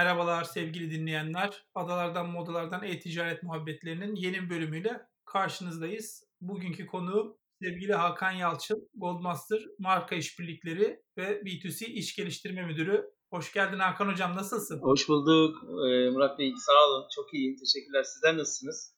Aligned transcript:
Merhabalar 0.00 0.44
sevgili 0.44 0.90
dinleyenler. 0.90 1.64
Adalardan 1.74 2.28
Modalardan 2.30 2.82
E-Ticaret 2.84 3.42
Muhabbetlerinin 3.42 4.14
yeni 4.14 4.50
bölümüyle 4.50 5.00
karşınızdayız. 5.24 6.24
Bugünkü 6.40 6.86
konuğum 6.86 7.36
sevgili 7.62 7.94
Hakan 7.94 8.30
Yalçın, 8.32 8.88
Goldmaster 8.94 9.60
Marka 9.78 10.14
İşbirlikleri 10.14 11.02
ve 11.18 11.40
B2C 11.42 11.84
İş 11.86 12.16
Geliştirme 12.16 12.62
Müdürü. 12.66 13.10
Hoş 13.30 13.52
geldin 13.52 13.78
Hakan 13.78 14.08
Hocam, 14.08 14.36
nasılsın? 14.36 14.80
Hoş 14.82 15.08
bulduk 15.08 15.56
ee, 15.64 16.10
Murat 16.10 16.38
Bey, 16.38 16.52
sağ 16.56 16.88
olun. 16.88 17.08
Çok 17.14 17.34
iyiyim, 17.34 17.56
teşekkürler. 17.56 18.02
Sizler 18.02 18.36
nasılsınız? 18.38 18.94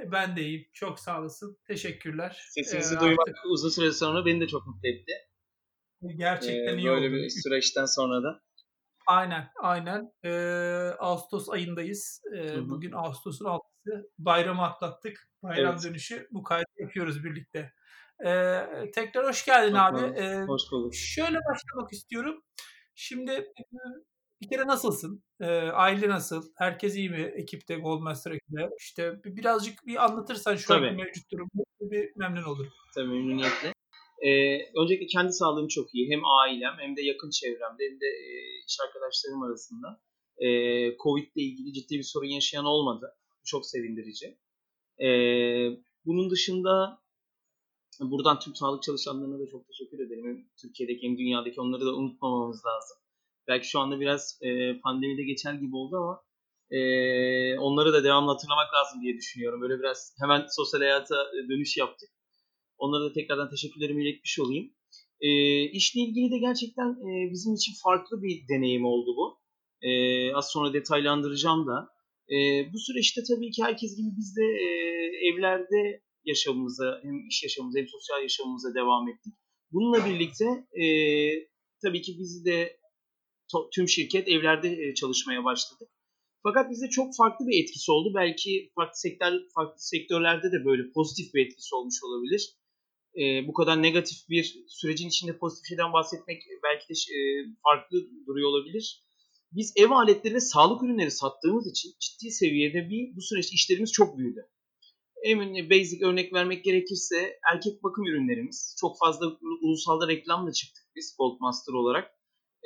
E, 0.00 0.12
Ben 0.12 0.36
de 0.36 0.42
iyiyim, 0.42 0.66
çok 0.72 1.00
sağ 1.00 1.20
olasın. 1.20 1.58
Teşekkürler. 1.66 2.46
Sesinizi 2.50 2.94
Ee, 2.96 3.00
duymak 3.00 3.28
artık 3.28 3.44
uzun 3.46 3.68
süre 3.68 3.92
sonra 3.92 4.26
beni 4.26 4.40
de 4.40 4.46
çok 4.48 4.66
mutlu 4.66 4.88
etti. 4.88 5.12
gerçekten 6.16 6.78
Ee, 6.78 6.80
iyi 6.80 6.88
böyle 6.88 7.06
oldu. 7.06 7.14
bir 7.16 7.28
süreçten 7.30 7.84
sonra 7.84 8.22
da. 8.22 8.47
Aynen, 9.08 9.48
aynen. 9.60 10.12
Ee, 10.24 10.30
Ağustos 10.98 11.48
ayındayız. 11.48 12.22
Ee, 12.34 12.38
Hı 12.48 12.56
hı. 12.58 12.68
bugün 12.70 12.92
Ağustos'un 12.92 13.44
6'sı. 13.44 14.10
Bayramı 14.18 14.62
atlattık. 14.62 15.28
Bayram 15.42 15.72
Evet. 15.74 15.84
dönüşü 15.84 16.28
bu 16.30 16.42
kaydı 16.42 16.64
yapıyoruz 16.78 17.24
birlikte. 17.24 17.72
Ee, 18.26 18.60
tekrar 18.94 19.26
hoş 19.28 19.44
geldin 19.44 19.72
Çok 19.74 19.80
abi. 19.80 20.00
Ee, 20.20 20.44
Hoş 20.46 20.62
bulduk. 20.72 20.94
şöyle 20.94 21.38
başlamak 21.52 21.92
istiyorum. 21.92 22.42
Şimdi 22.94 23.52
bir 24.42 24.48
kere 24.48 24.66
nasılsın? 24.66 25.24
Ee, 25.40 25.46
aile 25.70 26.08
nasıl? 26.08 26.52
Herkes 26.56 26.96
iyi 26.96 27.10
mi? 27.10 27.20
Ekipte, 27.36 27.76
Goldmaster 27.76 28.30
ekibinde. 28.30 28.70
İşte 28.80 29.24
bir- 29.24 29.36
birazcık 29.36 29.86
bir 29.86 30.04
anlatırsan 30.04 30.56
şu 30.56 30.74
anki 30.74 30.86
Tabii. 30.86 30.96
mevcut 30.96 31.30
durumu 31.32 31.50
bir 31.80 32.12
memnun 32.16 32.42
olurum. 32.42 32.72
Tabii 32.94 33.08
memnuniyetle. 33.08 33.72
Ee, 34.26 34.58
öncelikle 34.80 35.06
kendi 35.06 35.32
sağlığım 35.32 35.68
çok 35.68 35.94
iyi. 35.94 36.10
Hem 36.10 36.20
ailem 36.24 36.74
hem 36.78 36.96
de 36.96 37.02
yakın 37.02 37.30
çevremde 37.30 37.82
hem 37.90 38.00
de 38.00 38.06
e, 38.06 38.30
iş 38.68 38.76
arkadaşlarım 38.86 39.42
arasında. 39.42 40.00
Ee, 40.38 40.96
Covid 41.02 41.28
ile 41.34 41.44
ilgili 41.44 41.72
ciddi 41.72 41.98
bir 41.98 42.02
sorun 42.02 42.26
yaşayan 42.26 42.64
olmadı. 42.64 43.14
Bu 43.30 43.44
çok 43.44 43.66
sevindirici. 43.66 44.38
Ee, 45.04 45.08
bunun 46.06 46.30
dışında 46.30 47.02
buradan 48.00 48.40
tüm 48.40 48.54
sağlık 48.54 48.82
çalışanlarına 48.82 49.38
da 49.40 49.46
çok 49.50 49.66
teşekkür 49.66 49.98
ederim. 50.06 50.24
Hem 50.26 50.44
Türkiye'deki 50.62 51.06
hem 51.06 51.18
dünyadaki 51.18 51.60
onları 51.60 51.86
da 51.86 51.96
unutmamamız 51.96 52.66
lazım. 52.66 52.98
Belki 53.48 53.68
şu 53.68 53.80
anda 53.80 54.00
biraz 54.00 54.38
e, 54.42 54.80
pandemide 54.80 55.22
geçer 55.22 55.54
gibi 55.54 55.76
oldu 55.76 55.96
ama 55.96 56.22
e, 56.70 56.80
onları 57.58 57.92
da 57.92 58.04
devamlı 58.04 58.32
hatırlamak 58.32 58.74
lazım 58.74 59.02
diye 59.02 59.14
düşünüyorum. 59.16 59.60
Böyle 59.60 59.78
biraz 59.78 60.14
hemen 60.20 60.46
sosyal 60.50 60.80
hayata 60.80 61.16
e, 61.16 61.48
dönüş 61.48 61.76
yaptık. 61.76 62.08
Onlara 62.78 63.10
da 63.10 63.12
tekrardan 63.12 63.50
teşekkürlerimi 63.50 64.04
iletmiş 64.04 64.38
olayım. 64.38 64.72
E, 65.20 65.30
işle 65.70 66.00
ilgili 66.00 66.30
de 66.30 66.38
gerçekten 66.38 66.90
e, 66.90 67.30
bizim 67.32 67.54
için 67.54 67.72
farklı 67.84 68.22
bir 68.22 68.48
deneyim 68.48 68.84
oldu 68.84 69.16
bu. 69.16 69.38
E, 69.82 69.90
az 70.34 70.50
sonra 70.50 70.72
detaylandıracağım 70.72 71.66
da. 71.66 71.88
E, 72.34 72.36
bu 72.72 72.78
süreçte 72.78 73.20
tabii 73.28 73.50
ki 73.50 73.62
herkes 73.62 73.96
gibi 73.96 74.08
biz 74.18 74.36
de 74.36 74.44
e, 74.44 74.68
evlerde 75.28 76.02
yaşamımıza 76.24 77.00
hem 77.02 77.28
iş 77.28 77.42
yaşamımıza 77.42 77.78
hem 77.78 77.88
sosyal 77.88 78.22
yaşamımıza 78.22 78.74
devam 78.74 79.08
ettik. 79.08 79.34
Bununla 79.72 80.06
birlikte 80.06 80.44
e, 80.82 80.84
tabii 81.82 82.02
ki 82.02 82.16
biz 82.18 82.44
de 82.44 82.78
to- 83.52 83.68
tüm 83.74 83.88
şirket 83.88 84.28
evlerde 84.28 84.68
e, 84.68 84.94
çalışmaya 84.94 85.44
başladık. 85.44 85.88
Fakat 86.42 86.70
bizde 86.70 86.88
çok 86.90 87.16
farklı 87.16 87.46
bir 87.46 87.62
etkisi 87.62 87.92
oldu. 87.92 88.12
Belki 88.14 88.70
farklı 88.74 88.96
sektör 88.96 89.32
farklı 89.54 89.80
sektörlerde 89.82 90.52
de 90.52 90.64
böyle 90.64 90.82
pozitif 90.94 91.34
bir 91.34 91.46
etkisi 91.46 91.74
olmuş 91.74 91.94
olabilir. 92.04 92.54
E, 93.16 93.46
bu 93.48 93.52
kadar 93.52 93.82
negatif 93.82 94.28
bir 94.28 94.64
sürecin 94.68 95.08
içinde 95.08 95.38
pozitif 95.38 95.68
şeyden 95.68 95.92
bahsetmek 95.92 96.42
belki 96.62 96.88
de 96.88 96.94
e, 97.14 97.18
farklı 97.62 97.98
duruyor 98.26 98.48
olabilir. 98.48 99.04
Biz 99.52 99.72
ev 99.76 99.90
aletleri 99.90 100.34
ve 100.34 100.40
sağlık 100.40 100.82
ürünleri 100.82 101.10
sattığımız 101.10 101.70
için 101.70 101.90
ciddi 102.00 102.30
seviyede 102.30 102.90
bir 102.90 103.16
bu 103.16 103.20
süreçte 103.20 103.54
işlerimiz 103.54 103.92
çok 103.92 104.18
büyüdü. 104.18 104.46
En 105.24 105.70
basic 105.70 106.06
örnek 106.06 106.32
vermek 106.32 106.64
gerekirse 106.64 107.38
erkek 107.52 107.82
bakım 107.82 108.06
ürünlerimiz. 108.06 108.76
Çok 108.80 108.98
fazla 108.98 109.26
ulusalda 109.62 110.08
reklamla 110.08 110.52
çıktık 110.52 110.84
biz 110.96 111.16
Goldmaster 111.18 111.72
olarak. 111.72 112.10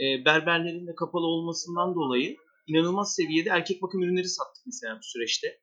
E, 0.00 0.24
berberlerin 0.24 0.86
de 0.86 0.94
kapalı 0.94 1.26
olmasından 1.26 1.94
dolayı 1.94 2.36
inanılmaz 2.66 3.14
seviyede 3.14 3.48
erkek 3.48 3.82
bakım 3.82 4.02
ürünleri 4.02 4.28
sattık 4.28 4.66
mesela 4.66 4.96
bu 4.96 5.02
süreçte. 5.02 5.60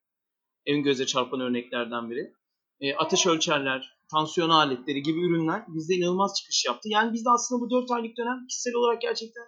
En 0.65 0.83
göze 0.83 1.05
çarpan 1.05 1.39
örneklerden 1.39 2.09
biri. 2.09 2.33
E, 2.79 2.95
ateş 2.95 3.27
ölçerler, 3.27 3.98
tansiyon 4.11 4.49
aletleri 4.49 5.01
gibi 5.03 5.19
ürünler 5.19 5.63
bizde 5.67 5.93
inanılmaz 5.95 6.33
çıkış 6.39 6.65
yaptı. 6.65 6.89
Yani 6.89 7.13
bizde 7.13 7.29
aslında 7.29 7.61
bu 7.61 7.69
4 7.69 7.91
aylık 7.91 8.17
dönem 8.17 8.47
kişisel 8.49 8.73
olarak 8.73 9.01
gerçekten 9.01 9.43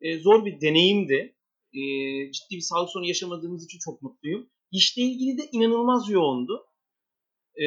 e, 0.00 0.18
zor 0.18 0.44
bir 0.44 0.60
deneyimdi. 0.60 1.36
E, 1.72 1.82
ciddi 2.32 2.56
bir 2.56 2.60
sağlık 2.60 2.90
sorunu 2.90 3.08
yaşamadığımız 3.08 3.64
için 3.64 3.78
çok 3.84 4.02
mutluyum. 4.02 4.50
İşle 4.72 5.02
ilgili 5.02 5.38
de 5.38 5.42
inanılmaz 5.52 6.10
yoğundu. 6.10 6.66
E, 7.62 7.66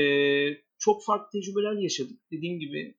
çok 0.80 1.06
farklı 1.06 1.40
tecrübeler 1.40 1.82
yaşadık. 1.82 2.20
Dediğim 2.32 2.60
gibi 2.60 2.96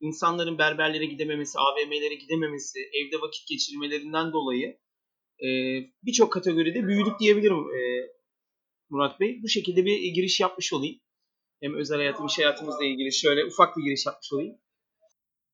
insanların 0.00 0.58
berberlere 0.58 1.06
gidememesi, 1.06 1.58
AVM'lere 1.58 2.14
gidememesi, 2.14 2.78
evde 2.78 3.20
vakit 3.20 3.48
geçirmelerinden 3.48 4.32
dolayı 4.32 4.78
e, 5.40 5.48
birçok 6.02 6.32
kategoride 6.32 6.86
büyüdük 6.86 7.20
diyebilirim 7.20 7.56
e, 7.56 7.80
Murat 8.90 9.20
Bey. 9.20 9.42
Bu 9.42 9.48
şekilde 9.48 9.84
bir 9.84 9.98
giriş 10.14 10.40
yapmış 10.40 10.72
olayım. 10.72 11.00
Hem 11.60 11.74
özel 11.74 11.98
hayatım, 11.98 12.26
iş 12.26 12.38
hayatımızla 12.38 12.84
ilgili 12.84 13.12
şöyle 13.12 13.44
ufak 13.44 13.76
bir 13.76 13.82
giriş 13.82 14.06
yapmış 14.06 14.32
olayım. 14.32 14.56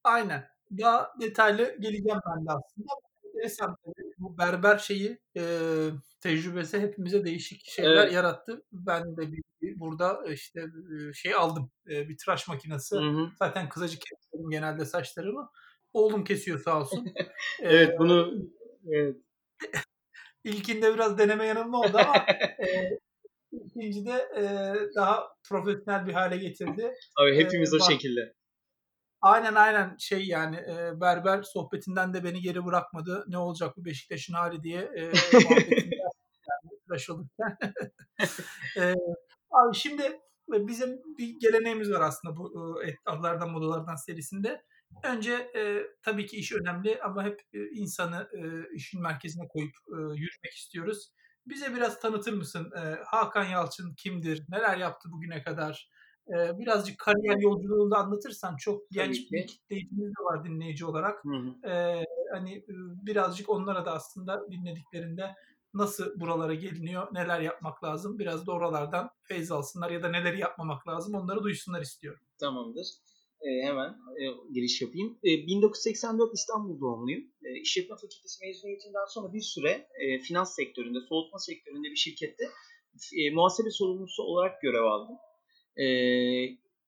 Aynen. 0.04 0.48
Daha 0.78 1.12
detaylı 1.20 1.76
geleceğim 1.80 2.20
ben 2.26 2.46
de 2.46 2.50
aslında. 2.50 2.92
Enteresan. 3.42 3.76
Bu 4.18 4.38
berber 4.38 4.78
şeyi 4.78 5.18
e, 5.36 5.42
tecrübesi 6.20 6.80
hepimize 6.80 7.24
değişik 7.24 7.64
şeyler 7.70 8.02
Evet. 8.02 8.12
yarattı. 8.12 8.62
Ben 8.72 9.16
de 9.16 9.32
bir, 9.32 9.42
bir 9.62 9.80
burada 9.80 10.24
işte 10.32 10.60
e, 10.60 11.12
şey 11.12 11.34
aldım. 11.34 11.70
E, 11.90 12.08
bir 12.08 12.16
tıraş 12.16 12.48
makinesi. 12.48 12.96
Hı 12.96 13.00
hı. 13.00 13.28
Zaten 13.38 13.68
kısacık 13.68 14.00
kesiyorum 14.00 14.50
genelde 14.50 14.84
saçlarımı. 14.84 15.50
Oğlum 15.92 16.24
kesiyor 16.24 16.58
sağ 16.58 16.80
olsun. 16.80 17.06
Evet 17.60 17.98
bunu 17.98 18.32
evet. 18.92 19.16
ilkinde 20.44 20.94
biraz 20.94 21.18
deneme 21.18 21.46
yanılma 21.46 21.80
oldu 21.80 21.98
ama 21.98 22.16
e, 22.68 22.98
ikincide 23.52 24.28
e, 24.36 24.42
daha 24.96 25.28
profesyonel 25.48 26.06
bir 26.06 26.12
hale 26.12 26.36
getirdi. 26.36 26.94
Abi 27.16 27.36
hepimiz 27.36 27.72
Ee, 27.72 27.76
o 27.76 27.80
bak- 27.80 27.90
şekilde. 27.92 28.34
Aynen 29.20 29.54
aynen 29.54 29.96
şey 29.98 30.26
yani 30.26 30.56
e, 30.56 31.00
berber 31.00 31.42
sohbetinden 31.42 32.14
de 32.14 32.24
beni 32.24 32.40
geri 32.40 32.64
bırakmadı. 32.64 33.24
Ne 33.28 33.38
olacak 33.38 33.76
bu 33.76 33.84
Beşiktaş'ın 33.84 34.34
hali 34.34 34.62
diye 34.62 34.80
e, 34.96 35.00
yani 35.32 35.86
e, 38.76 38.94
abi 39.50 39.74
şimdi 39.76 40.02
e, 40.54 40.66
bizim 40.66 41.00
bir 41.18 41.36
geleneğimiz 41.40 41.90
var 41.90 42.00
aslında 42.00 42.36
bu 42.36 42.82
e, 42.84 42.96
adlardan 43.06 43.50
modalardan 43.50 43.96
serisinde. 43.96 44.62
Önce 45.04 45.32
e, 45.56 45.82
tabii 46.02 46.26
ki 46.26 46.36
iş 46.36 46.52
önemli 46.52 47.02
ama 47.02 47.24
hep 47.24 47.40
e, 47.54 47.58
insanı 47.70 48.28
e, 48.32 48.40
işin 48.74 49.02
merkezine 49.02 49.48
koyup 49.48 49.74
e, 49.88 49.96
yürümek 49.96 50.52
istiyoruz. 50.56 51.12
Bize 51.46 51.74
biraz 51.74 52.00
tanıtır 52.00 52.32
mısın? 52.32 52.72
E, 52.76 53.02
Hakan 53.06 53.44
Yalçın 53.44 53.94
kimdir? 53.94 54.44
Neler 54.48 54.76
yaptı 54.76 55.08
bugüne 55.12 55.42
kadar? 55.42 55.90
E, 56.28 56.58
birazcık 56.58 56.98
kariyer 56.98 57.36
yolculuğunu 57.36 57.96
anlatırsan 57.96 58.56
çok 58.56 58.90
genç 58.90 59.16
ki. 59.16 59.28
bir 59.32 59.46
kitleyicimiz 59.46 60.08
de 60.08 60.24
var 60.24 60.44
dinleyici 60.44 60.86
olarak. 60.86 61.24
Hı 61.24 61.28
hı. 61.28 61.68
E, 61.70 62.04
hani 62.32 62.56
e, 62.56 62.72
birazcık 63.06 63.48
onlara 63.48 63.86
da 63.86 63.92
aslında 63.92 64.50
dinlediklerinde 64.50 65.34
nasıl 65.74 66.20
buralara 66.20 66.54
geliniyor, 66.54 67.08
neler 67.12 67.40
yapmak 67.40 67.84
lazım 67.84 68.18
biraz 68.18 68.46
da 68.46 68.52
oralardan 68.52 69.10
feyz 69.22 69.50
alsınlar 69.52 69.90
ya 69.90 70.02
da 70.02 70.08
neleri 70.08 70.38
yapmamak 70.38 70.88
lazım 70.88 71.14
onları 71.14 71.42
duysunlar 71.42 71.80
istiyorum. 71.82 72.20
Tamamdır. 72.38 72.86
Ee, 73.42 73.66
hemen 73.66 73.90
e, 74.20 74.24
giriş 74.54 74.82
yapayım. 74.82 75.18
Ee, 75.24 75.46
1984 75.46 76.34
İstanbul 76.34 76.80
doğumluyum. 76.80 77.24
Ee, 77.44 77.60
İşletme 77.60 77.96
Fakültesi 77.96 78.46
mezuniyetinden 78.46 79.06
sonra 79.08 79.32
bir 79.32 79.40
süre 79.40 79.88
e, 80.00 80.18
finans 80.18 80.54
sektöründe, 80.54 80.98
soğutma 81.08 81.38
sektöründe 81.38 81.90
bir 81.90 81.96
şirkette 81.96 82.44
e, 83.18 83.30
muhasebe 83.30 83.70
sorumlusu 83.70 84.22
olarak 84.22 84.62
görev 84.62 84.82
aldım. 84.82 85.16
Ee, 85.76 85.84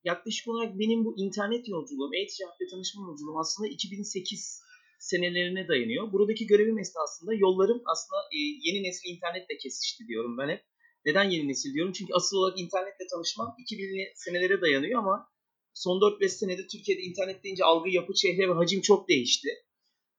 yaklaşık 0.04 0.48
olarak 0.48 0.78
benim 0.78 1.04
bu 1.04 1.14
internet 1.18 1.68
yolculuğum, 1.68 2.14
e-ticaretle 2.14 2.66
tanışma 2.70 3.02
yolculuğum 3.06 3.38
aslında 3.38 3.68
2008 3.68 4.62
senelerine 4.98 5.68
dayanıyor. 5.68 6.12
Buradaki 6.12 6.46
görevim 6.46 6.78
esnasında 6.78 7.34
yollarım 7.34 7.82
aslında 7.86 8.20
e, 8.32 8.38
yeni 8.38 8.82
nesil 8.82 9.10
internetle 9.10 9.56
kesişti 9.56 10.06
diyorum 10.08 10.38
ben 10.38 10.48
hep. 10.48 10.62
Neden 11.06 11.30
yeni 11.30 11.48
nesil 11.48 11.74
diyorum? 11.74 11.92
Çünkü 11.92 12.12
asıl 12.14 12.36
olarak 12.36 12.58
internetle 12.58 13.06
tanışmam 13.12 13.56
2000'li 13.58 14.12
senelere 14.14 14.60
dayanıyor 14.60 14.98
ama 14.98 15.33
son 15.74 16.00
4-5 16.00 16.28
senede 16.28 16.66
Türkiye'de 16.66 17.02
internet 17.02 17.44
deyince 17.44 17.64
algı, 17.64 17.90
yapı, 17.90 18.14
çehre 18.14 18.48
ve 18.48 18.52
hacim 18.52 18.80
çok 18.80 19.08
değişti. 19.08 19.48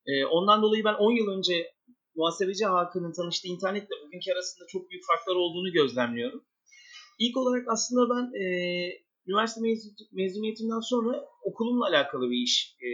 Ee, 0.08 0.26
ondan 0.26 0.62
dolayı 0.62 0.84
ben 0.84 0.94
10 0.94 1.12
yıl 1.12 1.28
önce 1.28 1.72
muhasebeci 2.16 2.66
Hakan'ın 2.66 3.14
tanıştığı 3.14 3.48
internetle 3.48 3.96
bugünkü 4.06 4.32
arasında 4.32 4.66
çok 4.68 4.90
büyük 4.90 5.04
farklar 5.06 5.36
olduğunu 5.36 5.72
gözlemliyorum. 5.72 6.46
İlk 7.20 7.38
olarak 7.38 7.68
aslında 7.68 8.16
ben 8.16 8.40
e, 8.42 8.46
üniversite 9.28 9.62
mezuniyetimden 10.12 10.80
sonra 10.80 11.26
okulumla 11.44 11.86
alakalı 11.88 12.30
bir 12.32 12.44
iş 12.44 12.78
e, 12.82 12.90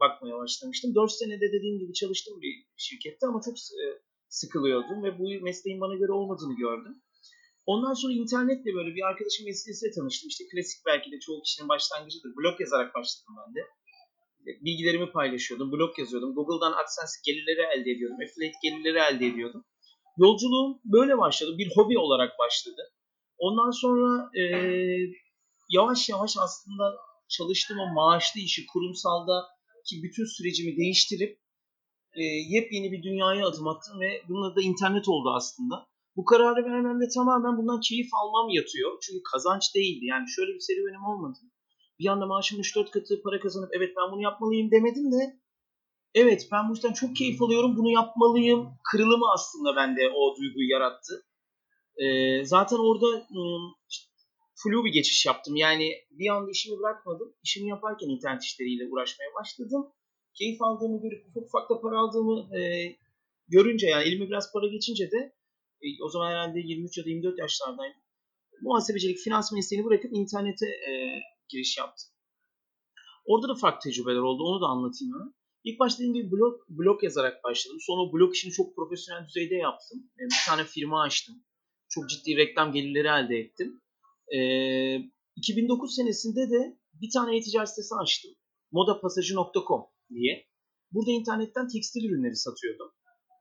bakmaya 0.00 0.36
başlamıştım. 0.38 0.94
4 0.94 1.12
senede 1.12 1.52
dediğim 1.52 1.78
gibi 1.78 1.92
çalıştım 1.92 2.40
bir 2.42 2.66
şirkette 2.76 3.26
ama 3.26 3.40
çok 3.44 3.54
e, 3.54 3.84
sıkılıyordum 4.28 5.02
ve 5.04 5.18
bu 5.18 5.44
mesleğin 5.44 5.80
bana 5.80 5.94
göre 5.94 6.12
olmadığını 6.12 6.56
gördüm. 6.56 7.02
Ondan 7.66 7.94
sonra 7.94 8.12
internetle 8.12 8.74
böyle 8.74 8.94
bir 8.94 9.02
arkadaşım 9.10 9.46
vesilesiyle 9.46 9.92
tanıştım. 9.92 10.28
İşte 10.28 10.44
klasik 10.50 10.80
belki 10.86 11.12
de 11.12 11.18
çoğu 11.20 11.42
kişinin 11.42 11.68
başlangıcıdır. 11.68 12.30
Blog 12.36 12.60
yazarak 12.60 12.94
başladım 12.94 13.34
ben 13.38 13.54
de. 13.54 13.60
Bilgilerimi 14.64 15.12
paylaşıyordum, 15.12 15.72
blog 15.72 15.98
yazıyordum. 15.98 16.34
Google'dan 16.34 16.72
AdSense 16.72 17.16
gelirleri 17.26 17.62
elde 17.74 17.90
ediyordum, 17.90 18.18
affiliate 18.24 18.58
gelirleri 18.62 18.98
elde 18.98 19.26
ediyordum. 19.26 19.64
Yolculuğum 20.16 20.80
böyle 20.84 21.18
başladı. 21.18 21.58
Bir 21.58 21.68
hobi 21.76 21.98
olarak 21.98 22.38
başladı. 22.38 22.82
Ondan 23.38 23.70
sonra 23.70 24.30
e, 24.40 24.42
yavaş 25.70 26.08
yavaş 26.08 26.36
aslında 26.44 26.84
çalıştığım 27.28 27.78
o 27.78 27.94
maaşlı 27.94 28.40
işi 28.40 28.66
kurumsalda 28.66 29.46
ki 29.86 30.02
bütün 30.02 30.24
sürecimi 30.36 30.76
değiştirip 30.76 31.38
e, 32.14 32.22
yepyeni 32.24 32.92
bir 32.92 33.02
dünyaya 33.02 33.46
adım 33.48 33.68
attım 33.68 34.00
ve 34.00 34.22
bunun 34.28 34.56
da 34.56 34.62
internet 34.62 35.08
oldu 35.08 35.30
aslında. 35.36 35.91
Bu 36.16 36.24
kararı 36.24 36.64
vermemde 36.64 37.08
tamamen 37.14 37.56
bundan 37.58 37.80
keyif 37.80 38.08
almam 38.14 38.48
yatıyor. 38.50 38.98
Çünkü 39.02 39.22
kazanç 39.32 39.74
değildi. 39.74 40.04
Yani 40.04 40.26
şöyle 40.36 40.54
bir 40.54 40.60
serüvenim 40.60 41.04
olmadı. 41.04 41.38
Bir 41.98 42.06
anda 42.06 42.26
maaşım 42.26 42.60
3-4 42.60 42.90
katı 42.90 43.22
para 43.22 43.40
kazanıp 43.40 43.70
evet 43.76 43.92
ben 43.96 44.12
bunu 44.12 44.22
yapmalıyım 44.22 44.70
demedim 44.70 45.12
de 45.12 45.40
evet 46.14 46.48
ben 46.52 46.68
bu 46.68 46.72
işten 46.72 46.92
çok 46.92 47.16
keyif 47.16 47.42
alıyorum 47.42 47.76
bunu 47.76 47.90
yapmalıyım 47.90 48.68
kırılımı 48.90 49.24
aslında 49.34 49.76
bende 49.76 50.08
o 50.16 50.36
duyguyu 50.36 50.68
yarattı. 50.68 51.26
Ee, 51.96 52.44
zaten 52.44 52.76
orada 52.76 53.06
ım, 53.06 53.74
flu 54.54 54.84
bir 54.84 54.92
geçiş 54.92 55.26
yaptım. 55.26 55.56
Yani 55.56 55.92
bir 56.10 56.28
anda 56.28 56.50
işimi 56.50 56.78
bırakmadım. 56.78 57.34
İşimi 57.42 57.68
yaparken 57.68 58.08
internet 58.08 58.42
işleriyle 58.42 58.88
uğraşmaya 58.90 59.30
başladım. 59.40 59.92
Keyif 60.34 60.62
aldığımı 60.62 61.02
görüp 61.02 61.26
ufak 61.26 61.44
ufak 61.44 61.70
da 61.70 61.80
para 61.80 61.98
aldığımı 61.98 62.58
e, 62.58 62.60
görünce 63.48 63.86
yani 63.86 64.04
elime 64.04 64.26
biraz 64.26 64.52
para 64.52 64.66
geçince 64.66 65.10
de 65.10 65.32
o 66.04 66.08
zaman 66.08 66.30
herhalde 66.30 66.60
23 66.60 66.98
ya 66.98 67.04
da 67.04 67.08
24 67.08 67.38
yaşlardayım. 67.38 67.94
Muhasebecilik, 68.62 69.18
finans 69.18 69.52
mesleğini 69.52 69.86
bırakıp 69.86 70.10
internete 70.12 70.66
e, 70.66 70.92
giriş 71.48 71.78
yaptım. 71.78 72.08
Orada 73.24 73.48
da 73.48 73.54
farklı 73.54 73.90
tecrübeler 73.90 74.18
oldu. 74.18 74.42
Onu 74.42 74.60
da 74.60 74.66
anlatayım 74.66 75.14
hemen. 75.14 75.34
İlk 75.64 75.80
başta 75.80 75.98
dediğim 75.98 76.14
gibi 76.14 76.32
blog, 76.32 76.60
blog 76.68 77.04
yazarak 77.04 77.44
başladım. 77.44 77.78
Sonra 77.80 78.12
blog 78.12 78.34
işini 78.34 78.52
çok 78.52 78.76
profesyonel 78.76 79.28
düzeyde 79.28 79.54
yaptım. 79.54 80.10
E, 80.18 80.22
bir 80.24 80.46
tane 80.46 80.64
firma 80.64 81.02
açtım. 81.02 81.34
Çok 81.88 82.10
ciddi 82.10 82.36
reklam 82.36 82.72
gelirleri 82.72 83.08
elde 83.08 83.36
ettim. 83.36 83.80
E, 84.34 84.38
2009 85.36 85.94
senesinde 85.94 86.50
de 86.50 86.78
bir 86.94 87.10
tane 87.14 87.36
e-ticaret 87.36 87.68
sitesi 87.68 87.94
açtım. 87.94 88.30
modapasajı.com 88.72 89.82
diye. 90.10 90.46
Burada 90.92 91.10
internetten 91.10 91.68
tekstil 91.68 92.04
ürünleri 92.04 92.36
satıyordum. 92.36 92.90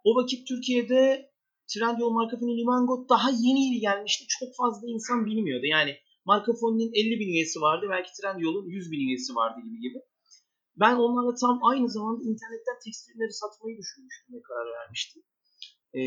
O 0.04 0.16
vakit 0.16 0.48
Türkiye'de 0.48 1.31
Trendyol 1.74 2.12
Markafoni 2.12 2.58
Limango 2.58 3.10
daha 3.10 3.30
yeni 3.30 3.66
yeni 3.66 3.80
gelmişti. 3.80 4.26
Çok 4.40 4.50
fazla 4.56 4.88
insan 4.88 5.26
bilmiyordu. 5.26 5.66
Yani 5.66 5.98
Markafoni'nin 6.26 6.92
50 6.94 7.20
bin 7.20 7.30
üyesi 7.36 7.62
vardı. 7.62 7.86
Belki 7.90 8.10
Trendyol'un 8.18 8.68
100 8.70 8.92
bin 8.92 9.08
üyesi 9.08 9.36
vardı 9.36 9.60
gibi 9.66 9.80
gibi. 9.82 10.00
Ben 10.76 10.96
onlarla 10.96 11.34
tam 11.36 11.60
aynı 11.64 11.90
zamanda 11.90 12.22
internetten 12.24 12.78
tekstil 12.84 13.12
ürünleri 13.12 13.34
satmayı 13.34 13.78
düşünmüştüm 13.78 14.36
ve 14.36 14.42
karar 14.48 14.68
vermiştim. 14.78 15.24
Ee, 15.94 16.02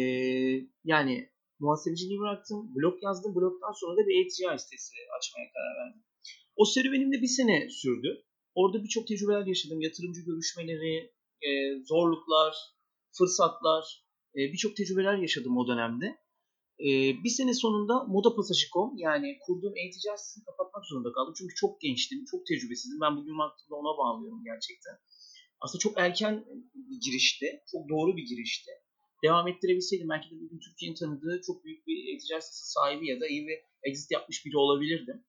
yani 0.84 1.14
muhasebeciliği 1.58 2.20
bıraktım, 2.20 2.75
blog 2.75 3.02
yazdım. 3.02 3.34
Blogdan 3.34 3.72
sonra 3.81 3.96
da 3.96 4.06
bir 4.06 4.14
e-ticaret 4.20 4.60
sitesi 4.60 4.94
açmaya 5.19 5.46
karar 5.55 5.75
verdim. 5.81 6.02
O 6.56 6.64
serüvenim 6.64 7.12
de 7.12 7.22
bir 7.22 7.32
sene 7.38 7.70
sürdü. 7.70 8.25
Orada 8.55 8.84
birçok 8.84 9.08
tecrübeler 9.08 9.46
yaşadım. 9.46 9.81
Yatırımcı 9.81 10.20
görüşmeleri, 10.20 11.12
e, 11.46 11.50
zorluklar, 11.84 12.55
fırsatlar, 13.19 14.03
e, 14.36 14.40
birçok 14.52 14.76
tecrübeler 14.76 15.19
yaşadım 15.19 15.56
o 15.56 15.69
dönemde. 15.69 16.06
E, 16.81 16.88
bir 17.25 17.28
sene 17.38 17.54
sonunda 17.54 18.04
modapasajı.com 18.04 18.96
yani 18.96 19.38
kurduğum 19.46 19.76
e-ticaret 19.76 20.34
kapatmak 20.46 20.84
zorunda 20.86 21.12
kaldım. 21.12 21.34
Çünkü 21.38 21.54
çok 21.54 21.81
gençtim, 21.81 22.25
çok 22.31 22.46
tecrübesizdim. 22.46 23.00
Ben 23.00 23.16
bugün 23.16 23.38
baktığımda 23.38 23.75
ona 23.76 23.98
bağlıyorum 23.98 24.42
gerçekten. 24.44 24.94
Aslında 25.60 25.81
çok 25.81 25.98
erken 25.98 26.44
bir 26.75 27.00
girişti, 27.00 27.46
çok 27.72 27.88
doğru 27.88 28.16
bir 28.16 28.26
girişti. 28.26 28.70
Devam 29.25 29.48
ettirebilseydim 29.48 30.08
belki 30.08 30.31
de 30.31 30.34
bugün 30.40 30.58
Türkiye'nin 30.58 30.96
tanıdığı 30.96 31.40
çok 31.46 31.64
büyük 31.64 31.86
bir 31.86 32.14
e-ticaret 32.14 32.44
sahibi 32.44 33.08
ya 33.08 33.20
da 33.20 33.26
iyi 33.28 33.46
bir 33.48 33.58
exit 33.82 34.10
yapmış 34.10 34.46
biri 34.46 34.56
olabilirdim. 34.56 35.25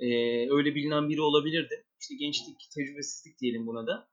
Ee, 0.00 0.06
öyle 0.50 0.74
bilinen 0.74 1.08
biri 1.08 1.20
olabilirdim. 1.20 1.78
İşte 2.00 2.14
gençlik, 2.14 2.56
tecrübesizlik 2.74 3.38
diyelim 3.40 3.66
buna 3.66 3.86
da. 3.86 4.08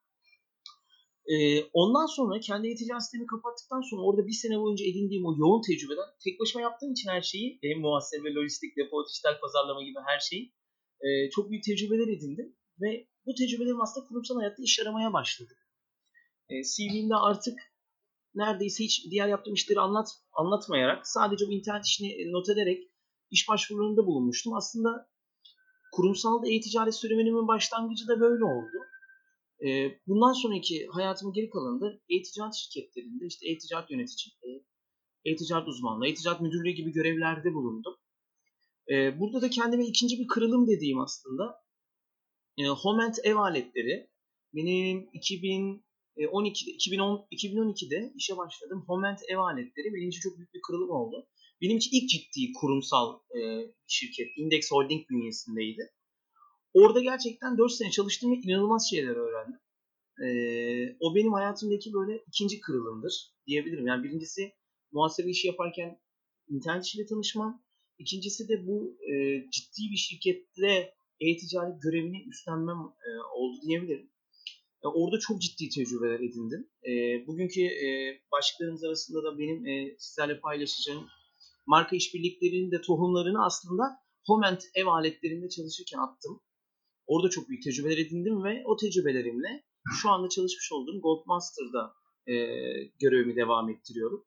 Ee, 1.32 1.64
ondan 1.74 2.06
sonra 2.06 2.40
kendi 2.40 2.68
e-ticaret 2.68 3.04
sitemi 3.04 3.26
kapattıktan 3.26 3.82
sonra 3.90 4.02
orada 4.02 4.28
bir 4.28 4.38
sene 4.44 4.60
boyunca 4.62 4.86
edindiğim 4.86 5.26
o 5.26 5.32
yoğun 5.38 5.62
tecrübeden 5.68 6.10
tek 6.24 6.40
başıma 6.40 6.62
yaptığım 6.62 6.92
için 6.92 7.10
her 7.10 7.22
şeyi 7.22 7.60
hem 7.64 7.80
muhasebe, 7.80 8.34
lojistik, 8.34 8.78
depo, 8.78 9.06
dijital 9.08 9.40
pazarlama 9.42 9.84
gibi 9.84 10.00
her 10.06 10.20
şeyi 10.20 10.54
e, 11.06 11.30
çok 11.30 11.50
büyük 11.50 11.64
tecrübeler 11.64 12.08
edindim. 12.18 12.56
Ve 12.82 13.08
bu 13.26 13.32
tecrübelerim 13.40 13.82
aslında 13.82 14.08
kurumsal 14.08 14.36
hayatta 14.36 14.64
iş 14.64 14.80
aramaya 14.80 15.14
başladı. 15.14 15.54
E, 16.50 16.54
CV'mde 16.64 17.16
artık 17.16 17.58
neredeyse 18.36 18.84
hiç 18.84 19.06
diğer 19.12 19.28
yaptığım 19.28 19.54
işleri 19.54 19.80
anlat, 19.80 20.08
anlatmayarak 20.34 21.08
sadece 21.08 21.48
bu 21.48 21.52
internet 21.52 21.86
işini 21.86 22.32
not 22.32 22.50
ederek 22.50 22.84
iş 23.32 23.50
başvurularında 23.50 24.06
bulunmuştum. 24.06 24.54
Aslında 24.54 25.10
kurumsal 25.92 26.48
e-ticaret 26.48 26.96
serüvenimin 26.96 27.48
başlangıcı 27.48 28.08
da 28.08 28.20
böyle 28.20 28.44
oldu. 28.44 28.78
E, 29.64 30.00
bundan 30.08 30.34
sonraki 30.34 30.88
hayatımın 30.92 31.34
geri 31.34 31.50
kalanında 31.50 32.00
e-ticaret 32.10 32.54
şirketlerinde 32.54 33.26
işte 33.26 33.50
e-ticaret 33.50 33.92
yöneticiliği, 33.92 34.66
e-ticaret 35.26 35.68
uzmanlığı, 35.68 36.08
e-ticaret 36.08 36.42
müdürlüğü 36.42 36.72
gibi 36.72 36.92
görevlerde 36.92 37.54
bulundum. 37.54 37.96
E, 38.92 39.20
burada 39.20 39.42
da 39.42 39.50
kendime 39.50 39.86
ikinci 39.86 40.20
bir 40.20 40.28
kırılım 40.28 40.68
dediğim 40.68 41.00
aslında 41.00 41.66
e, 42.58 42.68
Homent 42.68 43.20
ev 43.24 43.36
aletleri. 43.36 44.10
Benim 44.54 45.10
2012'de, 45.14 46.72
2010, 46.72 47.28
2012'de 47.32 48.14
işe 48.16 48.38
başladım. 48.38 48.84
Homent 48.88 49.20
ev 49.30 49.38
aletleri 49.38 49.94
benim 49.94 50.10
için 50.10 50.22
çok 50.22 50.38
büyük 50.38 50.54
bir 50.54 50.62
kırılım 50.62 50.90
oldu. 50.90 51.28
Benim 51.62 51.78
için 51.78 51.92
ilk 51.94 52.10
ciddi 52.10 52.54
kurumsal 52.54 53.20
e, 53.38 53.40
şirket 53.88 54.28
Index 54.38 54.72
Holding 54.72 55.10
bünyesindeydi. 55.10 55.92
Orada 56.76 57.00
gerçekten 57.02 57.58
4 57.58 57.72
sene 57.72 57.92
çalıştım 57.92 58.32
ve 58.32 58.36
inanılmaz 58.36 58.90
şeyler 58.90 59.16
öğrendim. 59.16 59.60
Ee, 60.26 60.98
o 61.00 61.16
benim 61.16 61.34
hayatımdaki 61.34 61.94
böyle 61.94 62.24
ikinci 62.28 62.60
kırılımdır 62.60 63.14
diyebilirim. 63.48 63.88
Yani 63.88 64.04
birincisi 64.04 64.54
muhasebe 64.92 65.30
işi 65.30 65.48
yaparken 65.48 66.00
internet 66.50 66.86
işiyle 66.86 67.06
tanışmam. 67.06 67.64
İkincisi 68.00 68.50
de 68.50 68.68
bu 68.68 68.98
e, 69.02 69.14
ciddi 69.52 69.82
bir 69.92 69.98
şirkette 69.98 70.94
e-ticaret 71.20 71.82
görevini 71.82 72.24
üstlenmem 72.30 72.78
e, 72.78 73.10
oldu 73.36 73.58
diyebilirim. 73.68 74.10
E, 74.84 74.88
orada 74.88 75.20
çok 75.20 75.42
ciddi 75.42 75.70
tecrübeler 75.70 76.20
edindim. 76.20 76.70
E, 76.90 76.92
bugünkü 77.28 77.62
e, 77.62 77.88
başlıklarımız 78.32 78.84
arasında 78.84 79.24
da 79.24 79.38
benim 79.38 79.68
e, 79.68 79.96
sizlerle 80.00 80.40
paylaşacağım 80.40 81.08
marka 81.66 81.96
işbirliklerinin 81.96 82.72
de 82.72 82.82
tohumlarını 82.82 83.46
aslında 83.46 83.84
Homent 84.28 84.64
ev 84.76 84.86
aletlerinde 84.88 85.50
çalışırken 85.50 86.00
attım. 86.00 86.42
Orada 87.08 87.30
çok 87.30 87.50
büyük 87.50 87.64
tecrübeler 87.64 87.98
edindim 87.98 88.44
ve 88.44 88.64
o 88.66 88.76
tecrübelerimle 88.76 89.64
şu 90.02 90.10
anda 90.10 90.30
çalışmış 90.30 90.72
olduğum 90.72 91.02
Goldmaster'da 91.02 91.94
e, 92.28 92.36
görevimi 93.00 93.36
devam 93.36 93.70
ettiriyorum. 93.70 94.26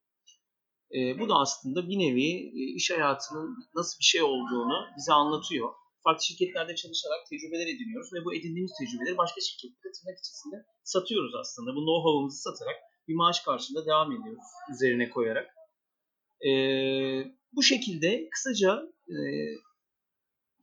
E, 0.95 1.19
bu 1.21 1.29
da 1.29 1.35
aslında 1.35 1.89
bir 1.89 1.99
nevi 1.99 2.31
e, 2.59 2.75
iş 2.75 2.91
hayatının 2.91 3.57
nasıl 3.75 3.99
bir 3.99 4.05
şey 4.05 4.23
olduğunu 4.23 4.87
bize 4.97 5.13
anlatıyor. 5.13 5.69
Farklı 6.05 6.25
şirketlerde 6.25 6.75
çalışarak 6.75 7.21
tecrübeler 7.31 7.67
ediniyoruz 7.67 8.13
ve 8.13 8.25
bu 8.25 8.35
edindiğimiz 8.35 8.73
tecrübeleri 8.81 9.17
başka 9.19 9.41
şirketlere 9.41 9.93
tırnak 9.93 10.19
içerisinde 10.19 10.57
satıyoruz 10.85 11.35
aslında. 11.35 11.71
Bu 11.77 11.81
know-how'ımızı 11.81 12.43
satarak 12.43 12.77
bir 13.09 13.15
maaş 13.15 13.41
karşılığında 13.41 13.87
devam 13.87 14.13
ediyoruz 14.13 14.49
üzerine 14.75 15.11
koyarak. 15.11 15.47
E, 16.49 16.51
bu 17.53 17.63
şekilde 17.63 18.29
kısaca 18.31 18.83
e, 19.09 19.17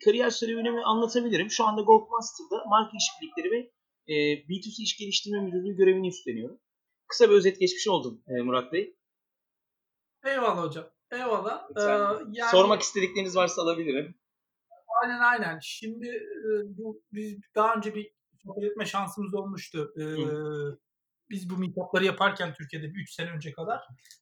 kariyer 0.04 0.30
serüvenimi 0.30 0.84
anlatabilirim. 0.84 1.50
Şu 1.50 1.66
anda 1.66 1.82
Goldmaster'da 1.82 2.66
marka 2.66 2.98
işbirlikleri 2.98 3.52
ve 3.52 3.72
e, 4.08 4.14
B2C 4.48 4.84
iş 4.84 4.98
geliştirme 4.98 5.42
müdürlüğü 5.42 5.76
görevini 5.76 6.08
üstleniyorum. 6.08 6.60
Kısa 7.08 7.30
bir 7.30 7.36
özet 7.36 7.60
geçmiş 7.60 7.88
oldum 7.88 8.22
e, 8.28 8.42
Murat 8.42 8.74
Bey. 8.74 8.96
Eyvallah 10.26 10.64
hocam. 10.64 10.86
Eyvallah. 11.12 11.68
Ee, 11.78 11.82
yani, 12.32 12.52
Sormak 12.52 12.82
istedikleriniz 12.82 13.36
varsa 13.36 13.62
alabilirim. 13.62 14.16
Aynen 15.04 15.20
aynen. 15.20 15.60
Şimdi 15.62 16.08
e, 16.08 16.50
bu 16.78 17.02
biz 17.14 17.40
daha 17.56 17.74
önce 17.76 17.96
bir 17.96 18.12
sohbet 18.44 18.64
etme 18.64 18.86
şansımız 18.86 19.34
olmuştu. 19.34 19.94
Ee, 20.00 20.04
biz 21.30 21.50
bu 21.50 21.58
meetup'ları 21.58 22.06
yaparken 22.06 22.54
Türkiye'de 22.54 22.94
bir 22.94 23.02
3 23.02 23.14
sene 23.14 23.32
önce 23.32 23.52
kadar 23.52 23.82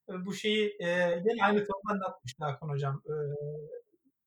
e, 0.10 0.26
bu 0.26 0.34
şeyi 0.34 0.78
e, 0.80 0.88
yine 1.26 1.44
aynı 1.44 1.66
konuda 1.66 1.94
anlatmıştı 1.94 2.46
Hakan 2.46 2.70
hocam. 2.70 3.02
E, 3.06 3.14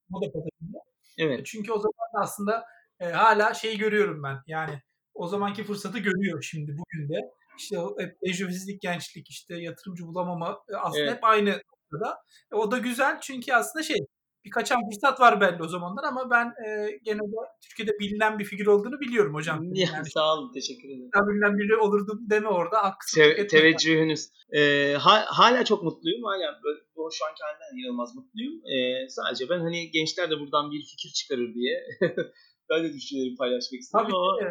moda 0.09 0.33
pazarında. 0.33 0.79
Evet. 1.19 1.47
Çünkü 1.47 1.73
o 1.73 1.79
zaman 1.79 1.93
da 2.15 2.21
aslında 2.21 2.65
e, 3.01 3.05
hala 3.05 3.55
şeyi 3.55 3.79
görüyorum 3.79 4.23
ben. 4.23 4.43
Yani 4.47 4.83
o 5.15 5.27
zamanki 5.29 5.65
fırsatı 5.65 5.99
görüyor 5.99 6.43
şimdi 6.43 6.77
bugün 6.79 7.09
de. 7.09 7.21
İşte 7.59 7.77
hep 7.99 8.21
tecrübesizlik, 8.21 8.83
gençlik, 8.83 9.31
işte 9.31 9.57
yatırımcı 9.57 10.07
bulamama 10.07 10.59
e, 10.73 10.77
aslında 10.77 11.05
Evet. 11.05 11.17
hep 11.17 11.25
aynı 11.25 11.51
noktada. 11.51 12.19
E, 12.53 12.55
o 12.55 12.71
da 12.71 12.79
güzel 12.79 13.21
çünkü 13.21 13.53
aslında 13.53 13.83
şey 13.83 13.99
bir 14.47 14.51
kaçan 14.51 14.81
fırsat 14.91 15.21
var 15.21 15.41
belli 15.41 15.63
o 15.63 15.69
zamanlar 15.69 16.05
ama 16.05 16.31
ben 16.31 16.47
e, 16.67 16.99
gene 17.03 17.19
de 17.19 17.37
Türkiye'de 17.69 17.93
bilinen 18.01 18.39
bir 18.39 18.45
figür 18.45 18.67
olduğunu 18.67 19.01
biliyorum 19.01 19.35
hocam. 19.35 19.61
Ya, 19.75 19.89
Yani 19.95 20.11
sağ 20.11 20.35
olun, 20.35 20.53
teşekkür 20.53 20.89
ederim. 20.89 21.11
daha 21.15 21.29
bilinen 21.29 21.59
biri 21.59 21.77
olurdum 21.77 22.19
deme 22.31 22.49
orada. 22.49 22.85
Haksızlık 22.85 23.37
Te- 23.37 23.47
teveccühünüz. 23.47 24.29
Ee, 24.57 24.95
ha- 25.01 25.25
hala 25.29 25.65
çok 25.65 25.83
mutluyum. 25.83 26.23
Hala 26.25 26.61
böyle, 26.65 26.81
bu 26.97 27.09
şu 27.13 27.25
anki 27.27 27.43
halimden 27.43 27.79
inanılmaz 27.83 28.15
mutluyum. 28.17 28.55
Ee, 28.73 29.09
sadece 29.09 29.49
ben 29.49 29.59
hani 29.61 29.91
gençler 29.91 30.31
de 30.31 30.41
buradan 30.41 30.71
bir 30.73 30.83
fikir 30.83 31.09
çıkarır 31.09 31.55
diye 31.55 31.75
ben 32.71 32.85
de 32.85 32.93
düşüncelerimi 32.93 33.37
paylaşmak 33.37 33.81
istedim 33.81 34.05
Tabii 34.05 34.17
ama 34.17 34.39
ki. 34.39 34.45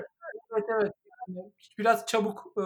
Evet 0.53 0.65
evet. 0.81 0.91
Yani 1.27 1.51
biraz 1.77 2.05
çabuk 2.05 2.39
e, 2.57 2.63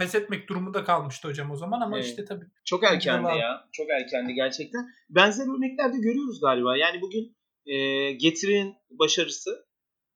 pes 0.00 0.14
etmek 0.14 0.48
durumunda 0.48 0.84
kalmıştı 0.84 1.28
hocam 1.28 1.50
o 1.50 1.56
zaman 1.56 1.80
ama 1.80 1.96
Evet. 1.96 2.06
işte 2.08 2.24
tabii 2.24 2.44
çok 2.64 2.84
erkendi 2.84 3.22
Yıllar- 3.26 3.38
ya. 3.38 3.68
Çok 3.72 3.86
erkendi 3.90 4.34
gerçekten. 4.34 4.86
Benzer 5.10 5.44
örnekler 5.44 5.92
de 5.92 5.98
görüyoruz 5.98 6.40
galiba. 6.40 6.76
Yani 6.76 7.00
bugün 7.00 7.36
e, 7.66 7.76
Getir'in 8.12 8.74
başarısı 8.90 9.66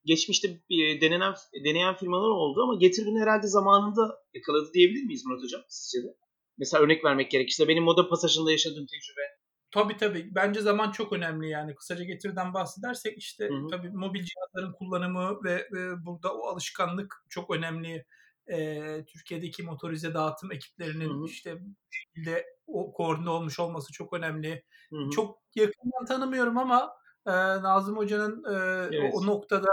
geçmişte 0.05 0.49
bir 0.71 1.01
denenen 1.01 1.35
deneyen 1.65 1.95
firmalar 1.97 2.29
oldu 2.29 2.63
ama 2.63 2.75
Getir 2.79 3.07
bunu 3.07 3.21
herhalde 3.21 3.47
zamanında 3.47 4.19
yakaladı 4.35 4.73
diyebilir 4.75 5.05
miyiz 5.05 5.27
Murat 5.27 5.43
Hocam 5.43 5.61
sizce 5.69 6.09
de? 6.09 6.13
Mesela 6.59 6.83
örnek 6.83 7.05
vermek 7.05 7.31
gerekirse 7.31 7.69
benim 7.69 7.85
moda 7.85 8.09
pasajında 8.09 8.51
yaşadığım 8.51 8.87
tecrübe. 8.87 9.35
Tabii 9.71 9.97
tabii. 9.97 10.35
Bence 10.35 10.61
zaman 10.61 10.91
çok 10.91 11.13
önemli 11.13 11.49
yani. 11.49 11.75
Kısaca 11.75 12.05
getirden 12.05 12.55
bahsedersek 12.55 13.19
işte 13.19 13.45
Hı 13.49 13.55
hı. 13.55 13.69
tabii 13.71 13.91
mobil 13.91 14.23
cihazların 14.25 14.73
kullanımı 14.73 15.45
ve, 15.45 15.55
ve 15.73 16.05
burada 16.07 16.35
o 16.35 16.47
alışkanlık 16.47 17.15
çok 17.29 17.51
önemli. 17.57 18.05
Ee, 18.53 19.05
Türkiye'deki 19.07 19.63
motorize 19.63 20.15
dağıtım 20.15 20.53
ekiplerinin 20.53 21.11
Hı 21.11 21.23
hı. 21.23 21.27
işte 21.27 21.59
şekilde 21.91 22.47
o 22.67 22.93
koordine 22.93 23.31
olmuş 23.31 23.61
olması 23.61 23.93
çok 23.93 24.13
önemli. 24.13 24.65
Hı 24.91 24.97
hı. 24.97 25.11
Çok 25.11 25.39
yakından 25.55 26.05
tanımıyorum 26.09 26.59
ama 26.59 26.93
e, 27.27 27.33
Nazım 27.63 27.97
Hoca'nın 27.97 28.45
e, 28.45 28.89
Evet. 28.97 29.15
o, 29.15 29.27
noktada 29.27 29.69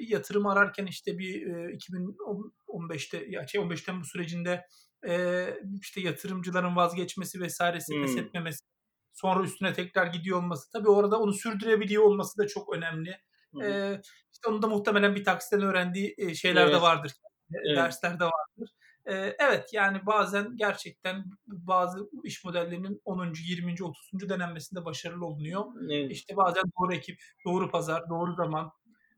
yatırım 0.00 0.46
ararken 0.46 0.86
işte 0.86 1.18
bir 1.18 1.46
e, 1.46 1.72
2015'te 1.74 3.24
ya 3.28 3.46
şey 3.46 3.60
15 3.60 3.82
Temmuz 3.82 4.08
sürecinde 4.08 4.66
e, 5.08 5.46
işte 5.80 6.00
yatırımcıların 6.00 6.76
vazgeçmesi 6.76 7.40
vesairesi 7.40 8.00
pes 8.02 8.16
etmemesi 8.16 8.64
sonra 9.12 9.44
üstüne 9.44 9.72
tekrar 9.72 10.06
gidiyor 10.06 10.38
olması 10.38 10.70
tabii 10.70 10.88
orada 10.88 11.20
onu 11.20 11.32
sürdürebiliyor 11.32 12.02
olması 12.02 12.38
da 12.38 12.46
çok 12.46 12.74
önemli. 12.76 13.16
Hı 13.54 13.60
hı. 13.60 13.64
E, 13.64 14.00
işte 14.32 14.48
onun 14.48 14.62
da 14.62 14.66
muhtemelen 14.66 15.14
bir 15.14 15.24
taksiden 15.24 15.62
öğrendiği 15.62 16.14
e, 16.18 16.34
şeyler 16.34 16.62
Evet. 16.62 16.74
de 16.74 16.82
vardır. 16.82 17.12
Evet. 17.54 17.76
Dersler 17.76 18.20
de 18.20 18.24
vardır. 18.24 18.70
E, 19.06 19.14
evet 19.38 19.72
yani 19.72 20.06
bazen 20.06 20.56
gerçekten 20.56 21.24
bazı 21.46 22.10
iş 22.24 22.44
modellerinin 22.44 23.00
10. 23.04 23.32
20. 23.48 23.84
30. 23.84 24.28
denenmesinde 24.28 24.84
başarılı 24.84 25.26
olunuyor. 25.26 25.64
Evet. 25.90 26.10
İşte 26.10 26.36
bazen 26.36 26.64
doğru 26.80 26.94
ekip, 26.94 27.20
doğru 27.46 27.70
pazar, 27.70 28.08
doğru 28.10 28.34
zaman, 28.34 28.72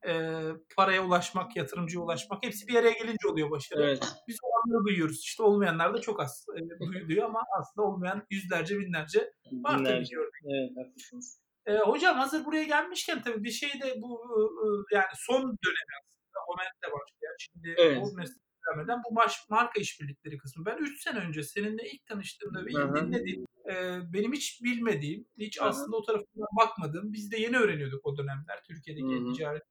e, 0.07 0.41
paraya 0.77 1.05
ulaşmak, 1.05 1.57
yatırımcıya 1.57 2.03
ulaşmak 2.03 2.45
hepsi 2.45 2.69
bir 2.69 2.75
araya 2.75 2.93
gelince 2.93 3.29
oluyor 3.29 3.51
başarı. 3.51 3.83
Evet. 3.83 4.09
Biz 4.29 4.39
olanları 4.43 4.85
duyuyoruz. 4.85 5.21
İşte 5.21 5.43
olmayanlar 5.43 5.95
da 5.95 6.01
çok 6.01 6.21
az 6.21 6.47
e, 6.57 6.87
duyuluyor 6.93 7.25
ama 7.25 7.41
aslında 7.61 7.87
olmayan 7.87 8.27
yüzlerce 8.31 8.79
binlerce 8.79 9.33
var 9.53 9.85
tabii 9.85 10.05
ki. 10.05 10.17
Evet 10.45 10.71
haklısınız. 10.77 11.41
E, 11.67 11.77
hocam 11.77 12.17
hazır 12.17 12.45
buraya 12.45 12.65
gelmişken 12.65 13.23
tabii 13.23 13.45
bir 13.45 13.51
şey 13.51 13.81
de 13.83 13.95
bu 14.03 14.21
e, 14.63 14.97
yani 14.97 15.07
son 15.15 15.43
dönemi 15.43 16.14
Moment'le 16.49 16.93
başlayan. 16.93 17.37
Şimdi 17.39 17.75
Evet. 17.79 17.99
o 18.03 18.17
mesleğe 18.17 18.45
devam 18.67 18.85
eden 18.85 19.03
bu 19.11 19.13
maş, 19.13 19.49
marka 19.51 19.81
işbirlikleri 19.81 20.39
kısmı. 20.39 20.67
Ben 20.67 20.77
3 20.79 21.03
sene 21.03 21.19
önce 21.19 21.43
seninle 21.43 21.91
ilk 21.91 22.07
tanıştığımda 22.07 22.67
ve 22.67 22.73
hı. 22.73 22.97
dinlediğim 22.97 23.47
e, 23.71 24.01
benim 24.13 24.33
hiç 24.33 24.63
bilmediğim, 24.65 25.27
hiç 25.39 25.61
Hı 25.61 25.65
hı. 25.65 25.69
aslında 25.69 25.97
o 25.97 26.03
tarafından 26.03 26.49
bakmadığım, 26.57 27.13
biz 27.13 27.33
de 27.33 27.37
yeni 27.37 27.59
öğreniyorduk 27.59 28.07
o 28.07 28.19
dönemler 28.19 28.63
Türkiye'deki 28.67 29.15
Hı 29.15 29.29
hı. 29.29 29.33
ticaret. 29.33 29.63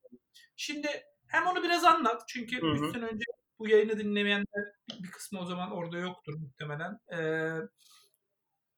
Şimdi 0.56 0.88
hem 1.28 1.48
onu 1.48 1.64
biraz 1.64 1.84
anlat 1.84 2.24
çünkü 2.28 2.62
Hı 2.62 2.68
3 2.68 2.82
hı. 2.82 2.92
sene 2.92 3.06
önce 3.06 3.24
bu 3.60 3.68
yayını 3.68 4.00
dinlemeyenler 4.00 4.74
bir 5.04 5.12
kısmı 5.12 5.40
o 5.40 5.46
zaman 5.46 5.72
orada 5.72 5.98
yoktur 5.98 6.34
muhtemelen. 6.34 7.00
Ee, 7.14 7.58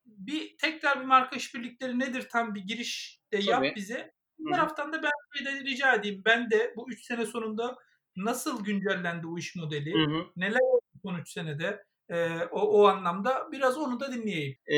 bir 0.05 0.57
tekrar 0.57 0.99
bir 0.99 1.05
marka 1.05 1.35
işbirlikleri 1.35 1.99
nedir 1.99 2.29
tam 2.31 2.55
bir 2.55 2.61
giriş 2.61 3.21
de 3.31 3.37
yap 3.37 3.59
Tabii. 3.59 3.75
bize. 3.75 4.13
Bir 4.39 4.51
taraftan 4.51 4.93
da 4.93 5.03
ben 5.03 5.11
de 5.45 5.63
rica 5.63 5.95
edeyim. 5.95 6.21
Ben 6.25 6.49
de 6.51 6.73
bu 6.77 6.89
3 6.89 7.05
sene 7.05 7.25
sonunda 7.25 7.75
nasıl 8.15 8.63
güncellendi 8.63 9.27
o 9.27 9.37
iş 9.37 9.55
modeli, 9.55 9.93
Hı 9.93 10.11
hı. 10.11 10.25
neler 10.35 10.59
oldu 10.59 10.81
son 11.03 11.19
3 11.19 11.29
senede 11.29 11.83
e, 12.09 12.15
o, 12.51 12.59
o 12.59 12.85
anlamda 12.85 13.51
biraz 13.51 13.77
onu 13.77 13.99
da 13.99 14.13
dinleyeyim. 14.13 14.57
Ee, 14.67 14.77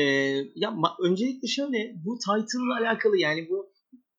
ya 0.54 0.74
öncelikle 1.02 1.48
şöyle 1.48 1.92
bu 2.04 2.18
title'la 2.18 2.78
alakalı 2.80 3.18
yani 3.18 3.48
bu 3.50 3.72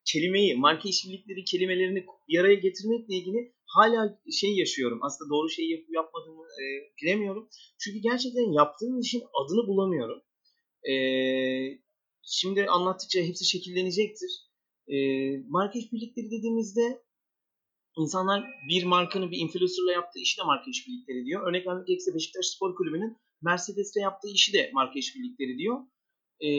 kelimeyi, 0.06 0.56
marka 0.56 0.90
işbirlikleri 0.90 1.44
kelimelerini 1.44 2.06
bir 2.30 2.40
araya 2.40 2.56
getirmekle 2.56 3.16
ilgili 3.16 3.54
hala 3.66 4.20
şey 4.40 4.56
yaşıyorum. 4.56 5.00
Aslında 5.02 5.30
doğru 5.30 5.50
şeyi 5.50 5.72
yapıp 5.72 5.96
yapmadığımı 5.96 6.44
e, 6.44 6.64
bilemiyorum. 7.02 7.50
Çünkü 7.80 8.00
gerçekten 8.00 8.52
yaptığım 8.52 9.00
işin 9.00 9.24
adını 9.34 9.68
bulamıyorum. 9.68 10.22
Ee, 10.90 11.80
şimdi 12.24 12.66
anlattıkça 12.66 13.20
hepsi 13.20 13.46
şekillenecektir. 13.46 14.49
Ee, 14.90 14.98
marka 15.48 15.80
işbirlikleri 15.80 16.32
dediğimizde 16.32 17.04
insanlar 17.98 18.44
bir 18.70 18.84
markanın 18.84 19.32
bir 19.32 19.38
influencerla 19.38 19.92
yaptığı 19.92 20.20
işi 20.20 20.38
de 20.38 20.44
marka 20.44 20.70
işbirlikleri 20.70 21.26
diyor. 21.26 21.50
Örnek 21.50 21.68
vermek 21.68 21.88
gerekirse 21.88 22.16
Beşiktaş 22.16 22.46
Spor 22.46 22.76
Kulübü'nün 22.76 23.18
Mercedes'le 23.42 23.96
yaptığı 23.96 24.28
işi 24.28 24.54
de 24.54 24.72
marka 24.74 25.00
işbirlikleri 25.00 25.58
diyor. 25.58 25.80
Ee, 26.46 26.50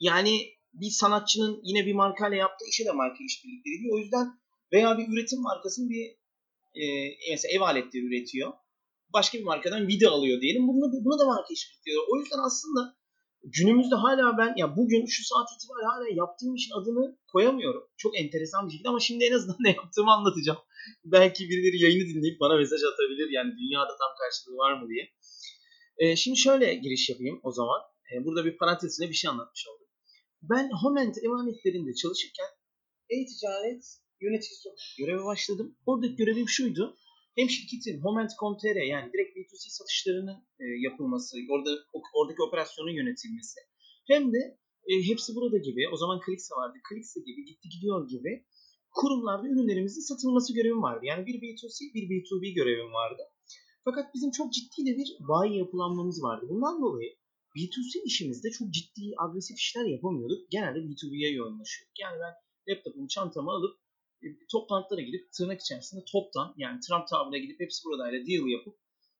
yani 0.00 0.60
bir 0.72 0.90
sanatçının 0.90 1.60
yine 1.64 1.86
bir 1.86 1.94
markayla 1.94 2.36
yaptığı 2.36 2.64
işi 2.70 2.84
de 2.84 2.92
marka 2.92 3.24
işbirlikleri 3.24 3.78
diyor. 3.82 3.94
O 3.94 3.98
yüzden 3.98 4.26
veya 4.72 4.98
bir 4.98 5.08
üretim 5.08 5.42
markasının 5.42 5.90
bir 5.90 6.06
e, 6.74 6.84
mesela 7.30 7.52
ev 7.54 7.60
aletleri 7.60 8.04
üretiyor. 8.04 8.52
Başka 9.12 9.38
bir 9.38 9.44
markadan 9.44 9.88
vida 9.88 10.10
alıyor 10.10 10.40
diyelim. 10.40 10.68
Buna, 10.68 11.04
buna 11.04 11.18
da 11.18 11.26
marka 11.26 11.54
işbirlikleri. 11.54 11.96
O 12.12 12.20
yüzden 12.20 12.38
aslında 12.46 12.99
günümüzde 13.44 13.94
hala 13.94 14.38
ben 14.38 14.54
ya 14.56 14.76
bugün 14.76 15.06
şu 15.06 15.24
saat 15.24 15.48
itibariyle 15.54 15.86
hala 15.86 16.08
yaptığım 16.22 16.54
işin 16.54 16.74
adını 16.74 17.18
koyamıyorum. 17.32 17.84
Çok 17.96 18.18
enteresan 18.18 18.66
bir 18.66 18.72
şekilde 18.72 18.88
ama 18.88 19.00
şimdi 19.00 19.24
en 19.24 19.32
azından 19.32 19.56
ne 19.66 19.70
yaptığımı 19.70 20.12
anlatacağım. 20.12 20.58
Belki 21.04 21.48
birileri 21.48 21.82
yayını 21.82 22.08
dinleyip 22.08 22.40
bana 22.40 22.56
mesaj 22.56 22.80
atabilir. 22.92 23.28
Yani 23.30 23.52
dünyada 23.60 23.96
tam 24.00 24.12
karşılığı 24.20 24.56
var 24.56 24.82
mı 24.82 24.88
diye. 24.88 25.12
Ee, 25.98 26.16
şimdi 26.16 26.38
şöyle 26.38 26.74
giriş 26.74 27.08
yapayım 27.08 27.40
o 27.42 27.52
zaman. 27.52 27.80
Ee, 28.12 28.24
burada 28.24 28.44
bir 28.44 28.56
parantezine 28.56 29.08
bir 29.08 29.14
şey 29.14 29.30
anlatmış 29.30 29.66
oldum. 29.68 29.86
Ben 30.42 30.70
Homent 30.82 31.24
emanetlerinde 31.24 31.94
çalışırken 31.94 32.46
e-ticaret 33.10 33.84
yöneticisi 34.20 34.68
olarak 34.68 34.80
göreve 34.98 35.24
başladım. 35.24 35.76
Oradaki 35.86 36.16
görevim 36.16 36.48
şuydu. 36.48 36.96
Hem 37.40 37.50
şirketin 37.50 38.00
Homent.com.tr 38.04 38.76
yani 38.94 39.12
direkt 39.12 39.36
B2C 39.36 39.64
satışlarının 39.78 40.38
e, 40.62 40.64
yapılması, 40.86 41.36
orada 41.50 41.70
oradaki 42.18 42.42
operasyonun 42.42 42.94
yönetilmesi. 43.00 43.60
Hem 44.06 44.32
de 44.32 44.58
e, 44.90 44.92
hepsi 45.08 45.34
burada 45.34 45.58
gibi, 45.58 45.82
o 45.92 45.96
zaman 45.96 46.20
Clixa 46.26 46.56
vardı. 46.56 46.78
Clixa 46.88 47.20
gibi, 47.20 47.44
gitti 47.44 47.68
gidiyor 47.68 48.08
gibi 48.08 48.44
kurumlarda 48.90 49.46
ürünlerimizin 49.48 50.00
satılması 50.00 50.54
görevim 50.54 50.82
vardı. 50.82 51.00
Yani 51.10 51.26
bir 51.26 51.34
B2C, 51.42 51.94
bir 51.94 52.04
B2B 52.10 52.54
görevim 52.54 52.92
vardı. 52.92 53.22
Fakat 53.84 54.14
bizim 54.14 54.30
çok 54.30 54.52
ciddi 54.52 54.86
de 54.86 54.96
bir 54.96 55.16
bayi 55.28 55.58
yapılanmamız 55.58 56.22
vardı. 56.22 56.46
Bundan 56.48 56.82
dolayı 56.82 57.10
B2C 57.56 58.02
işimizde 58.04 58.50
çok 58.50 58.70
ciddi, 58.70 59.04
agresif 59.18 59.56
işler 59.58 59.84
yapamıyorduk. 59.84 60.50
Genelde 60.50 60.78
B2B'ye 60.78 61.30
yoğunlaşıyorduk. 61.32 61.98
Yani 62.00 62.16
ben 62.22 62.34
laptopumu, 62.68 63.08
çantamı 63.08 63.50
alıp 63.50 63.76
toplantılara 64.52 65.02
gidip 65.02 65.32
tırnak 65.32 65.60
içerisinde 65.60 66.04
toptan 66.12 66.54
yani 66.56 66.80
Trump 66.80 67.08
Tower'a 67.08 67.38
gidip 67.38 67.60
hepsi 67.60 67.84
buradayla 67.84 68.26
deal 68.26 68.46
yapıp 68.46 68.74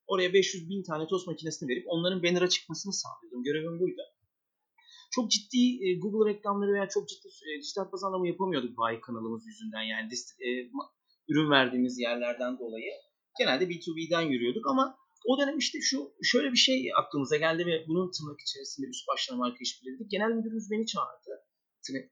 oraya 0.06 0.32
500 0.32 0.70
bin 0.70 0.82
tane 0.82 1.06
tost 1.06 1.26
makinesini 1.26 1.68
verip 1.68 1.84
onların 1.86 2.22
banner'a 2.22 2.48
çıkmasını 2.48 2.92
sağlıyordum. 2.92 3.42
Görevim 3.42 3.80
buydu. 3.80 4.02
Çok 5.10 5.30
ciddi 5.30 5.62
e, 5.84 5.98
Google 5.98 6.30
reklamları 6.30 6.72
veya 6.72 6.88
çok 6.88 7.08
ciddi 7.08 7.28
e, 7.28 7.62
dijital 7.62 7.90
pazarlama 7.90 8.28
yapamıyorduk 8.28 8.78
bayi 8.78 9.00
kanalımız 9.00 9.46
yüzünden 9.46 9.82
yani 9.82 10.10
dist- 10.12 10.38
e, 10.46 10.48
ürün 11.28 11.50
verdiğimiz 11.50 11.98
yerlerden 11.98 12.58
dolayı. 12.58 12.90
Genelde 13.38 13.64
B2B'den 13.64 14.22
yürüyorduk 14.22 14.66
ama 14.66 14.96
o 15.26 15.38
dönem 15.40 15.58
işte 15.58 15.78
şu 15.80 16.12
şöyle 16.22 16.52
bir 16.52 16.56
şey 16.56 16.90
aklımıza 16.96 17.36
geldi 17.36 17.66
ve 17.66 17.84
bunun 17.88 18.10
tırnak 18.10 18.40
içerisinde 18.40 18.86
üst 18.86 19.08
başlama 19.08 19.38
marka 19.44 19.58
işbirliği. 19.60 20.08
Genel 20.08 20.30
müdürümüz 20.30 20.70
beni 20.70 20.86
çağırdı. 20.86 21.32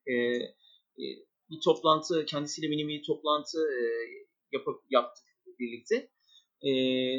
E, 0.06 0.12
e, 0.12 1.04
bir 1.50 1.60
toplantı, 1.64 2.26
kendisiyle 2.26 2.68
mini 2.68 2.88
bir 2.88 3.02
toplantı 3.02 3.58
e, 3.58 3.80
yapıp 4.52 4.82
yaptık 4.90 5.24
birlikte. 5.58 6.10
E, 6.62 6.70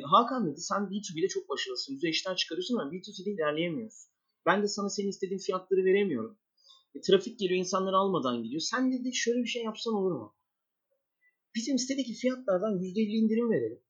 Hakan 0.01 0.51
dedi 0.51 0.61
sen 0.61 0.81
B2B'de 0.81 1.27
çok 1.27 1.49
başarılısın. 1.49 1.95
Güzel 1.95 2.09
işler 2.09 2.35
çıkarıyorsun 2.35 2.77
ama 2.77 2.91
B2C'de 2.91 3.31
ilerleyemiyorsun. 3.31 4.11
Ben 4.45 4.63
de 4.63 4.67
sana 4.67 4.89
senin 4.89 5.09
istediğin 5.09 5.39
fiyatları 5.39 5.85
veremiyorum. 5.85 6.37
E, 6.95 7.01
trafik 7.01 7.39
geliyor 7.39 7.59
insanları 7.59 7.97
almadan 7.97 8.43
gidiyor. 8.43 8.61
Sen 8.61 8.91
dedi 8.91 9.15
şöyle 9.15 9.39
bir 9.43 9.47
şey 9.47 9.63
yapsan 9.63 9.93
olur 9.93 10.11
mu? 10.11 10.35
bizim 11.55 11.77
sitedeki 11.77 12.13
fiyatlardan 12.13 12.79
%50 12.79 13.23
indirim 13.23 13.51
verelim. 13.51 13.81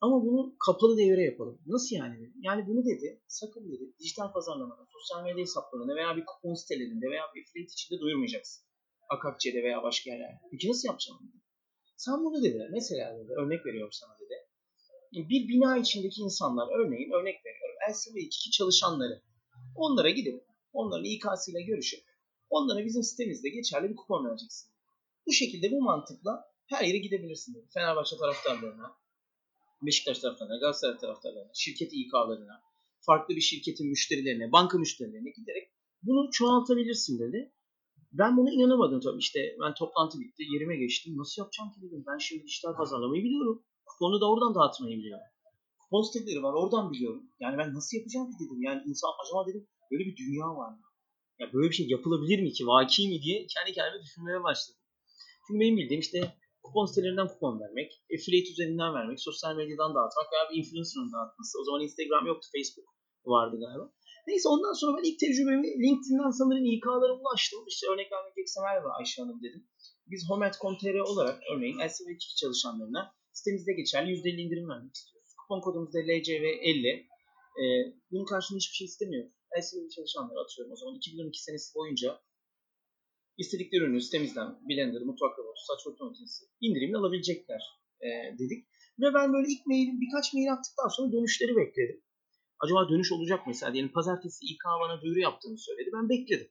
Ama 0.00 0.22
bunu 0.22 0.56
kapalı 0.66 0.96
devre 0.96 1.22
yapalım. 1.22 1.58
Nasıl 1.66 1.96
yani? 1.96 2.20
Dedi. 2.20 2.32
Yani 2.40 2.66
bunu 2.66 2.84
dedi, 2.84 3.22
sakın 3.26 3.72
dedi, 3.72 3.94
dijital 3.98 4.32
pazarlamada, 4.32 4.86
sosyal 4.92 5.24
medya 5.24 5.42
hesaplarında 5.42 5.96
veya 5.96 6.16
bir 6.16 6.24
kupon 6.24 6.54
sitelerinde 6.54 7.06
veya 7.10 7.22
bir 7.34 7.42
affiliate 7.42 7.72
içinde 7.72 8.00
duyurmayacaksın. 8.00 8.65
Akakçe'de 9.08 9.62
veya 9.62 9.82
başka 9.82 10.10
yerlerde. 10.10 10.40
Peki 10.50 10.68
nasıl 10.68 10.88
yapacağım? 10.88 11.18
Dedi. 11.22 11.42
Sen 11.96 12.24
bunu 12.24 12.42
dedi, 12.42 12.68
mesela 12.72 13.18
dedi, 13.18 13.32
örnek 13.32 13.66
veriyorum 13.66 13.92
sana 13.92 14.16
dedi. 14.18 14.34
Bir 15.28 15.48
bina 15.48 15.78
içindeki 15.78 16.20
insanlar, 16.20 16.68
örneğin 16.78 17.10
örnek 17.10 17.46
veriyorum, 17.46 17.76
LCV2 17.90 18.50
çalışanları. 18.50 19.22
Onlara 19.74 20.10
gidip, 20.10 20.44
onların 20.72 21.04
İK'sı 21.04 21.50
ile 21.50 21.62
görüşüp, 21.62 22.04
onlara 22.50 22.84
bizim 22.84 23.02
sitemizde 23.02 23.48
geçerli 23.48 23.90
bir 23.90 23.96
kupon 23.96 24.26
vereceksin. 24.26 24.70
Bu 25.26 25.32
şekilde 25.32 25.70
bu 25.70 25.82
mantıkla 25.82 26.44
her 26.66 26.84
yere 26.84 26.98
gidebilirsin 26.98 27.54
dedi. 27.54 27.66
Fenerbahçe 27.74 28.16
taraftarlarına, 28.16 28.96
Beşiktaş 29.82 30.18
taraftarlarına, 30.18 30.60
Galatasaray 30.60 30.98
taraftarlarına, 30.98 31.50
şirket 31.54 31.92
İK'larına, 31.92 32.62
farklı 33.00 33.36
bir 33.36 33.40
şirketin 33.40 33.88
müşterilerine, 33.88 34.52
banka 34.52 34.78
müşterilerine 34.78 35.30
giderek 35.30 35.68
bunu 36.02 36.30
çoğaltabilirsin 36.32 37.18
dedi. 37.18 37.52
Ben 38.18 38.36
buna 38.36 38.50
inanamadım 38.50 39.00
tabii. 39.00 39.18
İşte 39.18 39.40
ben 39.62 39.74
toplantı 39.74 40.20
bitti, 40.20 40.42
yerime 40.54 40.76
geçtim. 40.76 41.16
Nasıl 41.16 41.42
yapacağım 41.42 41.70
ki 41.72 41.78
dedim. 41.82 42.04
Ben 42.08 42.18
şimdi 42.18 42.44
dijital 42.44 42.76
pazarlamayı 42.76 43.24
biliyorum. 43.24 43.64
Kuponu 43.86 44.20
da 44.20 44.30
oradan 44.30 44.54
dağıtmayı 44.54 44.98
biliyorum. 44.98 45.26
Kupon 45.82 46.02
siteleri 46.02 46.42
var, 46.42 46.54
oradan 46.60 46.92
biliyorum. 46.92 47.22
Yani 47.40 47.58
ben 47.58 47.74
nasıl 47.74 47.96
yapacağım 47.96 48.26
ki 48.30 48.36
dedim. 48.42 48.62
Yani 48.62 48.82
insan 48.90 49.10
acaba 49.22 49.46
dedim 49.48 49.68
böyle 49.90 50.04
bir 50.08 50.16
dünya 50.16 50.48
var 50.60 50.70
mı? 50.70 50.86
Ya 51.40 51.52
böyle 51.52 51.68
bir 51.70 51.74
şey 51.74 51.86
yapılabilir 51.88 52.38
mi 52.42 52.52
ki? 52.52 52.66
Vaki 52.66 53.08
mi 53.08 53.22
diye 53.22 53.46
kendi 53.54 53.70
kendime 53.76 54.02
düşünmeye 54.02 54.42
başladım. 54.42 54.80
Çünkü 55.46 55.60
benim 55.60 55.76
bildiğim 55.76 56.00
işte 56.00 56.18
kupon 56.62 56.86
sitelerinden 56.86 57.28
kupon 57.28 57.60
vermek, 57.60 57.90
affiliate 58.14 58.50
üzerinden 58.52 58.94
vermek, 58.94 59.18
sosyal 59.20 59.56
medyadan 59.56 59.94
dağıtmak 59.96 60.26
veya 60.32 60.44
bir 60.50 60.56
influencer'ın 60.60 61.12
dağıtması. 61.12 61.52
O 61.60 61.64
zaman 61.64 61.80
Instagram 61.82 62.26
yoktu, 62.26 62.46
Facebook 62.54 62.88
vardı 63.34 63.56
galiba. 63.64 63.86
Neyse 64.26 64.48
ondan 64.48 64.72
sonra 64.80 64.92
ben 64.96 65.04
ilk 65.08 65.18
tecrübemi 65.20 65.68
LinkedIn'den 65.84 66.30
sanırım 66.40 66.64
İK'lara 66.64 67.14
ulaştım. 67.20 67.62
İşte 67.72 67.86
örnek 67.92 68.12
vermek 68.12 68.34
gerekirse 68.36 68.60
merhaba 68.60 68.88
Ayşe 68.98 69.22
Hanım 69.22 69.42
dedim. 69.42 69.62
Biz 70.10 70.20
Homet.com.tr 70.28 70.98
olarak 71.12 71.36
örneğin 71.52 71.78
LCV2 71.78 72.36
çalışanlarına 72.40 73.02
sitemizde 73.32 73.72
geçerli 73.72 74.10
%50 74.10 74.40
indirim 74.44 74.68
vermek 74.68 74.94
istiyoruz. 74.94 75.30
Kupon 75.40 75.60
kodumuz 75.60 75.94
da 75.94 75.98
LCV50. 75.98 76.88
Ee, 77.60 77.64
bunun 78.10 78.24
karşılığında 78.24 78.60
hiçbir 78.62 78.76
şey 78.80 78.84
istemiyoruz. 78.84 79.32
LCV 79.58 79.88
çalışanlara 79.96 80.40
atıyorum 80.44 80.72
o 80.72 80.76
zaman 80.76 80.94
2012 80.96 81.42
senesi 81.42 81.74
boyunca 81.74 82.20
istedikleri 83.38 83.82
ürünü 83.82 84.00
sitemizden 84.00 84.48
Blender, 84.68 85.02
mutfak 85.02 85.38
robotu, 85.38 85.60
saç 85.68 85.84
kurutma 85.84 86.06
makinesi 86.06 86.44
indirimle 86.60 86.96
alabilecekler 86.96 87.62
e, 88.06 88.08
dedik. 88.38 88.60
Ve 89.00 89.14
ben 89.14 89.32
böyle 89.32 89.48
ilk 89.52 89.66
mail, 89.66 89.88
birkaç 90.02 90.34
mail 90.34 90.52
attıktan 90.52 90.88
sonra 90.88 91.12
dönüşleri 91.12 91.56
bekledim. 91.56 92.05
Acaba 92.60 92.88
dönüş 92.88 93.12
olacak 93.12 93.38
mı? 93.38 93.44
Mesela 93.46 93.72
diyelim 93.72 93.92
pazartesi 93.92 94.44
İK 94.46 94.64
bana 94.80 95.02
duyuru 95.02 95.18
yaptığını 95.18 95.58
söyledi. 95.58 95.90
Ben 95.92 96.08
bekledim. 96.08 96.48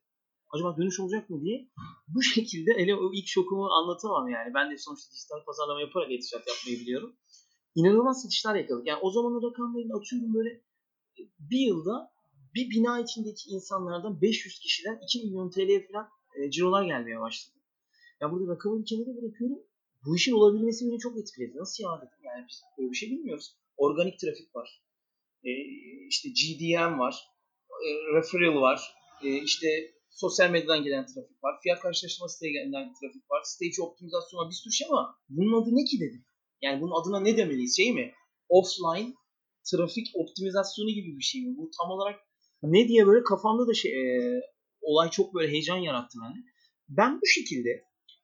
Acaba 0.50 0.78
dönüş 0.78 1.00
olacak 1.00 1.30
mı 1.30 1.42
diye. 1.42 1.70
Bu 2.08 2.22
şekilde 2.34 2.72
hele 2.78 2.96
o 2.96 3.14
ilk 3.14 3.28
şokumu 3.28 3.66
anlatamam 3.66 4.30
yani. 4.30 4.54
Ben 4.54 4.72
de 4.72 4.78
sonuçta 4.78 5.12
dijital 5.12 5.46
pazarlama 5.46 5.82
yaparak 5.82 6.08
ticaret 6.08 6.48
yapmayı 6.48 6.80
biliyorum. 6.80 7.16
İnanılmaz 7.76 8.22
satışlar 8.22 8.56
yakaladık. 8.56 8.88
Yani 8.88 9.00
o 9.02 9.12
zamanın 9.12 9.52
rakamlarını 9.52 9.98
atıyorum 9.98 10.34
böyle 10.34 10.62
bir 11.40 11.60
yılda 11.60 12.12
bir 12.56 12.70
bina 12.70 13.00
içindeki 13.00 13.50
insanlardan 13.50 14.22
500 14.22 14.60
kişiden 14.60 15.00
2 15.04 15.20
milyon 15.20 15.50
TL 15.50 15.88
falan 15.92 16.10
e, 16.36 16.52
cirolar 16.52 16.84
gelmeye 16.84 17.20
başladı. 17.20 17.60
Ya 18.22 18.32
burada 18.32 18.54
rakamı 18.54 18.80
bir 18.80 18.86
kenara 18.86 19.18
bırakıyorum. 19.18 19.60
Bu 20.06 20.16
işin 20.16 20.34
olabilmesi 20.34 20.86
beni 20.86 21.00
çok 21.00 21.18
etkiledi. 21.18 21.58
Nasıl 21.58 21.84
ya 21.84 21.98
dedim. 21.98 22.24
Yani 22.24 22.46
biz 22.50 22.64
böyle 22.78 22.92
bir 22.92 22.96
şey 22.96 23.12
bilmiyoruz. 23.12 23.56
Organik 23.78 24.20
trafik 24.20 24.56
var. 24.56 24.85
E, 25.46 25.52
işte 26.10 26.30
GDM 26.30 27.00
var. 27.00 27.16
E, 27.86 27.90
referral 28.18 28.62
var. 28.62 28.80
E, 29.24 29.28
işte 29.50 29.68
sosyal 30.10 30.50
medyadan 30.52 30.84
gelen 30.84 31.06
trafik 31.06 31.44
var. 31.44 31.56
Fiyat 31.64 31.80
karşılaştırma 31.80 32.28
siteye 32.30 32.52
gelen 32.54 32.94
trafik 33.02 33.32
var. 33.32 33.42
Stage 33.44 33.82
optimizasyon 33.82 34.40
var. 34.40 34.50
Bir 34.50 34.56
sürü 34.56 34.74
şey 34.74 34.88
ama 34.90 35.16
bunun 35.30 35.62
adı 35.62 35.70
ne 35.72 35.84
ki 35.84 35.98
dedim. 36.00 36.26
Yani 36.62 36.82
bunun 36.82 37.02
adına 37.02 37.20
ne 37.20 37.38
demeliyiz? 37.38 37.78
Şey 37.78 37.94
mi? 37.94 38.14
Offline 38.50 39.14
trafik 39.72 40.08
optimizasyonu 40.14 40.90
gibi 40.90 41.18
bir 41.18 41.24
şey 41.24 41.42
mi? 41.42 41.58
Bu 41.58 41.72
tam 41.78 41.92
olarak 41.92 42.20
ne 42.64 42.88
diye 42.88 43.08
böyle 43.08 43.24
kafamda 43.24 43.68
da 43.68 43.74
şey 43.74 43.92
e, 43.92 44.42
olay 44.82 45.10
çok 45.10 45.34
böyle 45.34 45.52
heyecan 45.52 45.78
yarattı 45.78 46.18
bende. 46.24 46.40
Ben 46.90 47.22
bu 47.22 47.26
şekilde 47.26 47.70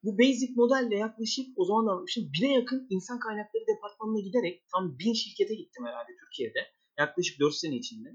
bu 0.03 0.19
basic 0.19 0.53
modelle 0.55 0.97
yaklaşık 0.97 1.45
o 1.55 1.65
zaman 1.65 1.87
da 1.87 1.91
anlatmıştım 1.91 2.31
bine 2.35 2.53
yakın 2.53 2.87
insan 2.89 3.19
kaynakları 3.19 3.63
departmanına 3.75 4.19
giderek 4.27 4.63
tam 4.73 4.99
bin 4.99 5.13
şirkete 5.13 5.55
gittim 5.55 5.85
herhalde 5.85 6.11
Türkiye'de. 6.21 6.61
Yaklaşık 7.03 7.39
4 7.39 7.55
sene 7.55 7.75
içinde. 7.75 8.09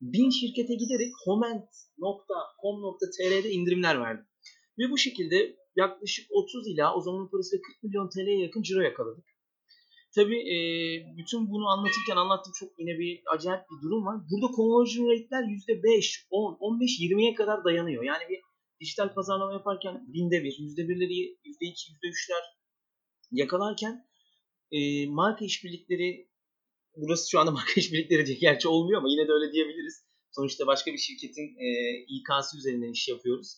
Bin 0.00 0.30
şirkete 0.30 0.74
giderek 0.74 1.12
homent.com.tr'de 1.24 3.50
indirimler 3.50 4.00
verdim. 4.00 4.26
Ve 4.78 4.90
bu 4.90 4.98
şekilde 4.98 5.56
yaklaşık 5.76 6.26
30 6.30 6.68
ila 6.68 6.96
o 6.96 7.00
zamanın 7.00 7.28
parasıyla 7.28 7.62
40 7.62 7.82
milyon 7.82 8.08
TL'ye 8.08 8.40
yakın 8.40 8.62
ciro 8.62 8.80
yakaladık. 8.80 9.24
Tabii 10.14 10.40
e, 10.54 10.56
bütün 11.18 11.50
bunu 11.50 11.68
anlatırken 11.68 12.16
anlattığım 12.16 12.52
çok 12.60 12.78
yine 12.78 12.98
bir 12.98 13.22
acayip 13.34 13.64
bir 13.70 13.82
durum 13.82 14.06
var. 14.06 14.16
Burada 14.30 14.46
conversion 14.56 15.10
rate'ler 15.10 15.42
%5, 15.42 16.26
10, 16.30 16.56
15, 16.60 17.00
20'ye 17.00 17.34
kadar 17.34 17.64
dayanıyor. 17.64 18.04
Yani 18.04 18.22
bir 18.30 18.40
dijital 18.80 19.14
pazarlama 19.14 19.52
yaparken 19.52 20.06
binde 20.14 20.44
bir, 20.44 20.56
yüzde 20.58 20.88
birleri, 20.88 21.38
yüzde 21.44 21.66
iki, 21.66 21.92
yüzde 21.92 22.08
üçler 22.08 22.42
yakalarken 23.30 24.06
e, 24.70 25.06
marka 25.06 25.44
işbirlikleri 25.44 26.28
burası 26.96 27.30
şu 27.30 27.40
anda 27.40 27.50
marka 27.58 27.72
işbirlikleri 27.76 28.26
diye 28.26 28.38
gerçi 28.38 28.68
olmuyor 28.68 28.98
ama 28.98 29.08
yine 29.10 29.28
de 29.28 29.32
öyle 29.32 29.52
diyebiliriz. 29.52 30.04
Sonuçta 30.30 30.66
başka 30.66 30.92
bir 30.92 30.98
şirketin 30.98 31.56
e, 31.58 31.68
İK'sı 32.08 32.58
üzerinden 32.58 32.92
iş 32.92 33.08
yapıyoruz 33.08 33.56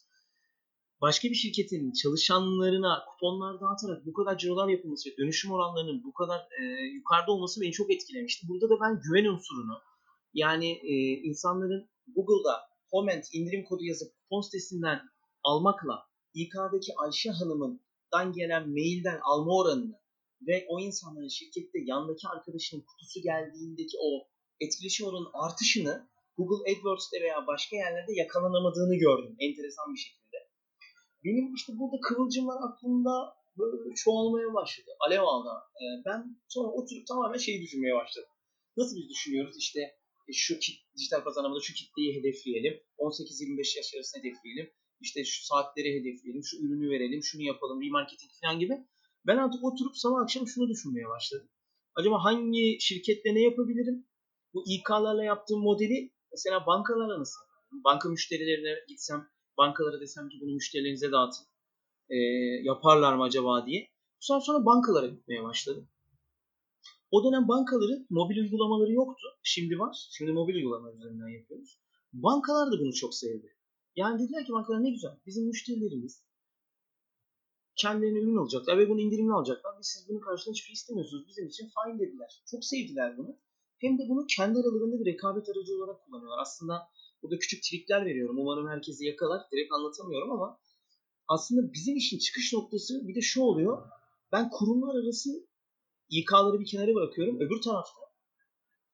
başka 1.01 1.29
bir 1.29 1.35
şirketin 1.35 1.92
çalışanlarına 1.92 3.05
kuponlar 3.11 3.61
dağıtarak 3.61 4.07
bu 4.07 4.12
kadar 4.12 4.38
cirolar 4.38 4.68
yapılması 4.68 5.11
ve 5.11 5.16
dönüşüm 5.16 5.53
oranlarının 5.53 6.05
bu 6.05 6.12
kadar 6.12 6.38
e, 6.38 6.62
yukarıda 6.94 7.33
olması 7.33 7.61
beni 7.61 7.72
çok 7.72 7.92
etkilemişti. 7.92 8.46
Burada 8.48 8.68
da 8.70 8.81
ben 8.81 9.01
güven 9.01 9.24
unsurunu 9.24 9.79
yani 10.35 10.70
e, 10.70 10.94
insanların 11.29 11.90
Google'da 12.14 12.61
comment 12.90 13.24
indirim 13.33 13.64
kodu 13.64 13.85
yazıp 13.85 14.09
kupon 14.22 14.40
sitesinden 14.40 15.01
almakla 15.42 16.03
İK'daki 16.35 16.92
Ayşe 16.96 17.31
Hanım'dan 17.31 18.33
gelen 18.33 18.70
mailden 18.70 19.20
alma 19.22 19.57
oranını 19.57 20.01
ve 20.46 20.66
o 20.68 20.81
insanların 20.81 21.29
şirkette 21.29 21.79
yandaki 21.92 22.29
arkadaşının 22.29 22.85
kutusu 22.88 23.20
geldiğindeki 23.22 23.96
o 24.07 24.11
etkileşim 24.61 25.07
oranının 25.07 25.31
artışını 25.44 26.09
Google 26.37 26.72
AdWords'te 26.72 27.20
veya 27.22 27.46
başka 27.46 27.77
yerlerde 27.77 28.12
yakalanamadığını 28.22 28.96
gördüm 28.96 29.37
enteresan 29.38 29.94
bir 29.94 29.98
şekilde 29.98 30.38
benim 31.24 31.55
işte 31.55 31.72
burada 31.79 31.96
kıvılcımlar 32.09 32.59
aklımda 32.68 33.14
böyle 33.59 33.94
çoğalmaya 33.94 34.55
başladı. 34.55 34.90
Alev 35.01 35.22
aldı. 35.22 35.48
Ee, 35.81 35.85
ben 36.07 36.20
sonra 36.48 36.68
oturup 36.68 37.07
tamamen 37.07 37.38
şeyi 37.38 37.62
düşünmeye 37.62 37.94
başladım. 37.94 38.31
Nasıl 38.77 38.96
biz 38.96 39.09
düşünüyoruz? 39.09 39.57
İşte 39.59 39.81
e, 40.29 40.33
şu 40.33 40.59
kit, 40.59 40.77
dijital 40.96 41.24
pazarlamada 41.24 41.61
şu 41.61 41.74
kitleyi 41.74 42.18
hedefleyelim. 42.18 42.74
18-25 42.98 43.77
yaş 43.79 43.94
arasında 43.94 44.22
hedefleyelim. 44.22 44.70
İşte 45.01 45.24
şu 45.24 45.44
saatleri 45.44 45.88
hedefleyelim. 46.01 46.42
Şu 46.44 46.57
ürünü 46.57 46.90
verelim. 46.90 47.22
Şunu 47.22 47.42
yapalım. 47.42 47.83
Remarketing 47.83 48.33
falan 48.40 48.59
gibi. 48.59 48.74
Ben 49.29 49.37
artık 49.37 49.64
oturup 49.64 49.97
sabah 49.97 50.23
akşam 50.23 50.47
şunu 50.47 50.69
düşünmeye 50.69 51.09
başladım. 51.09 51.49
Acaba 51.95 52.25
hangi 52.25 52.77
şirketle 52.81 53.35
ne 53.35 53.41
yapabilirim? 53.41 54.07
Bu 54.55 54.64
İK'larla 54.67 55.25
yaptığım 55.25 55.61
modeli 55.61 56.12
mesela 56.33 56.67
bankalarla 56.67 57.21
nasıl 57.21 57.41
Banka 57.73 58.09
müşterilerine 58.09 58.75
gitsem 58.88 59.29
bankalara 59.59 60.01
desem 60.01 60.29
ki 60.29 60.38
bunu 60.41 60.55
müşterilerinize 60.55 61.12
dağıtın. 61.12 61.47
E, 62.11 62.17
yaparlar 62.62 63.14
mı 63.14 63.23
acaba 63.23 63.67
diye. 63.67 63.88
Bu 64.21 64.25
sefer 64.25 64.41
sonra 64.41 64.64
bankalara 64.64 65.07
gitmeye 65.07 65.43
başladım. 65.43 65.88
O 67.11 67.25
dönem 67.25 67.49
bankaların 67.49 68.07
mobil 68.11 68.37
uygulamaları 68.37 68.93
yoktu. 68.93 69.27
Şimdi 69.43 69.79
var. 69.79 70.09
Şimdi 70.11 70.33
mobil 70.33 70.55
uygulamalar 70.55 70.95
üzerinden 70.95 71.29
yapıyoruz. 71.29 71.79
Bankalar 72.12 72.73
da 72.73 72.81
bunu 72.81 72.93
çok 72.93 73.14
sevdi. 73.14 73.57
Yani 73.97 74.23
dediler 74.23 74.47
ki 74.47 74.53
bankalar 74.53 74.85
ne 74.85 74.91
güzel. 74.91 75.12
Bizim 75.27 75.47
müşterilerimiz 75.47 76.28
kendilerine 77.79 78.19
ürün 78.19 78.37
alacaklar 78.37 78.79
ve 78.79 78.88
bunu 78.88 79.01
indirimli 79.01 79.33
alacaklar. 79.33 79.73
Biz 79.79 79.87
siz 79.87 80.09
bunun 80.09 80.21
karşılığında 80.21 80.55
hiçbir 80.55 80.67
şey 80.67 80.73
istemiyorsunuz. 80.73 81.29
Bizim 81.29 81.47
için 81.47 81.71
fine 81.75 81.99
dediler. 81.99 82.43
Çok 82.51 82.64
sevdiler 82.64 83.19
bunu. 83.19 83.37
Hem 83.79 83.99
de 83.99 84.03
bunu 84.09 84.27
kendi 84.37 84.59
aralarında 84.59 85.01
bir 85.01 85.07
rekabet 85.12 85.49
aracı 85.49 85.77
olarak 85.77 86.05
kullanıyorlar. 86.05 86.38
Aslında 86.41 86.88
Burada 87.23 87.38
küçük 87.38 87.62
trikler 87.62 88.07
veriyorum. 88.07 88.38
Umarım 88.38 88.69
herkesi 88.69 89.07
yakalar. 89.07 89.43
Direkt 89.53 89.73
anlatamıyorum 89.73 90.33
ama 90.33 90.59
aslında 91.29 91.73
bizim 91.73 91.97
işin 91.97 92.19
çıkış 92.19 92.53
noktası 92.53 93.09
bir 93.09 93.14
de 93.14 93.21
şu 93.21 93.43
oluyor. 93.43 93.88
Ben 94.33 94.51
kurumlar 94.51 94.95
arası 94.95 95.31
İK'ları 96.11 96.61
bir 96.61 96.67
kenara 96.67 96.95
bırakıyorum. 96.95 97.37
Öbür 97.37 97.61
tarafta 97.62 98.01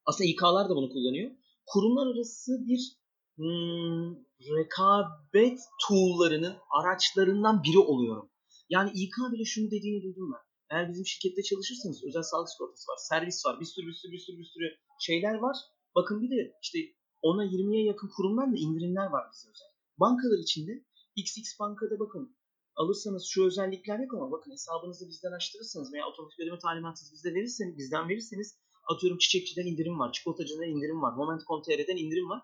aslında 0.05 0.29
İK'lar 0.29 0.69
da 0.69 0.75
bunu 0.75 0.89
kullanıyor. 0.89 1.31
Kurumlar 1.65 2.07
arası 2.15 2.51
bir 2.67 2.97
hmm, 3.35 4.15
rekabet 4.57 5.59
tool'larının 5.87 6.55
araçlarından 6.69 7.63
biri 7.63 7.79
oluyorum. 7.79 8.29
Yani 8.69 8.91
İK 8.95 9.15
bile 9.33 9.45
şunu 9.45 9.71
dediğini 9.71 10.03
duydum 10.03 10.31
ben. 10.33 10.43
Eğer 10.69 10.89
bizim 10.89 11.05
şirkette 11.05 11.43
çalışırsanız 11.43 12.03
özel 12.07 12.23
sağlık 12.23 12.49
sigortası 12.49 12.91
var, 12.91 12.97
servis 13.09 13.45
var, 13.45 13.59
bir 13.59 13.65
sürü 13.65 13.87
bir 13.87 13.93
sürü 13.93 14.11
bir 14.11 14.19
sürü 14.19 14.37
bir 14.37 14.49
sürü 14.53 14.67
şeyler 14.99 15.33
var. 15.33 15.57
Bakın 15.95 16.21
bir 16.21 16.29
de 16.29 16.53
işte 16.61 16.79
ona 17.21 17.45
20'ye 17.45 17.83
yakın 17.83 18.09
kurumdan 18.15 18.53
da 18.53 18.57
indirimler 18.57 19.05
var 19.05 19.23
bize 19.33 19.49
özel. 19.49 19.71
Bankalar 19.99 20.39
içinde 20.43 20.85
XX 21.15 21.59
bankada 21.59 21.99
bakın 21.99 22.35
alırsanız 22.75 23.25
şu 23.25 23.45
özellikler 23.45 23.99
yok 23.99 24.13
ama 24.13 24.31
bakın 24.31 24.51
hesabınızı 24.51 25.07
bizden 25.09 25.31
açtırırsanız 25.31 25.93
veya 25.93 26.07
otomatik 26.07 26.39
ödeme 26.39 26.59
talimatınızı 26.59 27.13
bizde 27.13 27.33
verirseniz, 27.33 27.77
bizden 27.77 28.09
verirseniz 28.09 28.59
atıyorum 28.91 29.17
çiçekçiden 29.17 29.65
indirim 29.65 29.99
var, 29.99 30.11
çikolatacıdan 30.11 30.69
indirim 30.73 31.01
var, 31.01 31.13
Moment.com.tr'den 31.13 31.97
indirim 31.97 32.29
var. 32.29 32.41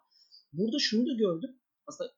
Burada 0.53 0.79
şunu 0.79 1.05
da 1.10 1.13
gördüm. 1.13 1.60
Aslında 1.88 2.12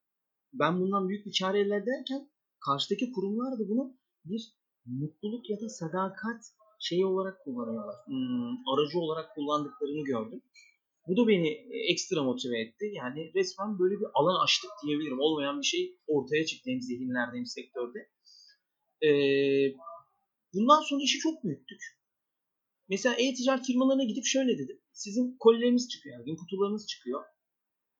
ben 0.54 0.82
bundan 0.82 1.10
büyük 1.10 1.26
bir 1.26 1.36
kar 1.40 1.56
elde 1.56 1.76
ederken 1.76 2.30
karşıdaki 2.66 3.12
kurumlar 3.12 3.60
da 3.60 3.70
bunu 3.70 3.98
bir 4.26 4.54
mutluluk 4.86 5.50
ya 5.50 5.62
da 5.62 5.70
sadakat 5.70 6.42
şeyi 6.80 7.06
olarak 7.06 7.44
kullanıyorlar. 7.44 7.96
Hmm, 8.06 8.68
aracı 8.72 9.00
olarak 9.00 9.36
kullandıklarını 9.36 10.04
gördüm. 10.04 10.42
Bu 11.08 11.18
da 11.18 11.28
beni 11.28 11.50
ekstra 11.92 12.24
motive 12.24 12.62
etti. 12.62 12.86
Yani 12.94 13.32
resmen 13.36 13.80
böyle 13.80 13.96
bir 13.96 14.08
alan 14.14 14.44
açtık 14.44 14.72
diyebilirim. 14.86 15.20
Olmayan 15.20 15.60
bir 15.62 15.66
şey 15.66 15.98
ortaya 16.08 16.46
çıktı 16.46 16.70
hem 16.72 16.82
zihinlerde 16.82 17.38
hem 17.38 17.46
sektörde. 17.46 18.00
Ee, 19.06 19.76
bundan 20.54 20.82
sonra 20.82 21.04
işi 21.04 21.20
çok 21.20 21.44
büyüttük. 21.44 21.82
Mesela 22.90 23.16
e-ticaret 23.16 23.66
firmalarına 23.66 24.04
gidip 24.04 24.26
şöyle 24.26 24.58
dedim. 24.58 24.80
Sizin 24.92 25.38
kolileriniz 25.40 25.90
çıkıyor, 25.90 26.20
yani 26.20 26.38
kutularınız 26.38 26.88
çıkıyor. 26.88 27.24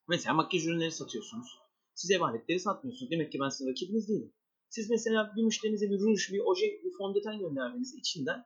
Mesela 0.08 0.34
makyaj 0.34 0.68
ürünleri 0.68 0.92
satıyorsunuz. 0.92 1.48
Siz 1.94 2.12
ev 2.12 2.22
aletleri 2.22 2.60
satmıyorsunuz. 2.60 3.12
Demek 3.12 3.32
ki 3.32 3.40
ben 3.42 3.50
sizin 3.50 3.72
rakibiniz 3.72 4.10
değilim. 4.10 4.34
Siz 4.76 4.90
mesela 4.90 5.20
bir 5.36 5.44
müşterinize 5.44 5.88
bir 5.92 6.00
ruj, 6.00 6.22
bir 6.34 6.42
oje, 6.50 6.68
bir 6.84 6.94
fondöten 6.98 7.40
göndermeniz 7.40 7.96
içinden 8.02 8.40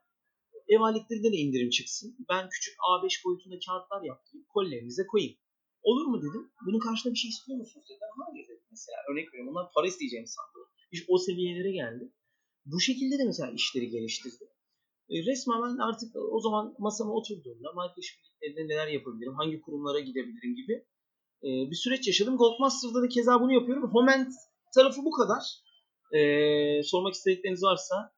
ev 0.68 0.80
aletlerinde 0.80 1.32
de 1.32 1.36
indirim 1.36 1.70
çıksın. 1.70 2.16
Ben 2.30 2.48
küçük 2.54 2.74
A5 2.90 3.24
boyutunda 3.24 3.56
kağıtlar 3.66 4.02
yaptırayım, 4.02 4.46
kollerinize 4.54 5.06
koyayım. 5.06 5.36
Olur 5.82 6.06
mu 6.06 6.18
dedim. 6.24 6.44
Bunun 6.66 6.78
karşılığında 6.78 7.14
bir 7.14 7.18
şey 7.18 7.30
istiyor 7.30 7.58
musunuz 7.58 7.86
dediler. 7.90 8.10
Hayır 8.20 8.48
dedim 8.48 8.66
mesela. 8.70 8.98
Örnek 9.10 9.26
veriyorum. 9.28 9.52
Onlar 9.52 9.66
para 9.74 9.86
isteyeceğimi 9.86 10.28
sandı. 10.28 10.58
İş 10.92 11.00
o 11.08 11.18
seviyelere 11.18 11.72
geldi. 11.72 12.04
Bu 12.72 12.80
şekilde 12.80 13.18
de 13.18 13.24
mesela 13.24 13.50
işleri 13.50 13.88
geliştirdi. 13.90 14.44
E, 15.12 15.14
resmen 15.28 15.62
ben 15.62 15.76
artık 15.88 16.10
o 16.36 16.40
zaman 16.40 16.74
masama 16.78 17.12
oturduğumda 17.18 17.68
marka 17.74 17.98
işbirliklerinde 18.04 18.62
neler 18.72 18.88
yapabilirim, 18.96 19.34
hangi 19.40 19.60
kurumlara 19.60 20.00
gidebilirim 20.00 20.54
gibi 20.60 20.74
e, 21.46 21.48
bir 21.70 21.78
süreç 21.84 22.06
yaşadım. 22.06 22.36
Goldmaster'da 22.36 23.02
da 23.02 23.08
keza 23.08 23.40
bunu 23.42 23.52
yapıyorum. 23.52 23.90
Homent 23.92 24.32
tarafı 24.74 25.00
bu 25.04 25.10
kadar. 25.10 25.67
E, 26.12 26.82
sormak 26.82 27.14
istedikleriniz 27.14 27.62
varsa 27.62 28.12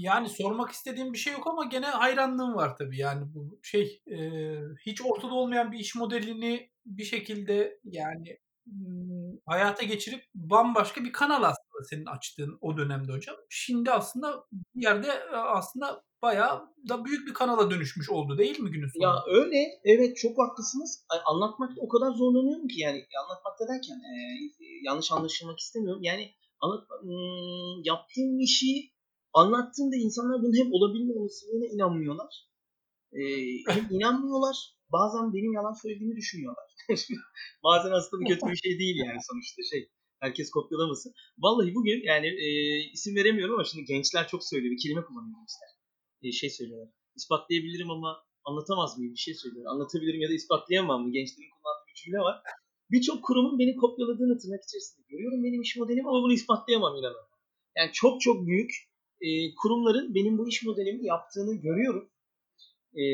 yani 0.00 0.28
sormak 0.28 0.70
istediğim 0.70 1.12
bir 1.12 1.18
şey 1.18 1.32
yok 1.32 1.46
ama 1.46 1.64
gene 1.64 1.86
hayranlığım 1.86 2.54
var 2.54 2.76
tabii. 2.76 2.98
Yani 2.98 3.34
bu 3.34 3.58
şey 3.62 4.02
e, 4.06 4.18
hiç 4.86 5.02
ortada 5.04 5.34
olmayan 5.34 5.72
bir 5.72 5.78
iş 5.78 5.94
modelini 5.94 6.70
bir 6.86 7.04
şekilde 7.04 7.80
yani 7.84 8.38
hayata 9.46 9.82
geçirip 9.82 10.24
bambaşka 10.34 11.04
bir 11.04 11.12
kanal 11.12 11.42
aslında 11.42 11.84
senin 11.90 12.06
açtığın 12.06 12.58
o 12.60 12.76
dönemde 12.76 13.12
hocam. 13.12 13.36
Şimdi 13.48 13.90
aslında 13.90 14.44
bir 14.52 14.82
yerde 14.82 15.30
aslında 15.32 16.02
bayağı 16.22 16.68
da 16.88 17.04
büyük 17.04 17.28
bir 17.28 17.34
kanala 17.34 17.70
dönüşmüş 17.70 18.10
oldu 18.10 18.38
değil 18.38 18.60
mi 18.60 18.70
günün 18.70 18.88
sonunda? 18.88 19.06
Ya 19.06 19.42
öyle. 19.42 19.56
Evet 19.84 20.16
çok 20.16 20.38
haklısınız. 20.38 21.04
Anlatmakta 21.26 21.80
o 21.80 21.88
kadar 21.88 22.10
zorlanıyorum 22.12 22.68
ki 22.68 22.80
yani 22.80 23.06
anlatmakta 23.24 23.68
derken 23.68 23.94
e, 23.94 24.14
yanlış 24.82 25.12
anlaşılmak 25.12 25.58
istemiyorum. 25.58 26.02
Yani 26.02 26.34
anlat, 26.60 26.82
ım, 27.02 27.82
yaptığım 27.84 28.40
işi 28.40 28.92
anlattığımda 29.32 29.96
insanlar 29.96 30.42
bunun 30.42 30.56
hep 30.64 30.74
olabilme 30.74 31.12
olasılığına 31.12 31.66
inanmıyorlar. 31.74 32.32
Ee, 33.12 33.22
hem 33.68 33.84
inanmıyorlar 33.96 34.56
bazen 34.92 35.34
benim 35.34 35.52
yalan 35.52 35.76
söylediğimi 35.82 36.16
düşünüyorlar. 36.16 36.64
bazen 37.64 37.90
aslında 37.90 38.24
bu 38.24 38.28
kötü 38.28 38.46
bir 38.46 38.56
şey 38.56 38.78
değil 38.78 38.96
yani 39.06 39.20
sonuçta 39.30 39.62
şey. 39.70 39.90
Herkes 40.20 40.50
kopyalamasın. 40.50 41.12
Vallahi 41.38 41.74
bugün 41.74 42.00
yani 42.04 42.26
e, 42.26 42.48
isim 42.92 43.16
veremiyorum 43.16 43.54
ama 43.54 43.64
şimdi 43.64 43.84
gençler 43.84 44.28
çok 44.28 44.44
söylüyor. 44.44 44.72
Bir 44.74 44.82
kelime 44.82 45.04
kullanıyor 45.04 45.38
gençler. 45.38 45.70
E, 46.22 46.32
şey 46.32 46.50
söylüyorlar. 46.50 46.88
İspatlayabilirim 47.16 47.90
ama 47.90 48.24
anlatamaz 48.44 48.98
mıyım? 48.98 49.14
Bir 49.14 49.18
şey 49.26 49.34
söylüyor. 49.34 49.66
Anlatabilirim 49.72 50.20
ya 50.20 50.28
da 50.28 50.34
ispatlayamam 50.34 51.02
mı? 51.02 51.12
Gençlerin 51.12 51.50
kullandığı 51.50 51.86
bir 51.88 51.94
cümle 51.94 52.18
var. 52.18 52.42
Birçok 52.90 53.24
kurumun 53.24 53.58
beni 53.58 53.76
kopyaladığını 53.76 54.38
tırnak 54.38 54.62
içerisinde 54.64 55.02
görüyorum 55.08 55.44
benim 55.44 55.62
iş 55.62 55.76
modelim 55.76 56.06
ama 56.08 56.18
bunu 56.22 56.32
ispatlayamam 56.32 56.96
inanın. 56.96 57.26
Yani 57.76 57.90
çok 57.92 58.20
çok 58.20 58.46
büyük 58.46 58.70
e, 59.20 59.28
kurumların 59.62 60.14
benim 60.14 60.38
bu 60.38 60.48
iş 60.48 60.62
modelimi 60.62 61.06
yaptığını 61.06 61.54
görüyorum. 61.54 62.10
E, 62.94 63.04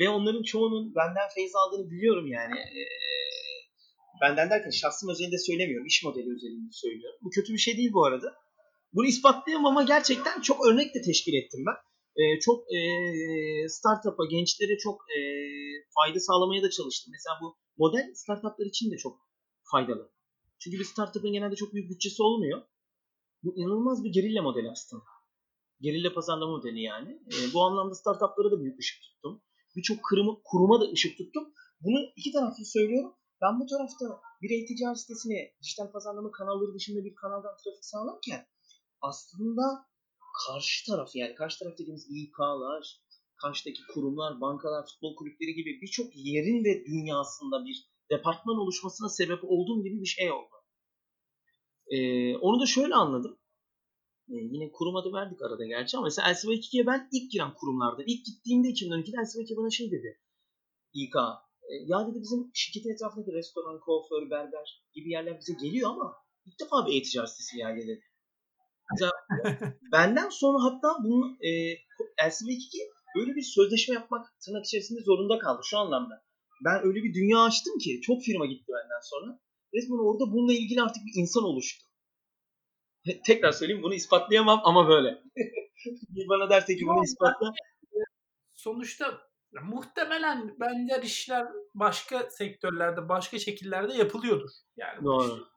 ve 0.00 0.08
onların 0.08 0.42
çoğunun 0.42 0.94
benden 0.94 1.28
feyiz 1.34 1.52
aldığını 1.54 1.90
biliyorum 1.90 2.26
yani. 2.26 2.58
E, 2.58 2.80
benden 4.22 4.50
derken 4.50 4.70
şahsım 4.70 5.10
özelinde 5.10 5.38
söylemiyorum. 5.38 5.86
iş 5.86 6.04
modeli 6.04 6.34
özelinde 6.36 6.72
söylüyorum. 6.72 7.18
Bu 7.22 7.30
kötü 7.30 7.52
bir 7.52 7.58
şey 7.58 7.76
değil 7.76 7.92
bu 7.92 8.04
arada. 8.04 8.34
Bunu 8.92 9.06
ispatlayamam 9.06 9.76
ama 9.76 9.82
gerçekten 9.82 10.40
çok 10.40 10.66
örnek 10.66 10.94
de 10.94 11.02
teşkil 11.02 11.34
ettim 11.34 11.64
ben. 11.66 11.78
E, 12.20 12.40
çok 12.40 12.58
e, 12.76 12.78
startup'a, 13.68 14.24
gençlere 14.30 14.78
çok 14.78 15.00
e, 15.16 15.20
fayda 16.00 16.20
sağlamaya 16.20 16.62
da 16.62 16.70
çalıştım. 16.70 17.12
Mesela 17.12 17.38
bu 17.42 17.56
model 17.76 18.14
startup'lar 18.14 18.66
için 18.66 18.90
de 18.90 18.96
çok 18.96 19.18
faydalı. 19.72 20.12
Çünkü 20.58 20.78
bir 20.78 20.84
startup'ın 20.84 21.32
genelde 21.32 21.56
çok 21.56 21.74
büyük 21.74 21.90
bütçesi 21.90 22.22
olmuyor. 22.22 22.62
Bu 23.42 23.56
inanılmaz 23.56 24.04
bir 24.04 24.12
gerilla 24.12 24.42
modeli 24.42 24.70
aslında. 24.70 25.04
Gerilla 25.80 26.14
pazarlama 26.14 26.52
modeli 26.56 26.80
yani. 26.80 27.10
E, 27.12 27.36
bu 27.54 27.62
anlamda 27.62 27.94
startuplara 27.94 28.50
da 28.50 28.60
büyük 28.60 28.78
ışık 28.78 29.02
tuttum. 29.02 29.42
Birçok 29.76 29.98
kuruma, 30.44 30.80
da 30.80 30.90
ışık 30.92 31.18
tuttum. 31.18 31.52
Bunu 31.80 31.98
iki 32.16 32.32
taraflı 32.32 32.64
söylüyorum. 32.64 33.14
Ben 33.42 33.60
bu 33.60 33.66
tarafta 33.66 34.20
bir 34.42 34.50
e-ticaret 34.50 35.00
sitesine 35.00 35.54
dijital 35.62 35.92
pazarlama 35.92 36.30
kanalları 36.30 36.74
dışında 36.74 37.04
bir 37.04 37.14
kanaldan 37.14 37.56
trafik 37.56 37.84
sağlarken 37.84 38.46
aslında 39.00 39.62
karşı 40.46 40.86
taraf 40.86 41.16
yani 41.16 41.34
karşı 41.34 41.58
taraf 41.58 41.78
dediğimiz 41.78 42.06
İK'lar, 42.10 43.00
karşıdaki 43.42 43.80
kurumlar, 43.94 44.40
bankalar, 44.40 44.86
futbol 44.86 45.16
kulüpleri 45.16 45.54
gibi 45.54 45.80
birçok 45.82 46.06
yerin 46.16 46.64
de 46.64 46.84
dünyasında 46.84 47.64
bir 47.64 47.90
departman 48.10 48.58
oluşmasına 48.58 49.08
sebep 49.08 49.40
olduğum 49.44 49.84
gibi 49.84 50.00
bir 50.00 50.06
şey 50.06 50.32
oldu. 50.32 50.56
Ee, 51.90 52.36
onu 52.36 52.60
da 52.60 52.66
şöyle 52.66 52.94
anladım. 52.94 53.38
E, 54.28 54.36
yine 54.54 54.72
kurum 54.72 54.96
adı 54.96 55.12
verdik 55.12 55.42
arada 55.42 55.66
gerçi 55.66 55.96
ama 55.96 56.04
mesela 56.04 56.28
LCV2'ye 56.28 56.86
ben 56.86 57.08
ilk 57.12 57.32
giren 57.32 57.54
kurumlarda. 57.54 58.02
ilk 58.06 58.26
gittiğimde 58.26 58.68
2012'de 58.68 59.16
LCV2 59.16 59.56
bana 59.56 59.70
şey 59.70 59.90
dedi. 59.90 60.20
İK. 60.92 61.16
E, 61.62 61.72
ya 61.86 62.06
dedi 62.08 62.18
bizim 62.20 62.50
şirketin 62.54 62.94
etrafındaki 62.94 63.32
restoran, 63.32 63.80
kuaför, 63.80 64.30
berber 64.30 64.84
gibi 64.94 65.10
yerler 65.10 65.38
bize 65.40 65.52
geliyor 65.52 65.90
ama 65.90 66.14
ilk 66.46 66.60
defa 66.60 66.86
bir 66.86 67.00
e-ticaret 67.00 67.30
sitesi 67.30 67.56
geldi 67.56 67.80
dedi. 67.88 68.02
Mesela 68.90 69.12
benden 69.92 70.28
sonra 70.28 70.58
hatta 70.64 70.88
bunu 71.04 71.36
e, 71.40 71.50
LCV2 72.26 72.99
böyle 73.16 73.34
bir 73.36 73.42
sözleşme 73.42 73.94
yapmak 73.94 74.26
tırnak 74.40 74.64
içerisinde 74.66 75.00
zorunda 75.00 75.38
kaldı 75.38 75.60
şu 75.64 75.78
anlamda. 75.78 76.24
Ben 76.64 76.86
öyle 76.86 77.02
bir 77.02 77.14
dünya 77.14 77.38
açtım 77.38 77.78
ki 77.78 78.00
çok 78.00 78.22
firma 78.22 78.46
gitti 78.46 78.66
benden 78.68 79.00
sonra. 79.02 79.40
Resmen 79.74 80.08
orada 80.08 80.32
bununla 80.32 80.52
ilgili 80.52 80.82
artık 80.82 81.02
bir 81.06 81.20
insan 81.20 81.44
oluştu. 81.44 81.84
Tekrar 83.26 83.52
söyleyeyim 83.52 83.82
bunu 83.82 83.94
ispatlayamam 83.94 84.60
ama 84.64 84.88
böyle. 84.88 85.08
Bir 86.08 86.28
bana 86.28 86.50
derse 86.50 86.76
ki 86.76 86.86
bunu 86.86 87.04
ispatla. 87.04 87.52
Sonuçta 88.54 89.20
muhtemelen 89.62 90.56
benzer 90.60 91.02
işler 91.02 91.46
başka 91.74 92.30
sektörlerde, 92.30 93.08
başka 93.08 93.38
şekillerde 93.38 93.94
yapılıyordur. 93.94 94.50
Yani 94.76 95.04
Doğru. 95.04 95.48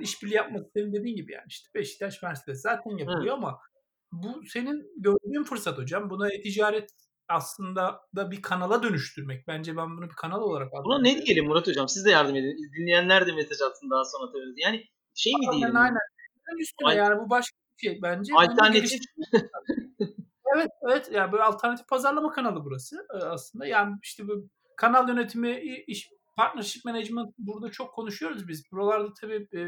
İşbirliği 0.00 0.34
yapması 0.34 0.70
senin 0.74 0.92
dediğin 0.92 1.16
gibi 1.16 1.32
yani 1.32 1.46
işte 1.48 1.68
Beşiktaş 1.74 2.22
Mercedes 2.22 2.62
zaten 2.62 2.96
yapılıyor 2.96 3.34
Hı. 3.34 3.38
ama 3.38 3.58
bu 4.12 4.42
senin 4.46 4.92
gördüğün 4.96 5.44
fırsat 5.44 5.78
hocam. 5.78 6.10
Buna 6.10 6.28
ticaret 6.28 6.90
aslında 7.28 8.00
da 8.16 8.30
bir 8.30 8.42
kanala 8.42 8.82
dönüştürmek. 8.82 9.46
Bence 9.48 9.76
ben 9.76 9.96
bunu 9.96 10.10
bir 10.10 10.14
kanal 10.14 10.40
olarak 10.40 10.72
Buna 10.84 11.00
ne 11.00 11.22
diyelim 11.22 11.46
Murat 11.46 11.66
hocam? 11.66 11.88
Siz 11.88 12.04
de 12.04 12.10
yardım 12.10 12.36
edin. 12.36 12.56
Dinleyenler 12.76 13.26
de 13.26 13.32
mesaj 13.32 13.60
atsın 13.60 13.90
daha 13.90 14.04
sonra 14.04 14.32
tabii. 14.32 14.60
Yani 14.60 14.84
şey 15.14 15.32
mi 15.32 15.46
diyelim? 15.52 15.76
Aynen 15.76 15.98
üstüne 16.60 16.88
Al- 16.88 16.96
yani 16.96 17.20
bu 17.20 17.30
başka 17.30 17.56
bir 17.72 17.88
şey 17.88 18.02
bence. 18.02 18.32
Alternatif. 18.34 19.00
evet 20.56 20.70
evet 20.82 21.08
yani 21.12 21.32
böyle 21.32 21.42
alternatif 21.42 21.88
pazarlama 21.88 22.30
kanalı 22.30 22.64
burası 22.64 23.06
e, 23.14 23.16
aslında. 23.16 23.66
Yani 23.66 23.96
işte 24.02 24.28
bu 24.28 24.48
kanal 24.76 25.08
yönetimi, 25.08 25.60
iş, 25.86 26.10
partnership 26.36 26.84
management 26.84 27.34
burada 27.38 27.70
çok 27.70 27.94
konuşuyoruz 27.94 28.48
biz. 28.48 28.72
Buralarda 28.72 29.12
tabii 29.20 29.48
e, 29.56 29.60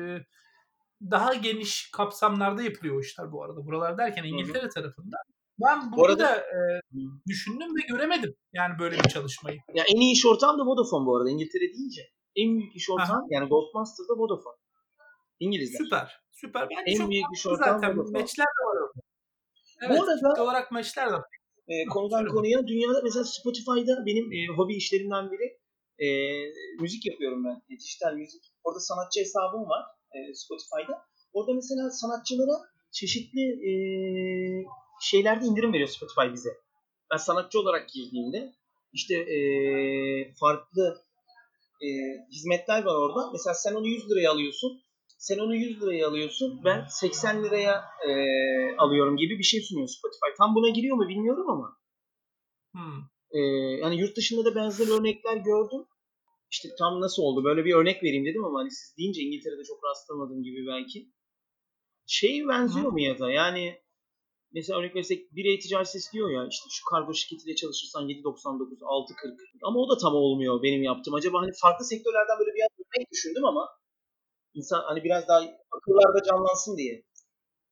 daha 1.11 1.35
geniş 1.35 1.91
kapsamlarda 1.91 2.63
yapılıyor 2.63 2.97
o 2.97 3.01
işler 3.01 3.33
bu 3.33 3.45
arada. 3.45 3.67
Buralar 3.67 3.99
derken 3.99 4.25
İngiltere 4.25 4.63
Hı-hı. 4.63 4.71
tarafında. 4.71 5.17
Ben 5.61 5.93
burada 5.93 6.29
arada, 6.29 6.37
da 6.37 6.37
e, 6.37 6.81
düşündüm 7.29 7.77
ve 7.77 7.81
göremedim 7.89 8.35
yani 8.53 8.79
böyle 8.79 8.97
bir 8.99 9.09
çalışmayı. 9.09 9.59
Ya 9.75 9.85
en 9.95 10.01
iyi 10.01 10.13
iş 10.13 10.27
ortağım 10.27 10.59
da 10.59 10.67
Vodafone 10.67 11.07
bu 11.07 11.17
arada 11.17 11.31
İngiltere 11.31 11.63
deyince. 11.75 12.03
En 12.37 12.59
büyük 12.59 12.77
iş 12.77 12.91
ortağım 12.91 13.27
yani 13.31 13.49
Goldmaster'da 13.49 14.13
Vodafone. 14.19 14.57
İngilizler. 15.41 15.79
Süper. 15.79 16.21
Süper. 16.33 16.69
Bence 16.71 16.91
en 16.93 16.99
çok 16.99 17.11
büyük 17.11 17.27
iş 17.35 17.47
ortam 17.47 17.81
zaten. 17.81 17.97
Meçler 18.13 18.47
de 18.47 18.63
var 18.69 18.77
orada. 18.83 19.01
Evet, 19.83 19.99
Bu 19.99 20.05
arada 20.05 20.43
olarak 20.43 20.73
maçlar 20.73 21.13
da 21.13 21.23
e, 21.69 21.85
konudan 21.85 22.27
konuya 22.27 22.67
dünyada 22.67 23.01
mesela 23.05 23.25
Spotify'da 23.25 24.07
benim 24.07 24.33
e, 24.33 24.57
hobi 24.57 24.75
işlerimden 24.75 25.31
biri 25.31 25.59
e, 26.05 26.07
müzik 26.81 27.07
yapıyorum 27.07 27.45
ben. 27.45 27.75
E, 27.75 27.79
dijital 27.79 28.15
müzik. 28.15 28.43
Orada 28.65 28.81
sanatçı 28.81 29.21
hesabım 29.21 29.69
var 29.69 29.85
e, 30.15 30.35
Spotify'da. 30.35 31.05
Orada 31.33 31.53
mesela 31.55 31.91
sanatçılara 31.91 32.57
çeşitli 32.93 33.43
e, 33.71 33.73
şeylerde 35.03 35.45
indirim 35.47 35.73
veriyor 35.73 35.89
Spotify 35.89 36.33
bize. 36.33 36.51
Ben 37.13 37.17
sanatçı 37.17 37.61
olarak 37.61 37.89
girdiğimde 37.89 38.53
işte 38.93 39.15
e, 39.15 39.39
farklı 40.41 41.05
e, 41.83 41.89
hizmetler 42.33 42.85
var 42.85 42.95
orada. 42.95 43.31
Mesela 43.33 43.55
sen 43.55 43.75
onu 43.75 43.87
100 43.87 44.11
liraya 44.11 44.31
alıyorsun. 44.31 44.81
Sen 45.19 45.39
onu 45.39 45.55
100 45.55 45.83
liraya 45.83 46.09
alıyorsun. 46.09 46.61
Ben 46.65 46.87
80 46.89 47.45
liraya 47.45 47.85
e, 48.09 48.11
alıyorum 48.79 49.17
gibi 49.17 49.39
bir 49.39 49.45
şey 49.45 49.61
sunuyor 49.61 49.89
Spotify. 49.89 50.37
Tam 50.39 50.55
buna 50.55 50.69
giriyor 50.69 50.97
mu 50.97 51.09
bilmiyorum 51.09 51.51
ama. 51.51 51.77
Hmm. 52.73 53.01
E, 53.31 53.39
yani 53.81 54.01
yurt 54.01 54.17
dışında 54.17 54.45
da 54.45 54.55
benzer 54.55 55.01
örnekler 55.01 55.37
gördüm. 55.37 55.87
İşte 56.55 56.69
tam 56.79 57.01
nasıl 57.01 57.23
oldu? 57.23 57.45
Böyle 57.45 57.65
bir 57.65 57.75
örnek 57.75 58.03
vereyim 58.03 58.27
dedim 58.27 58.45
ama 58.45 58.59
hani 58.61 58.71
siz 58.71 58.97
deyince 58.99 59.21
İngiltere'de 59.23 59.65
çok 59.65 59.85
rastlamadığım 59.85 60.43
gibi 60.43 60.67
belki. 60.67 60.99
Şey 62.07 62.49
benziyor 62.49 62.87
Hı. 62.87 62.93
mu 62.93 63.01
ya 63.01 63.19
da 63.19 63.31
yani 63.31 63.83
mesela 64.53 64.79
örnek 64.79 64.95
verirsek 64.95 65.35
bir 65.37 65.45
e-ticaret 65.45 65.95
istiyor 65.95 66.31
ya 66.31 66.47
işte 66.51 66.67
şu 66.71 66.85
kargo 66.91 67.15
şirketiyle 67.15 67.55
çalışırsan 67.55 68.09
7.99 68.09 68.81
6.40 68.81 69.37
ama 69.63 69.81
o 69.81 69.91
da 69.91 69.97
tam 69.99 70.15
olmuyor 70.15 70.63
benim 70.63 70.83
yaptığım. 70.83 71.15
Acaba 71.15 71.41
hani 71.43 71.53
farklı 71.63 71.85
sektörlerden 71.85 72.39
böyle 72.39 72.55
bir 72.55 72.63
örnek 72.63 73.11
düşündüm 73.13 73.45
ama 73.45 73.69
insan 74.55 74.83
hani 74.83 75.05
biraz 75.05 75.29
daha 75.29 75.39
akıllarda 75.77 76.23
canlansın 76.29 76.77
diye. 76.77 77.05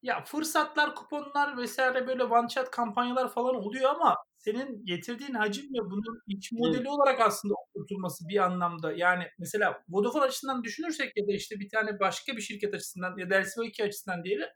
Ya 0.02 0.24
fırsatlar, 0.24 0.94
kuponlar 0.94 1.56
vesaire 1.56 2.06
böyle 2.06 2.24
one 2.24 2.48
shot 2.48 2.70
kampanyalar 2.70 3.32
falan 3.32 3.54
oluyor 3.54 3.90
ama 3.90 4.16
senin 4.44 4.86
getirdiğin 4.86 5.34
hacim 5.34 5.64
ve 5.64 5.90
bunun 5.90 6.22
iç 6.26 6.52
modeli 6.52 6.88
olarak 6.88 7.20
aslında 7.20 7.54
oturtulması 7.54 8.28
bir 8.28 8.36
anlamda. 8.44 8.92
Yani 8.92 9.24
mesela 9.38 9.82
Vodafone 9.88 10.24
açısından 10.24 10.64
düşünürsek 10.64 11.12
ya 11.16 11.26
da 11.28 11.32
işte 11.32 11.60
bir 11.60 11.68
tane 11.68 12.00
başka 12.00 12.36
bir 12.36 12.40
şirket 12.42 12.74
açısından 12.74 13.18
ya 13.18 13.30
da 13.30 13.34
LCO2 13.34 13.84
açısından 13.84 14.24
diyelim. 14.24 14.48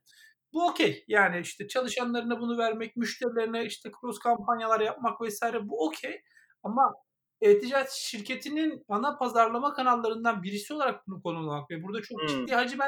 Bu 0.53 0.67
okey. 0.67 1.05
Yani 1.09 1.41
işte 1.41 1.69
çalışanlarına 1.69 2.41
bunu 2.41 2.59
vermek, 2.59 2.97
müşterilerine 2.97 3.65
işte 3.65 3.91
cross 4.01 4.19
kampanyalar 4.19 4.81
yapmak 4.81 5.21
vesaire 5.21 5.69
bu 5.69 5.87
okey. 5.87 6.21
Ama 6.63 6.93
e-ticaret 7.41 7.91
şirketinin 7.91 8.85
ana 8.89 9.17
pazarlama 9.19 9.75
kanallarından 9.75 10.43
birisi 10.43 10.75
olarak 10.75 11.07
bunu 11.07 11.23
konumlamak 11.23 11.71
ve 11.71 11.83
burada 11.83 12.03
çok 12.03 12.21
Hmm. 12.21 12.29
ciddi 12.29 12.55
hacim 12.55 12.79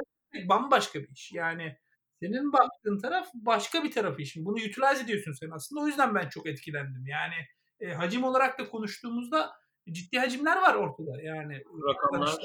bambaşka 0.48 0.98
bir 1.00 1.08
iş. 1.08 1.32
Yani 1.32 1.76
senin 2.20 2.52
baktığın 2.52 2.98
taraf 2.98 3.28
başka 3.34 3.84
bir 3.84 3.92
tarafı 3.92 4.22
işin. 4.22 4.44
Bunu 4.44 4.54
utilize 4.54 5.04
ediyorsun 5.04 5.32
sen 5.32 5.50
aslında. 5.50 5.80
O 5.82 5.86
yüzden 5.86 6.14
ben 6.14 6.28
çok 6.28 6.46
etkilendim. 6.46 7.06
Yani 7.06 7.34
e, 7.80 7.94
hacim 7.94 8.24
olarak 8.24 8.58
da 8.58 8.68
konuştuğumuzda 8.68 9.52
ciddi 9.90 10.18
hacimler 10.18 10.56
var 10.56 10.74
ortada. 10.74 11.22
Yani 11.22 11.62
Rakamlar. 11.88 12.28
işte. 12.28 12.42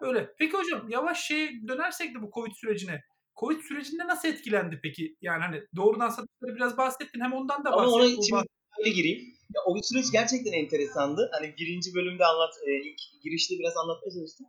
Öyle. 0.00 0.34
Peki 0.38 0.56
hocam 0.56 0.88
yavaş 0.88 1.26
şeye 1.26 1.68
dönersek 1.68 2.14
de 2.14 2.22
bu 2.22 2.30
Covid 2.34 2.52
sürecine. 2.52 3.02
Covid 3.40 3.60
sürecinde 3.60 4.06
nasıl 4.06 4.28
etkilendi 4.28 4.80
peki? 4.82 5.16
Yani 5.20 5.42
hani 5.42 5.62
doğrudan 5.76 6.08
satışları 6.08 6.56
biraz 6.56 6.76
bahsettin. 6.76 7.20
Hem 7.20 7.32
ondan 7.32 7.64
da 7.64 7.70
Ama 7.70 7.82
bahset. 7.82 7.94
ona 7.94 8.22
şimdi 8.22 8.42
öyle 8.78 8.90
gireyim. 8.90 9.36
Ya, 9.54 9.60
o 9.66 9.82
süreç 9.82 10.12
gerçekten 10.12 10.52
enteresandı. 10.52 11.30
Hani 11.32 11.54
birinci 11.58 11.94
bölümde 11.94 12.24
anlat, 12.24 12.54
e, 12.66 12.70
ilk 12.88 12.98
girişte 13.22 13.54
biraz 13.58 13.76
anlatmaya 13.76 14.10
çalıştım. 14.10 14.46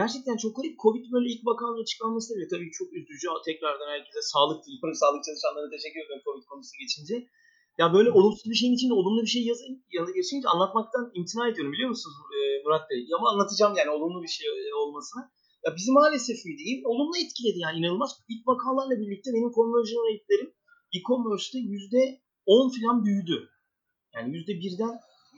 Gerçekten 0.00 0.36
çok 0.42 0.52
garip. 0.56 0.74
Covid 0.84 1.04
böyle 1.14 1.28
ilk 1.32 1.42
vakaların 1.50 1.82
açıklanması 1.84 2.26
tabii, 2.30 2.48
tabii 2.52 2.70
çok 2.78 2.88
üzücü. 2.98 3.26
Tekrardan 3.48 3.88
herkese 3.94 4.22
sağlık 4.32 4.58
diliyorum. 4.64 5.00
Sağlık 5.02 5.22
çalışanlarına 5.26 5.70
teşekkür 5.76 6.00
ederim 6.04 6.22
Covid 6.28 6.44
konusu 6.50 6.72
geçince. 6.82 7.16
Ya 7.80 7.86
böyle 7.96 8.10
olumsuz 8.18 8.46
bir 8.52 8.58
şeyin 8.60 8.76
içinde 8.78 8.94
olumlu 9.00 9.20
bir 9.26 9.32
şey 9.36 9.42
yazın, 9.50 9.72
yanı 9.96 10.12
geçince 10.18 10.46
anlatmaktan 10.54 11.04
imtina 11.18 11.44
ediyorum 11.50 11.72
biliyor 11.72 11.90
musunuz 11.94 12.16
e, 12.36 12.38
Murat 12.64 12.84
Bey? 12.90 13.00
Ama 13.16 13.26
anlatacağım 13.32 13.74
yani 13.80 13.90
olumlu 13.96 14.18
bir 14.24 14.32
şey 14.36 14.46
e, 14.48 14.74
olmasını. 14.82 15.22
Ya 15.64 15.70
bizi 15.76 15.90
maalesef 15.98 16.38
mi 16.46 16.52
diyeyim 16.58 16.82
olumlu 16.92 17.16
etkiledi 17.24 17.58
yani 17.64 17.76
inanılmaz. 17.78 18.10
İlk 18.32 18.42
vakalarla 18.50 18.94
birlikte 19.02 19.28
benim 19.36 19.50
conversion 19.58 20.02
rate'lerim 20.08 20.50
e-commerce'te 20.96 21.58
%10 21.58 22.18
falan 22.76 22.96
büyüdü. 23.06 23.36
Yani 24.14 24.26
%1'den 24.36 24.94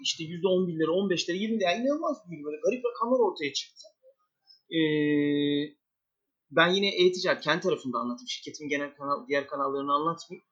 işte 0.07 0.21
%11'lere, 0.25 0.93
15'lere, 1.01 1.39
20'lere 1.45 1.65
yani 1.69 1.79
inanılmaz 1.83 2.17
büyüdü. 2.27 2.45
Böyle 2.47 2.61
garip 2.65 2.83
rakamlar 2.89 3.21
ortaya 3.29 3.53
çıktı. 3.53 3.85
Ee, 4.71 5.79
ben 6.51 6.69
yine 6.69 6.89
e-ticaret 6.89 7.43
kendi 7.43 7.63
tarafında 7.63 7.99
anlatayım. 7.99 8.29
Şirketimin 8.29 8.69
genel 8.69 8.95
kanal, 8.95 9.29
diğer 9.29 9.47
kanallarını 9.47 9.93
anlatmayayım. 9.93 10.47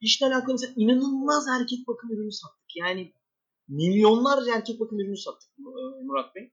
İşle 0.00 0.26
alakalı 0.26 0.52
mesela 0.52 0.72
inanılmaz 0.76 1.46
erkek 1.48 1.88
bakım 1.88 2.10
ürünü 2.10 2.32
sattık. 2.32 2.76
Yani 2.76 3.12
milyonlarca 3.68 4.56
erkek 4.56 4.80
bakım 4.80 5.00
ürünü 5.00 5.16
sattık 5.16 5.50
e, 5.58 6.04
Murat 6.04 6.34
Bey. 6.34 6.52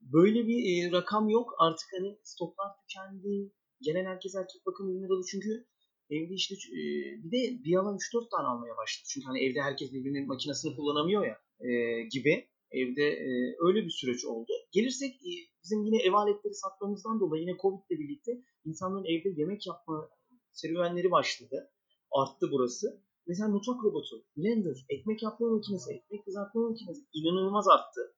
Böyle 0.00 0.46
bir 0.46 0.58
e, 0.88 0.92
rakam 0.92 1.28
yok. 1.28 1.54
Artık 1.58 1.88
hani 1.98 2.18
stoklar 2.22 2.68
tükendi. 2.80 3.52
Gelen 3.80 4.04
herkes 4.04 4.34
erkek 4.34 4.66
bakım 4.66 4.90
ürünü 4.90 5.08
dolu. 5.08 5.24
Çünkü 5.30 5.66
evde 6.10 6.34
işte 6.34 6.54
e, 6.54 6.80
bir 7.22 7.30
de 7.32 7.64
bir 7.64 7.70
yalan 7.70 7.96
3-4 7.96 8.30
tane 8.30 8.48
almaya 8.48 8.76
başladı. 8.76 9.06
Çünkü 9.08 9.26
hani 9.26 9.44
evde 9.44 9.60
herkes 9.62 9.92
birbirinin 9.92 10.26
makinesini 10.26 10.76
kullanamıyor 10.76 11.26
ya 11.26 11.38
e, 11.60 12.02
gibi. 12.02 12.48
Evde 12.70 13.02
e, 13.02 13.56
öyle 13.58 13.84
bir 13.84 13.90
süreç 13.90 14.24
oldu. 14.24 14.52
Gelirsek 14.72 15.14
e, 15.14 15.32
bizim 15.64 15.84
yine 15.84 16.02
ev 16.02 16.12
aletleri 16.12 16.54
satmamızdan 16.54 17.20
dolayı 17.20 17.42
yine 17.42 17.56
Covid 17.62 17.90
ile 17.90 17.98
birlikte 17.98 18.32
insanların 18.64 19.04
evde 19.04 19.40
yemek 19.40 19.66
yapma 19.66 20.10
serüvenleri 20.52 21.10
başladı. 21.10 21.70
Arttı 22.10 22.48
burası. 22.52 23.00
Mesela 23.26 23.48
mutfak 23.48 23.84
robotu, 23.84 24.24
blender, 24.36 24.86
ekmek 24.88 25.22
yapma 25.22 25.48
makinesi, 25.48 25.92
ekmek 25.92 26.24
kızartma 26.24 26.68
makinesi 26.68 27.00
inanılmaz 27.12 27.68
arttı. 27.68 28.14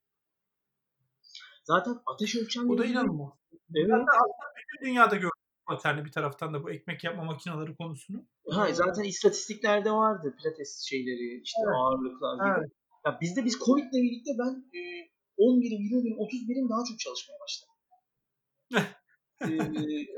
Zaten 1.64 2.00
ateş 2.06 2.36
ölçenleri... 2.36 2.68
Bu 2.68 2.78
da 2.78 2.84
inanılmaz. 2.84 3.32
Evet. 3.52 3.88
Ben 3.90 4.00
de 4.00 4.10
aslında 4.10 4.52
bütün 4.58 4.86
dünyada 4.86 5.16
gördüm 5.16 5.30
paterni 5.68 6.04
bir 6.04 6.12
taraftan 6.12 6.54
da 6.54 6.64
bu 6.64 6.70
ekmek 6.70 7.04
yapma 7.04 7.24
makineleri 7.24 7.76
konusunu. 7.76 8.24
Ha, 8.50 8.72
zaten 8.72 9.02
istatistiklerde 9.02 9.90
vardı 9.90 10.36
pilates 10.38 10.82
şeyleri, 10.88 11.40
işte 11.42 11.60
Evet. 11.66 11.76
ağırlıklar 11.76 12.34
gibi. 12.34 12.60
Evet. 12.60 12.72
Ya 13.08 13.18
bizde 13.20 13.44
biz 13.44 13.58
Covid'le 13.64 13.98
birlikte 14.04 14.30
ben 14.42 14.52
e, 14.78 14.80
10 15.36 15.60
birim, 15.60 15.82
20 15.82 16.04
birim, 16.04 16.18
30 16.18 16.48
birim 16.48 16.68
daha 16.68 16.82
çok 16.88 16.98
çalışmaya 16.98 17.38
başladım. 17.44 17.74
e, 19.48 19.52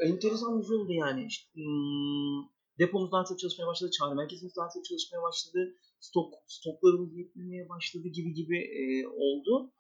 enteresan 0.09 0.61
bir 0.61 0.67
şey 0.67 0.77
oldu 0.77 0.93
yani. 0.93 1.27
İşte, 1.27 1.47
hmm, 1.55 2.41
depomuz 2.79 3.13
daha 3.13 3.25
çok 3.25 3.39
çalışmaya 3.39 3.67
başladı, 3.67 3.91
çağrı 3.99 4.15
merkezimiz 4.15 4.57
daha 4.57 4.69
çok 4.75 4.85
çalışmaya 4.85 5.23
başladı, 5.23 5.61
stok 6.01 6.35
stoklarımız 6.47 7.11
yetmemeye 7.19 7.69
başladı 7.69 8.09
gibi 8.09 8.31
gibi 8.35 8.59
e, 8.83 8.83
oldu. 9.07 9.73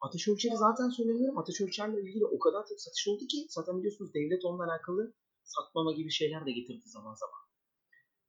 Ateş 0.00 0.28
ölçeri 0.28 0.56
zaten 0.56 0.88
söylemiyorum. 0.88 1.38
Ateş 1.38 1.60
ölçerle 1.60 2.00
ilgili 2.02 2.26
o 2.26 2.38
kadar 2.38 2.62
çok 2.68 2.80
satış 2.80 3.08
oldu 3.08 3.24
ki 3.32 3.38
zaten 3.48 3.78
biliyorsunuz 3.78 4.14
devlet 4.14 4.44
onunla 4.44 4.64
alakalı 4.64 5.14
saklama 5.44 5.92
gibi 5.92 6.10
şeyler 6.10 6.46
de 6.46 6.52
getirdi 6.52 6.86
zaman 6.96 7.14
zaman. 7.22 7.40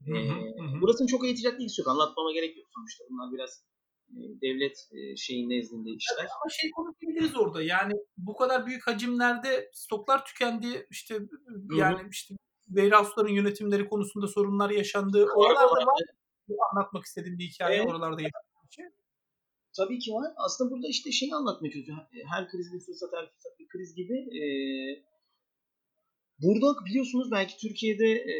Hı 0.07 0.33
hı. 0.33 0.81
Burasının 0.81 1.07
çok 1.07 1.25
eğitilecek 1.25 1.59
ilgisi 1.61 1.81
yok. 1.81 1.87
Anlatmama 1.87 2.31
gerek 2.31 2.57
yok 2.57 2.67
sonuçta. 2.75 3.03
Bunlar 3.09 3.33
biraz 3.33 3.63
devlet 4.41 4.89
şeyin 5.17 5.49
nezdinde 5.49 5.89
işler. 5.89 6.17
Evet, 6.19 6.31
ama 6.41 6.49
şey 6.49 6.71
konuşabiliriz 6.71 7.37
orada. 7.37 7.63
Yani 7.63 7.93
bu 8.17 8.35
kadar 8.35 8.65
büyük 8.65 8.87
hacimlerde 8.87 9.69
stoklar 9.73 10.25
tükendi. 10.25 10.87
İşte 10.89 11.19
yani 11.77 12.01
işte 12.11 12.35
warehouse'ların 12.67 13.33
yönetimleri 13.33 13.89
konusunda 13.89 14.27
sorunlar 14.27 14.69
yaşandı. 14.69 15.27
Oralarda 15.35 15.71
var 15.71 16.03
anlatmak 16.71 17.05
istediğim 17.05 17.39
bir 17.39 17.47
hikaye 17.47 17.77
Evet. 17.77 17.87
oralarda 17.87 18.21
şey. 18.75 18.85
Tabii 19.77 19.99
ki 19.99 20.11
var. 20.11 20.33
Aslında 20.37 20.71
burada 20.71 20.87
işte 20.87 21.11
şeyi 21.11 21.35
anlatmaya 21.35 21.71
çalışıyorum. 21.71 22.03
Her 22.31 22.49
kriz 22.49 22.73
bir 22.73 22.79
fırsat, 22.79 23.09
her 23.13 23.31
fırsat 23.31 23.59
bir 23.59 23.67
kriz 23.67 23.95
gibi. 23.95 24.17
E, 24.39 24.43
burada 26.39 26.85
biliyorsunuz 26.85 27.31
belki 27.31 27.57
Türkiye'de 27.57 28.11
e, 28.11 28.33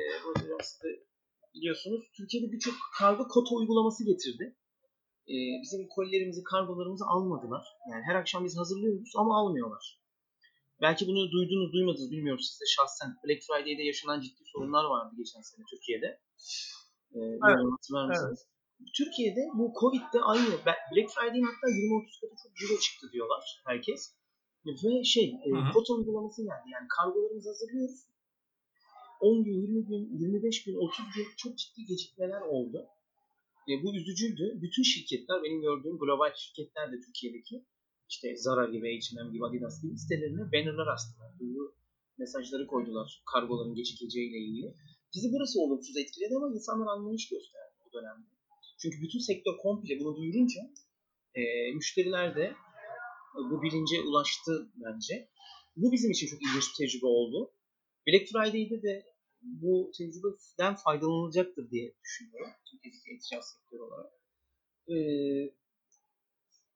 biliyorsunuz 1.54 2.02
Türkiye'de 2.18 2.52
birçok 2.52 2.74
kargo 3.00 3.28
kota 3.28 3.56
uygulaması 3.56 4.06
getirdi. 4.06 4.56
E, 5.34 5.38
bizim 5.64 5.88
kolilerimizi, 5.96 6.44
kargolarımızı 6.44 7.06
almadılar. 7.06 7.66
Yani 7.92 8.04
her 8.08 8.16
akşam 8.16 8.46
biz 8.46 8.58
hazırlıyoruz 8.58 9.14
ama 9.16 9.40
almıyorlar. 9.40 10.00
Belki 10.82 11.08
bunu 11.08 11.32
duydunuz, 11.32 11.74
duymadınız 11.74 12.12
bilmiyorum 12.12 12.44
siz 12.48 12.62
de 12.62 12.66
şahsen. 12.76 13.10
Black 13.24 13.42
Friday'de 13.48 13.84
yaşanan 13.84 14.22
ciddi 14.22 14.44
sorunlar 14.54 14.86
vardı 14.94 15.12
geçen 15.18 15.42
sene 15.42 15.64
Türkiye'de. 15.72 16.10
E, 17.16 17.20
hatırlar 17.76 18.06
mısınız? 18.08 18.48
Türkiye'de 18.98 19.44
bu 19.58 19.74
Covid'de 19.80 20.20
aynı 20.32 20.50
Black 20.92 21.10
Friday'in 21.14 21.48
hatta 21.50 21.68
20-30 21.68 22.22
katı 22.22 22.36
çok 22.44 22.56
ciro 22.60 22.80
çıktı 22.86 23.06
diyorlar 23.14 23.62
herkes. 23.66 24.02
Ve 24.66 25.04
şey, 25.04 25.28
e, 25.46 25.50
kota 25.74 25.94
uygulaması 25.94 26.42
geldi. 26.44 26.68
Yani 26.74 26.88
kargolarımızı 26.98 27.50
hazırlıyoruz. 27.50 28.00
10 29.20 29.44
gün, 29.44 29.62
20 29.62 29.86
gün, 29.86 30.18
25 30.18 30.64
gün, 30.64 30.76
30 30.76 31.06
gün 31.16 31.28
çok 31.38 31.58
ciddi 31.58 31.86
gecikmeler 31.86 32.42
oldu. 32.42 32.88
E, 33.70 33.84
bu 33.84 33.96
üzücüydü. 33.96 34.46
Bütün 34.62 34.84
şirketler, 34.84 35.44
benim 35.44 35.62
gördüğüm 35.62 35.98
global 36.00 36.32
şirketler 36.36 36.92
de 36.92 36.96
Türkiye'deki 37.06 37.66
işte 38.10 38.38
Zara 38.38 38.66
gibi, 38.74 38.88
H&M 39.00 39.32
gibi, 39.34 39.46
Adidas 39.46 39.82
gibi 39.82 39.98
sitelerine 39.98 40.44
bannerlar 40.54 40.88
astılar. 40.88 41.40
Duyuru 41.40 41.76
mesajları 42.18 42.68
koydular 42.68 43.24
kargoların 43.34 43.76
gecikeceğiyle 43.76 44.38
ilgili. 44.38 44.74
bizi 45.16 45.28
burası 45.34 45.62
olumsuz 45.62 45.98
etkiledi 45.98 46.34
ama 46.36 46.48
insanlar 46.56 46.88
anlayış 46.88 47.30
gösterdi 47.30 47.76
o 47.90 47.94
dönemde. 47.94 48.28
Çünkü 48.82 48.98
bütün 49.02 49.20
sektör 49.20 49.58
komple 49.64 50.00
bunu 50.00 50.18
duyurunca 50.18 50.62
e, 51.36 51.42
müşteriler 51.76 52.36
de 52.36 52.54
bu 53.52 53.62
bilince 53.62 54.02
ulaştı 54.02 54.72
bence. 54.76 55.30
Bu 55.76 55.92
bizim 55.92 56.12
için 56.12 56.28
çok 56.28 56.42
ilginç 56.42 56.64
bir 56.70 56.78
tecrübe 56.78 57.06
oldu. 57.06 57.52
Black 58.08 58.26
Friday'de 58.32 58.82
de 58.82 59.06
bu 59.42 59.92
tecrübeden 59.98 60.76
faydalanacaktır 60.76 61.72
diye 61.72 61.96
düşünüyorum. 62.04 62.52
Türkiye'deki 62.72 63.10
e-ticaret 63.12 63.46
sektörü 63.46 63.82
olarak. 63.82 64.12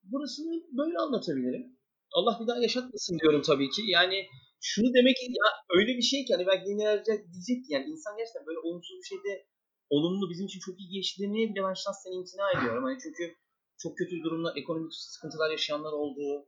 Burasını 0.04 0.64
böyle 0.72 0.98
anlatabilirim. 0.98 1.78
Allah 2.12 2.38
bir 2.42 2.48
daha 2.48 2.60
yaşatmasın 2.60 3.20
diyorum 3.20 3.42
tabii 3.42 3.70
ki. 3.70 3.82
Yani 3.88 4.28
şunu 4.62 4.94
demek 4.94 5.16
ya 5.30 5.48
öyle 5.78 5.98
bir 5.98 6.02
şey 6.02 6.26
ki 6.26 6.34
hani 6.34 6.48
belki 6.48 6.66
dinleyenler 6.66 7.06
diyecek 7.06 7.60
ki 7.66 7.70
yani 7.74 7.86
insan 7.86 8.18
gerçekten 8.18 8.46
böyle 8.46 8.60
olumsuz 8.60 8.98
bir 9.00 9.08
şeyde 9.12 9.46
olumlu 9.90 10.30
bizim 10.30 10.46
için 10.46 10.60
çok 10.60 10.80
iyi 10.80 10.90
geçti 10.90 11.24
demeye 11.24 11.50
bile 11.50 11.64
ben 11.64 11.74
şahsen 11.74 12.12
imtina 12.18 12.52
ediyorum. 12.52 12.84
Hani 12.84 12.98
çünkü 13.04 13.36
çok 13.78 13.98
kötü 13.98 14.24
durumlar, 14.24 14.54
ekonomik 14.56 14.94
sıkıntılar 14.94 15.52
yaşayanlar 15.52 15.94
oldu, 15.94 16.48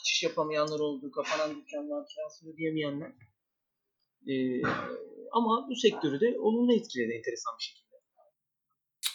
hiç 0.00 0.12
iş 0.12 0.22
yapamayanlar 0.22 0.80
oldu, 0.80 1.10
kapanan 1.10 1.50
dükkanlar, 1.56 2.06
kirasını 2.08 2.52
ödeyemeyenler. 2.52 3.12
Ee, 4.26 4.62
ama 5.32 5.68
bu 5.70 5.76
sektörü 5.76 6.20
de 6.20 6.38
olumlu 6.38 6.72
etkiledi 6.72 7.12
enteresan 7.12 7.54
bir 7.58 7.64
şekilde. 7.64 7.88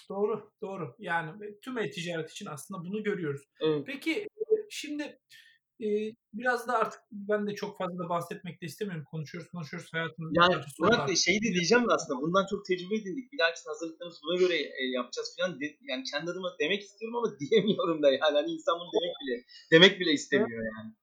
Doğru, 0.09 0.51
doğru. 0.61 0.95
Yani 0.99 1.59
tüm 1.61 1.77
e-ticaret 1.77 2.31
için 2.31 2.45
aslında 2.45 2.81
bunu 2.85 3.03
görüyoruz. 3.03 3.41
Evet. 3.61 3.83
Peki 3.87 4.27
şimdi 4.69 5.19
e, 5.81 5.87
biraz 6.33 6.67
da 6.67 6.77
artık 6.77 7.01
ben 7.11 7.47
de 7.47 7.55
çok 7.55 7.77
fazla 7.77 7.99
da 7.99 8.09
bahsetmek 8.09 8.61
de 8.61 8.65
istemiyorum. 8.65 9.05
Konuşuyoruz, 9.11 9.51
konuşuyoruz 9.51 9.93
hayatımız. 9.93 10.31
Yani 10.35 10.55
Murat 10.79 11.07
Bey 11.07 11.15
şey 11.15 11.35
de 11.35 11.49
diyeceğim 11.53 11.83
de 11.89 11.93
aslında 11.93 12.21
bundan 12.21 12.45
çok 12.49 12.65
tecrübe 12.65 12.95
edindik. 12.95 13.33
Bir 13.33 13.37
dahaki 13.37 13.61
hazırlıklarımızı 13.65 14.19
buna 14.23 14.39
göre 14.39 14.55
e, 14.55 14.83
yapacağız 14.97 15.35
falan. 15.37 15.59
De, 15.59 15.65
yani 15.81 16.03
kendi 16.11 16.31
adıma 16.31 16.55
demek 16.59 16.81
istiyorum 16.81 17.17
ama 17.17 17.27
diyemiyorum 17.39 18.03
da 18.03 18.11
yani. 18.11 18.35
Hani 18.39 18.51
insan 18.51 18.79
bunu 18.79 18.91
demek 18.97 19.15
bile 19.21 19.35
demek 19.71 19.99
bile 19.99 20.11
istemiyor 20.11 20.63
yani. 20.77 20.93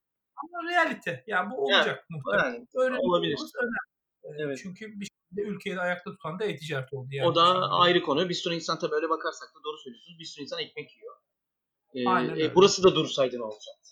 Ama 0.43 0.71
realite. 0.71 1.25
Yani 1.27 1.51
bu 1.51 1.57
olacak 1.65 1.87
yani, 1.87 2.05
muhtemelen. 2.11 2.67
Yani, 2.75 2.99
olabilir. 2.99 3.39
Önemli. 3.63 3.90
Evet. 4.39 4.59
Çünkü 4.63 5.01
bir 5.01 5.07
şekilde 5.07 5.49
ülkeyi 5.49 5.77
de 5.77 5.81
ayakta 5.81 6.11
tutan 6.11 6.39
da 6.39 6.45
e-ticaret 6.45 6.93
oldu. 6.93 7.09
Yani 7.11 7.29
o 7.29 7.35
da 7.35 7.71
ayrı 7.71 8.03
konu. 8.03 8.29
Bir 8.29 8.35
sürü 8.35 8.55
insan 8.55 8.79
tabii 8.79 8.95
öyle 8.95 9.09
bakarsak 9.09 9.49
da 9.49 9.65
doğru 9.65 9.79
söylüyorsunuz. 9.79 10.19
Bir 10.19 10.25
sürü 10.25 10.43
insan 10.43 10.61
ekmek 10.61 10.97
yiyor. 10.97 11.17
Ee, 11.95 12.09
Aynen 12.09 12.31
öyle. 12.31 12.45
E, 12.45 12.55
burası 12.55 12.83
da 12.83 12.95
dursaydı 12.95 13.39
ne 13.39 13.43
olacaktı? 13.43 13.91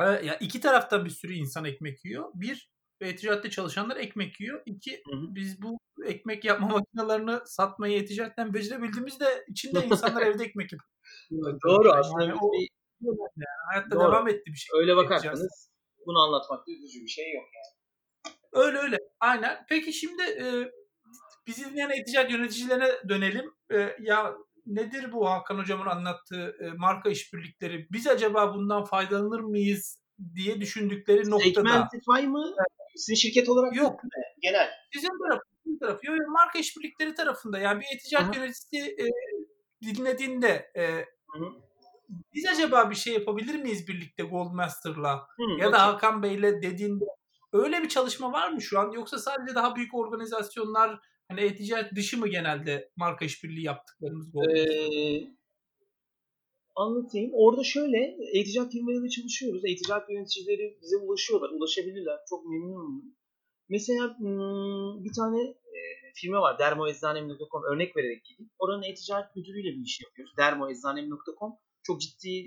Ee, 0.00 0.04
ya 0.04 0.38
iki 0.38 0.60
taraftan 0.60 1.04
bir 1.04 1.10
sürü 1.10 1.32
insan 1.32 1.64
ekmek 1.64 2.04
yiyor. 2.04 2.30
Bir, 2.34 2.72
e-ticarette 3.00 3.50
çalışanlar 3.50 3.96
ekmek 3.96 4.40
yiyor. 4.40 4.62
İki, 4.66 5.02
hı 5.10 5.16
hı. 5.16 5.34
biz 5.34 5.62
bu 5.62 5.78
ekmek 6.06 6.44
yapma 6.44 6.66
makinelerini 6.96 7.38
satmayı 7.44 8.02
e-ticaretten 8.02 8.54
becerebildiğimizde 8.54 9.44
içinde 9.48 9.86
insanlar 9.86 10.22
evde 10.26 10.44
ekmek 10.44 10.72
yapıyor. 10.72 11.60
Doğru 11.68 11.92
aslında 11.92 12.22
yani 12.22 12.34
o, 12.42 12.52
bir... 12.52 12.68
yani 13.00 13.46
hayatta 13.70 13.90
Doğru. 13.90 14.02
devam 14.02 14.28
etti 14.28 14.44
bir 14.46 14.56
şey. 14.56 14.80
Öyle 14.80 14.96
bakarsanız 14.96 15.70
bunu 16.06 16.18
anlatmakta 16.18 16.72
üzücü 16.72 17.02
bir 17.02 17.08
şey 17.08 17.32
yok 17.34 17.44
yani. 17.54 17.81
Öyle 18.52 18.78
öyle. 18.78 18.98
Aynen. 19.20 19.66
Peki 19.68 19.92
şimdi 19.92 20.22
e, 20.22 20.46
bizi 21.46 21.70
dinleyen 21.70 21.90
e-ticaret 21.90 22.30
yöneticilerine 22.30 22.88
dönelim. 23.08 23.54
E, 23.72 23.96
ya 24.00 24.34
nedir 24.66 25.12
bu 25.12 25.30
Hakan 25.30 25.58
Hocam'ın 25.58 25.86
anlattığı 25.86 26.56
e, 26.60 26.70
marka 26.76 27.10
işbirlikleri? 27.10 27.86
Biz 27.92 28.06
acaba 28.06 28.54
bundan 28.54 28.84
faydalanır 28.84 29.40
mıyız 29.40 29.98
diye 30.34 30.60
düşündükleri 30.60 31.30
noktada. 31.30 31.54
Segmentify 31.54 32.26
mı? 32.26 32.54
Sizin 32.96 33.14
şirket 33.14 33.48
olarak 33.48 33.76
yok. 33.76 34.04
Mi? 34.04 34.10
Genel. 34.40 34.70
Bizim 34.94 35.10
tarafı, 35.18 35.44
bizim 35.64 35.78
tarafı. 35.78 36.06
Yok, 36.06 36.16
marka 36.28 36.58
işbirlikleri 36.58 37.14
tarafında. 37.14 37.58
Yani 37.58 37.80
bir 37.80 37.96
e-ticaret 37.96 38.36
yöneticisi 38.36 38.76
e, 38.76 39.04
dinlediğinde 39.94 40.70
e, 40.76 40.82
Hı-hı. 40.86 41.52
biz 42.34 42.46
acaba 42.46 42.90
bir 42.90 42.94
şey 42.94 43.14
yapabilir 43.14 43.54
miyiz 43.54 43.88
birlikte 43.88 44.22
Goldmaster'la? 44.22 45.26
Hı, 45.36 45.42
ya 45.42 45.68
okay. 45.68 45.72
da 45.72 45.86
Hakan 45.86 46.22
Bey'le 46.22 46.62
dediğinde 46.62 47.04
öyle 47.52 47.82
bir 47.82 47.88
çalışma 47.88 48.32
var 48.32 48.52
mı 48.52 48.62
şu 48.62 48.78
an? 48.80 48.92
Yoksa 48.92 49.18
sadece 49.18 49.54
daha 49.54 49.76
büyük 49.76 49.94
organizasyonlar 49.94 51.00
hani 51.28 51.40
e-ticaret 51.40 51.94
dışı 51.96 52.18
mı 52.18 52.28
genelde 52.28 52.90
marka 52.96 53.24
işbirliği 53.24 53.64
yaptıklarımız 53.64 54.26
Ee, 54.36 55.22
anlatayım. 56.74 57.30
Orada 57.34 57.64
şöyle 57.64 57.98
e-ticaret 58.34 58.72
firmalarıyla 58.72 59.08
çalışıyoruz. 59.08 59.62
E-ticaret 59.64 60.10
yöneticileri 60.10 60.78
bize 60.82 60.96
ulaşıyorlar. 60.96 61.50
Ulaşabilirler. 61.50 62.18
Çok 62.28 62.46
memnunum. 62.46 63.04
Mesela 63.68 64.16
bir 65.04 65.12
tane 65.12 65.54
firma 66.14 66.40
var. 66.40 66.58
dermoeczanem.com 66.58 67.62
örnek 67.72 67.96
vererek 67.96 68.24
gideyim. 68.24 68.50
Oranın 68.58 68.82
e-ticaret 68.82 69.36
müdürüyle 69.36 69.68
bir 69.68 69.84
iş 69.84 70.00
yapıyoruz. 70.00 70.34
dermoeczanem.com 70.38 71.52
çok 71.82 72.00
ciddi 72.00 72.46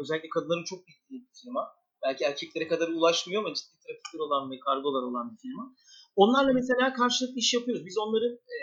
özellikle 0.00 0.28
kadınların 0.28 0.64
çok 0.64 0.78
bildiği 0.88 1.20
bir 1.22 1.40
firma. 1.42 1.79
Belki 2.02 2.24
erkeklere 2.24 2.68
kadar 2.68 2.88
ulaşmıyor 2.88 3.44
ama 3.44 3.54
ciddi 3.54 3.74
trafikler 3.86 4.20
olan 4.20 4.50
ve 4.50 4.58
kargolar 4.60 5.02
olan 5.02 5.32
bir 5.32 5.36
firma. 5.36 5.74
Onlarla 6.16 6.52
mesela 6.52 6.92
karşılıklı 6.92 7.36
iş 7.36 7.54
yapıyoruz. 7.54 7.86
Biz 7.86 7.98
onların 7.98 8.32
e, 8.32 8.58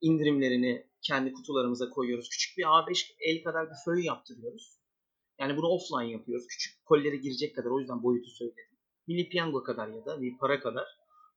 indirimlerini 0.00 0.86
kendi 1.02 1.32
kutularımıza 1.32 1.90
koyuyoruz. 1.90 2.28
Küçük 2.28 2.58
bir 2.58 2.62
A5 2.62 3.06
el 3.20 3.42
kadar 3.42 3.66
bir 3.70 3.76
föy 3.84 4.04
yaptırıyoruz. 4.04 4.78
Yani 5.40 5.56
bunu 5.56 5.66
offline 5.66 6.10
yapıyoruz. 6.10 6.46
Küçük 6.46 6.84
kollere 6.84 7.16
girecek 7.16 7.56
kadar 7.56 7.70
o 7.70 7.80
yüzden 7.80 8.02
boyutu 8.02 8.30
söyledim. 8.30 8.78
Mini 9.06 9.28
piyango 9.28 9.62
kadar 9.62 9.88
ya 9.88 10.04
da 10.06 10.22
bir 10.22 10.38
para 10.38 10.60
kadar. 10.60 10.86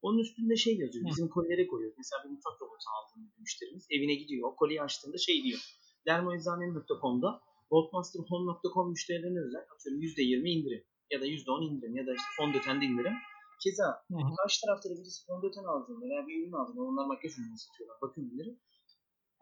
Onun 0.02 0.20
üstünde 0.20 0.56
şey 0.56 0.78
yazıyor. 0.78 1.06
Bizim 1.10 1.30
kollere 1.30 1.68
koyuyoruz. 1.68 1.98
Mesela 1.98 2.24
bir 2.24 2.30
mutfak 2.30 2.62
robotu 2.62 2.86
aldığında 2.98 3.32
müşterimiz 3.40 3.88
evine 3.90 4.16
gidiyor. 4.16 4.56
Koliyi 4.56 4.82
açtığında 4.82 5.18
şey 5.18 5.44
diyor. 5.44 5.60
Dermoeczanem.com'da 6.06 7.42
Goldmasterhome.com 7.72 8.90
müşterilerine 8.90 9.40
özel 9.48 9.64
atıyorum 9.74 10.02
%20 10.02 10.50
indirim 10.50 10.84
ya 11.12 11.22
da 11.22 11.26
%10 11.26 11.66
indirim 11.70 11.96
ya 11.96 12.08
da 12.08 12.12
işte 12.20 12.30
fondötende 12.38 12.86
indirim. 12.86 13.18
Keza 13.64 13.88
Hı-hı. 14.12 14.36
karşı 14.42 14.58
tarafta 14.62 14.90
da 14.90 14.96
birisi 15.00 15.26
fondöten 15.28 15.64
aldığında 15.64 16.06
veya 16.06 16.28
bir 16.28 16.36
ürün 16.42 16.60
aldığında 16.60 16.82
onlar 16.82 17.06
makyaj 17.06 17.34
ürünü 17.38 17.58
satıyorlar. 17.58 17.98
Bakın 18.02 18.22
ürünleri. 18.26 18.58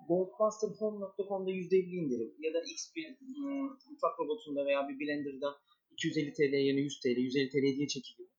Goldmasterhome.com'da 0.07 1.51
%50 1.51 1.95
indirim 2.01 2.31
ya 2.39 2.53
da 2.53 2.59
X 2.75 2.95
bir 2.95 3.05
ıı, 3.07 3.63
mutfak 3.89 4.19
robotunda 4.19 4.65
veya 4.65 4.89
bir 4.89 4.99
blenderda 4.99 5.49
250 5.91 6.33
TL 6.33 6.53
yerine 6.67 6.81
100 6.81 6.99
TL, 6.99 7.17
150 7.17 7.49
TL 7.49 7.77
diye 7.77 7.87
çekiliyor. 7.87 8.29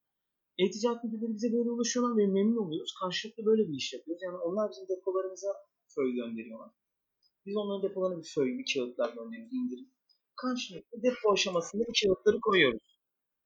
E-ticaret 0.58 1.04
müdürleri 1.04 1.34
bize 1.34 1.52
böyle 1.52 1.70
ulaşıyorlar 1.70 2.16
ve 2.16 2.26
memnun 2.26 2.56
oluyoruz. 2.66 2.94
Karşılıklı 3.00 3.46
böyle 3.46 3.68
bir 3.68 3.74
iş 3.74 3.92
yapıyoruz. 3.92 4.22
Yani 4.22 4.36
onlar 4.36 4.70
bizim 4.70 4.88
depolarımıza 4.88 5.48
föy 5.94 6.12
gönderiyorlar. 6.12 6.70
Biz 7.46 7.56
onların 7.56 7.82
depolarına 7.90 8.18
bir 8.18 8.30
föy, 8.34 8.58
bir 8.58 8.74
kağıtlar 8.74 9.14
gönderiyoruz, 9.14 9.52
indirim. 9.52 9.88
Karşılıklı 10.36 11.02
depo 11.02 11.32
aşamasında 11.32 11.84
bir 11.88 12.00
kağıtları 12.02 12.40
koyuyoruz 12.40 12.96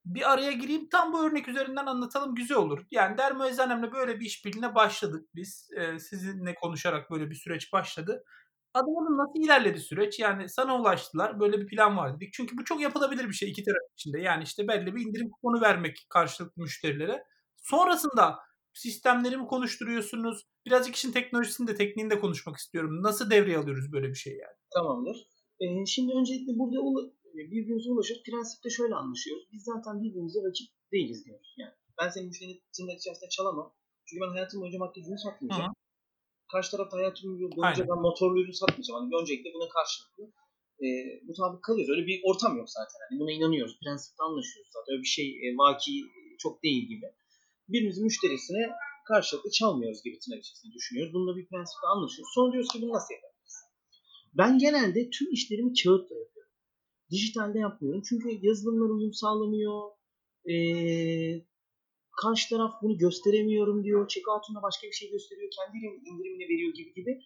bir 0.04 0.32
araya 0.32 0.52
gireyim. 0.52 0.88
Tam 0.88 1.12
bu 1.12 1.24
örnek 1.26 1.48
üzerinden 1.48 1.86
anlatalım 1.86 2.34
güzel 2.34 2.56
olur. 2.56 2.86
Yani 2.90 3.18
Dermo 3.18 3.44
Eczanem'le 3.46 3.92
böyle 3.92 4.20
bir 4.20 4.26
işbirliğine 4.26 4.74
başladık 4.74 5.28
biz. 5.34 5.68
Ee, 5.76 5.98
sizinle 5.98 6.54
konuşarak 6.54 7.10
böyle 7.10 7.30
bir 7.30 7.34
süreç 7.34 7.72
başladı. 7.72 8.24
Adamın 8.74 9.18
nasıl 9.18 9.44
ilerledi 9.44 9.80
süreç? 9.80 10.18
Yani 10.18 10.48
sana 10.48 10.80
ulaştılar. 10.80 11.40
Böyle 11.40 11.60
bir 11.60 11.66
plan 11.66 11.96
var 11.96 12.16
dedik. 12.16 12.32
Çünkü 12.32 12.58
bu 12.58 12.64
çok 12.64 12.80
yapılabilir 12.80 13.28
bir 13.28 13.34
şey 13.34 13.50
iki 13.50 13.64
taraf 13.64 13.82
içinde. 13.94 14.20
Yani 14.20 14.42
işte 14.42 14.68
belli 14.68 14.94
bir 14.94 15.06
indirim 15.06 15.30
kuponu 15.30 15.60
vermek 15.60 16.06
karşılıklı 16.08 16.62
müşterilere. 16.62 17.24
Sonrasında 17.56 18.38
sistemleri 18.74 19.36
mi 19.36 19.46
konuşturuyorsunuz? 19.46 20.46
Birazcık 20.66 20.94
işin 20.94 21.12
teknolojisini 21.12 21.66
de 21.66 21.74
tekniğini 21.74 22.10
de 22.10 22.20
konuşmak 22.20 22.56
istiyorum. 22.56 23.02
Nasıl 23.02 23.30
devreye 23.30 23.58
alıyoruz 23.58 23.92
böyle 23.92 24.08
bir 24.08 24.14
şey 24.14 24.32
yani? 24.32 24.56
Tamamdır. 24.74 25.26
Ee, 25.60 25.86
şimdi 25.86 26.12
öncelikle 26.12 26.52
burada 26.58 26.78
birbirimize 27.34 27.90
ulaşıp 27.90 28.26
prensipte 28.26 28.70
şöyle 28.70 28.94
anlaşıyoruz. 28.94 29.44
Biz 29.52 29.62
zaten 29.64 30.02
birbirimize 30.02 30.38
rakip 30.48 30.68
değiliz 30.92 31.24
diyoruz. 31.24 31.54
Yani 31.58 31.74
ben 32.00 32.08
senin 32.08 32.26
müşterinin 32.26 32.62
tırnak 32.76 32.98
içerisinde 32.98 33.28
çalamam. 33.28 33.74
Çünkü 34.06 34.20
ben 34.24 34.32
hayatım 34.36 34.60
boyunca 34.60 34.78
makyaj 34.78 35.06
ürünü 35.06 35.18
satmayacağım. 35.18 35.70
Hı. 35.70 35.80
Karşı 36.52 36.70
tarafta 36.70 36.96
hayatım 36.96 37.40
boyunca 37.56 37.88
ben 37.90 38.00
motorlu 38.06 38.42
ürün 38.42 38.58
satmayacağım. 38.62 39.00
Hani 39.00 39.22
öncelikle 39.22 39.50
buna 39.54 39.68
karşılıklı 39.68 40.24
e, 40.84 40.86
mutabık 41.26 41.62
kalıyoruz. 41.64 41.90
Öyle 41.94 42.06
bir 42.06 42.20
ortam 42.28 42.56
yok 42.56 42.70
zaten. 42.70 42.98
Yani 43.02 43.20
buna 43.20 43.32
inanıyoruz. 43.32 43.74
Prensipte 43.82 44.22
anlaşıyoruz 44.22 44.70
zaten. 44.72 44.92
Öyle 44.92 45.02
bir 45.02 45.14
şey 45.18 45.28
e, 45.44 45.46
vaki 45.60 45.92
çok 46.38 46.62
değil 46.62 46.84
gibi. 46.88 47.06
Birimizin 47.72 48.04
müşterisine 48.04 48.70
karşılıklı 49.08 49.50
çalmıyoruz 49.50 50.02
gibi 50.04 50.18
tırnak 50.18 50.40
içerisinde 50.42 50.74
düşünüyoruz. 50.74 51.14
Bununla 51.14 51.36
bir 51.36 51.46
prensipte 51.48 51.86
anlaşıyoruz. 51.86 52.32
Sonra 52.34 52.52
diyoruz 52.52 52.72
ki 52.72 52.82
bunu 52.82 52.92
nasıl 52.92 53.14
yapabiliriz? 53.14 53.56
Ben 54.34 54.58
genelde 54.58 55.10
tüm 55.10 55.32
işlerimi 55.32 55.72
kağıtla 55.82 56.16
yapıyorum. 56.22 56.52
Dijitalde 57.10 57.58
yapmıyorum. 57.58 58.02
Çünkü 58.08 58.28
yazılımlar 58.46 58.90
uyum 58.96 59.12
sağlamıyor. 59.12 59.90
Ee, 60.50 61.44
karşı 62.22 62.48
taraf 62.48 62.72
bunu 62.82 62.98
gösteremiyorum 62.98 63.84
diyor. 63.84 64.08
Checkout'unda 64.08 64.62
başka 64.62 64.86
bir 64.86 64.92
şey 64.92 65.10
gösteriyor. 65.10 65.50
Kendi 65.56 65.76
indirimini 66.10 66.44
veriyor 66.52 66.74
gibi 66.74 66.94
gibi. 66.94 67.20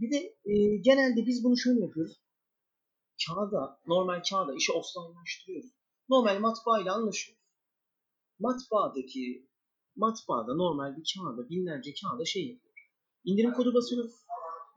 Bir 0.00 0.10
de 0.10 0.18
e, 0.44 0.76
genelde 0.76 1.26
biz 1.26 1.44
bunu 1.44 1.56
şöyle 1.56 1.80
yapıyoruz. 1.80 2.16
Kağıda, 3.26 3.80
normal 3.86 4.22
kağıda 4.30 4.54
işi 4.54 4.72
offline'laştırıyoruz. 4.72 5.70
Normal 6.08 6.40
matbaa 6.40 6.82
ile 6.82 6.90
anlaşıyoruz. 6.90 7.44
Matbaadaki 8.38 9.48
matbaada 9.96 10.54
normal 10.54 10.96
bir 10.96 11.04
kağıda 11.10 11.48
binlerce 11.50 11.90
kağıda 12.00 12.24
şey 12.24 12.42
yapıyor. 12.42 12.74
İndirim 13.24 13.52
kodu 13.52 13.74
basıyoruz. 13.74 14.12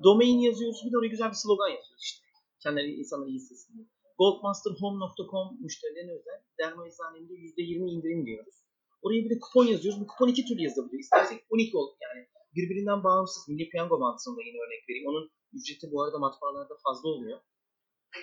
Domain 0.04 0.40
yazıyoruz. 0.40 0.82
Bir 0.86 0.92
de 0.92 0.98
oraya 0.98 1.08
güzel 1.08 1.30
bir 1.30 1.42
slogan 1.44 1.70
yazıyoruz 1.70 2.04
işte. 2.04 2.26
Kendileri 2.64 2.92
insanlar 3.02 3.28
iyi 3.28 3.40
diye. 3.74 3.86
Goldmasterhome.com 4.20 5.48
müşterilerine 5.62 6.12
özel 6.12 6.40
derma 6.60 6.88
eczanemde 6.88 7.34
%20 7.34 7.92
indirim 7.94 8.26
diyoruz. 8.26 8.56
Oraya 9.02 9.20
bir 9.26 9.30
de 9.30 9.40
kupon 9.40 9.66
yazıyoruz. 9.66 10.02
Bu 10.02 10.08
kupon 10.08 10.28
iki 10.28 10.46
türlü 10.46 10.62
yazabiliyor. 10.64 11.00
İstersek 11.00 11.46
12 11.50 11.78
ol 11.78 11.88
yani 12.06 12.28
birbirinden 12.56 13.04
bağımsız. 13.04 13.50
Milli 13.50 13.70
Piyango 13.70 14.00
Bankası'nda 14.02 14.42
yine 14.42 14.58
örnek 14.66 14.90
vereyim. 14.90 15.08
Onun 15.08 15.32
ücreti 15.54 15.92
bu 15.92 16.04
arada 16.04 16.20
matbaalarda 16.20 16.76
fazla 16.86 17.10
oluyor. 17.10 17.40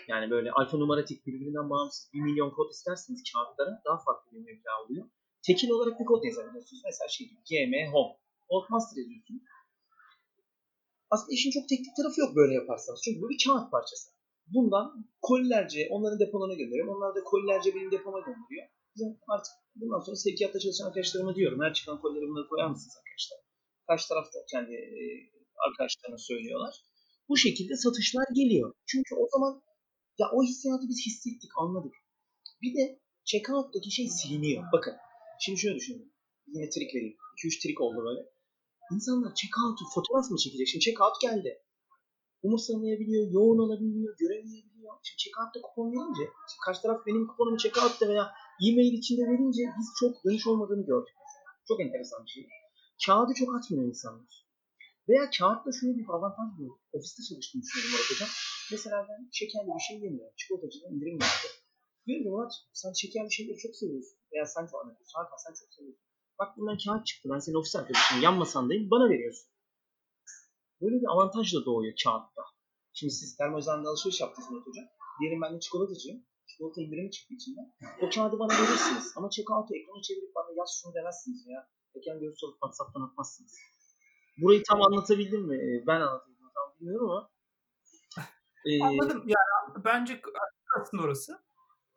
Yani 0.08 0.30
böyle 0.30 0.52
alfanumeratik 0.52 1.26
birbirinden 1.26 1.70
bağımsız 1.70 2.10
1 2.14 2.20
milyon 2.20 2.50
kod 2.50 2.70
isterseniz 2.70 3.22
kağıtlara 3.32 3.82
daha 3.84 3.98
farklı 3.98 4.32
bir 4.32 4.44
meblağ 4.48 4.84
oluyor. 4.84 5.06
Tekil 5.46 5.68
olarak 5.70 6.00
bir 6.00 6.04
kod 6.04 6.24
yazabiliyorsunuz. 6.24 6.82
Mesela 6.84 7.08
şey 7.08 7.26
gibi 7.28 7.40
GM 7.48 7.74
Home. 7.92 8.14
Oldmaster 8.48 8.96
yazıyorsunuz. 9.00 9.42
Aslında 11.10 11.32
işin 11.38 11.50
çok 11.50 11.68
teknik 11.68 11.96
tarafı 11.96 12.20
yok 12.20 12.36
böyle 12.36 12.54
yaparsanız. 12.54 13.00
Çünkü 13.04 13.20
bu 13.22 13.28
bir 13.28 13.40
kağıt 13.44 13.70
parçası. 13.70 14.06
Bundan 14.54 14.86
kolilerce 15.22 15.88
onların 15.90 16.20
depolarına 16.20 16.54
gönderiyorum. 16.60 16.94
Onlar 16.96 17.14
da 17.14 17.24
kolilerce 17.24 17.74
benim 17.74 17.90
depoma 17.90 18.20
gönderiyor. 18.20 18.66
Bizim 18.94 19.10
artık 19.28 19.52
bundan 19.74 20.00
sonra 20.00 20.16
sevkiyatta 20.16 20.58
çalışan 20.58 20.86
arkadaşlarıma 20.86 21.34
diyorum. 21.34 21.60
Her 21.64 21.74
çıkan 21.74 22.00
kolileri 22.00 22.28
bunları 22.28 22.48
koyar 22.48 22.68
mısınız 22.68 22.96
arkadaşlar? 23.00 23.38
Karşı 23.86 24.08
tarafta 24.08 24.38
kendi 24.52 24.72
e, 24.74 25.02
arkadaşlarına 25.66 26.18
söylüyorlar. 26.18 26.74
Bu 27.28 27.36
şekilde 27.36 27.76
satışlar 27.76 28.26
geliyor. 28.34 28.72
Çünkü 28.86 29.14
o 29.14 29.26
zaman 29.32 29.62
ya 30.18 30.26
o 30.32 30.42
hissiyatı 30.42 30.88
biz 30.88 31.06
hissettik, 31.06 31.50
anladık. 31.62 31.94
Bir 32.62 32.74
de 32.78 33.00
checkout'taki 33.24 33.90
şey 33.90 34.08
siliniyor. 34.08 34.64
Bakın 34.72 34.94
şimdi 35.40 35.58
şöyle 35.58 35.76
düşünün. 35.76 36.12
Yine 36.46 36.70
trik 36.70 36.94
vereyim. 36.94 37.16
2-3 37.44 37.62
trik 37.62 37.80
oldu 37.80 38.04
böyle. 38.06 38.20
İnsanlar 38.94 39.34
checkout'u 39.34 39.84
fotoğraf 39.94 40.30
mı 40.30 40.36
çekecek? 40.36 40.68
Şimdi 40.68 40.84
checkout 40.84 41.20
geldi. 41.20 41.62
Umursamayabiliyor, 42.42 43.24
yoğun 43.30 43.58
olabiliyor, 43.58 44.16
göremeyebiliyor. 44.18 44.92
Şimdi 45.02 45.18
checkout'ta 45.22 45.60
kupon 45.66 45.92
verince, 45.92 46.24
şimdi 46.48 46.60
karşı 46.64 46.82
taraf 46.82 47.06
benim 47.06 47.26
kuponumu 47.26 47.56
checkout'ta 47.56 48.08
veya 48.08 48.24
e-mail 48.66 48.92
içinde 49.00 49.22
verince 49.30 49.62
biz 49.78 49.88
çok 50.00 50.24
dönüş 50.24 50.46
olmadığını 50.46 50.86
gördük. 50.86 51.14
Çok 51.68 51.80
enteresan 51.80 52.24
bir 52.24 52.30
şey. 52.30 52.46
Kağıdı 53.06 53.32
çok 53.40 53.56
atmıyor 53.56 53.84
insanlar. 53.92 54.46
Veya 55.08 55.30
kağıtla 55.38 55.70
şöyle 55.80 55.94
bir 55.98 56.06
avantaj 56.08 56.50
var. 56.60 56.72
Ofiste 56.92 57.22
çalıştığını 57.28 57.62
düşünüyorum 57.62 57.90
Murat 57.92 58.10
Hocam. 58.10 58.30
Mesela 58.72 58.96
ben 59.08 59.28
şekerli 59.38 59.70
bir 59.76 59.84
şey 59.88 59.96
yemiyorum. 60.04 60.34
Çikolatacıda 60.36 60.86
indirim 60.88 61.18
vardı. 61.24 61.48
Diyorum 62.06 62.24
ki 62.24 62.30
Murat 62.30 62.52
sen 62.72 62.92
şekerli 62.92 63.32
şeyleri 63.32 63.58
çok 63.58 63.74
seviyorsun. 63.76 64.18
Veya 64.32 64.46
sen 64.46 64.66
çok 64.66 64.80
anlatıyorsun. 64.82 65.18
Hakan 65.18 65.36
sen 65.44 65.54
çok 65.60 65.74
seviyorsun. 65.74 66.04
Bak 66.38 66.56
bundan 66.56 66.78
kağıt 66.84 67.06
çıktı. 67.06 67.28
Ben 67.32 67.38
senin 67.38 67.56
ofis 67.56 67.76
arkadaşım. 67.76 68.22
Yan 68.22 68.34
masandayım. 68.42 68.90
Bana 68.90 69.08
veriyorsun. 69.10 69.48
Böyle 70.80 70.96
bir 71.00 71.08
avantaj 71.14 71.54
da 71.54 71.64
doğuyor 71.64 71.94
kağıtta. 72.04 72.42
Şimdi 72.92 73.12
siz 73.12 73.36
termozanda 73.36 73.88
alışveriş 73.90 74.20
yaptınız 74.20 74.50
Murat 74.50 74.66
Hocam. 74.66 74.86
Diyelim 75.20 75.40
ben 75.42 75.54
de 75.54 75.60
çikolatacıyım. 75.60 76.18
Çikolata 76.46 76.80
indirimi 76.82 77.10
çıktı 77.10 77.34
içinden. 77.34 77.66
O 78.02 78.10
kağıdı 78.14 78.38
bana 78.38 78.52
verirsiniz. 78.52 79.12
Ama 79.16 79.30
checkout'u 79.30 79.74
ekranı 79.76 80.02
çevirip 80.02 80.34
bana 80.34 80.50
yaz 80.58 80.70
şunu 80.82 80.94
demezsiniz 80.94 81.46
ya. 81.46 81.68
Ekran 81.94 82.20
görüntüsü 82.20 82.46
alıp 82.46 82.54
WhatsApp'tan 82.54 83.00
atmazsınız. 83.00 83.54
Burayı 84.42 84.62
tam 84.68 84.82
anlatabildim 84.82 85.42
mi? 85.48 85.56
Ee, 85.56 85.86
Ben 85.86 86.00
anlatabildim? 86.00 86.46
Tam 86.54 86.66
bilmiyorum 86.80 87.10
ama. 87.10 87.30
Ee, 88.66 88.84
Anladım. 88.84 89.24
Yani 89.26 89.84
bence 89.84 90.20
aslında 90.80 91.02
orası. 91.02 91.45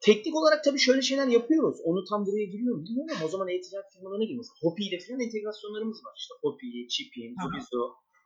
Teknik 0.07 0.35
olarak 0.35 0.63
tabii 0.63 0.79
şöyle 0.79 1.01
şeyler 1.01 1.27
yapıyoruz. 1.27 1.77
Onu 1.83 2.03
tam 2.09 2.25
buraya 2.25 2.45
giriyor 2.45 2.75
mu 2.75 2.83
bilmiyorum 2.83 3.15
ama 3.15 3.25
o 3.25 3.29
zaman 3.29 3.47
e-ticaret 3.47 3.93
firmalarına 3.93 4.25
girmez. 4.25 4.47
Hopi 4.63 4.83
ile 4.87 4.99
falan 4.99 5.19
entegrasyonlarımız 5.19 5.97
var. 6.05 6.13
İşte 6.21 6.33
Hopi, 6.41 6.87
Chipin, 6.93 7.35
Aha. 7.35 7.43
Zubizo. 7.43 7.83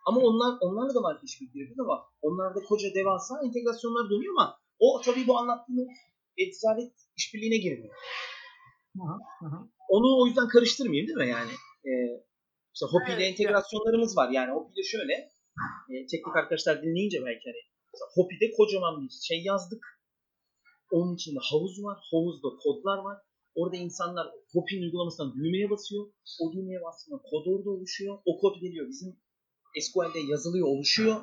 Ama 0.07 0.19
onlar 0.21 0.51
onlarla 0.61 0.93
da 0.95 1.19
işbirliği 1.23 1.59
yapıyoruz 1.59 1.79
ama 1.79 2.05
onlarda 2.21 2.59
koca 2.69 2.93
devasa 2.93 3.33
entegrasyonlar 3.45 4.09
dönüyor 4.09 4.33
ama 4.37 4.59
o 4.79 5.01
tabii 5.05 5.27
bu 5.27 5.37
anlattığım 5.37 5.87
e-ticaret 6.37 6.93
işbirliğine 7.17 7.57
girmiyor. 7.57 7.95
Hı 9.41 9.45
hı. 9.45 9.57
Onu 9.89 10.21
o 10.21 10.27
yüzden 10.27 10.47
karıştırmayayım 10.47 11.07
değil 11.07 11.17
mi 11.17 11.29
yani? 11.29 11.51
Ee, 11.89 12.23
işte 12.75 12.85
Hopi 12.85 13.11
ile 13.11 13.23
Evet, 13.23 13.31
entegrasyonlarımız 13.31 14.17
var. 14.17 14.29
Yani 14.29 14.51
Hopi 14.51 14.73
ile 14.75 14.83
şöyle 14.83 15.13
e, 15.91 15.93
teknik 16.11 16.35
arkadaşlar 16.37 16.81
dinleyince 16.83 17.17
belki 17.25 17.45
hani 17.49 17.61
Hopi'de 18.15 18.51
kocaman 18.57 19.01
bir 19.01 19.09
şey 19.29 19.43
yazdık. 19.43 19.83
Onun 20.97 21.15
içinde 21.15 21.39
havuz 21.49 21.83
var. 21.83 21.97
Havuzda 22.11 22.49
kodlar 22.63 22.97
var. 22.97 23.17
Orada 23.55 23.77
insanlar 23.77 24.27
Hopi'nin 24.53 24.81
uygulamasından 24.81 25.33
düğmeye 25.35 25.69
basıyor. 25.69 26.03
O 26.41 26.53
düğmeye 26.53 26.81
bastığında 26.81 27.21
kod 27.29 27.45
orada 27.45 27.69
oluşuyor. 27.69 28.17
O 28.25 28.37
kod 28.41 28.55
geliyor 28.61 28.87
bizim 28.87 29.19
SQL'de 29.79 30.19
yazılıyor, 30.19 30.67
oluşuyor. 30.67 31.15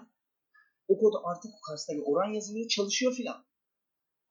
O 0.89 0.99
kodu 0.99 1.16
artık 1.25 1.51
karşısında 1.68 1.97
bir 1.97 2.03
oran 2.07 2.33
yazılıyor, 2.33 2.68
çalışıyor 2.68 3.12
filan. 3.14 3.45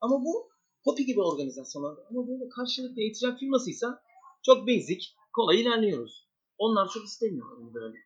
Ama 0.02 0.16
bu 0.26 0.50
Hopi 0.84 1.06
gibi 1.06 1.22
organizasyonlar. 1.22 1.98
Ama 2.10 2.28
böyle 2.28 2.50
karşılıklı 2.50 3.02
e-ticaret 3.02 3.40
firmasıysa 3.40 4.04
çok 4.46 4.68
basic, 4.68 5.06
kolay 5.34 5.62
ilerliyoruz. 5.62 6.30
Onlar 6.58 6.90
çok 6.94 7.06
istemiyorlar 7.06 7.58
bunu 7.62 7.74
böyle. 7.74 7.98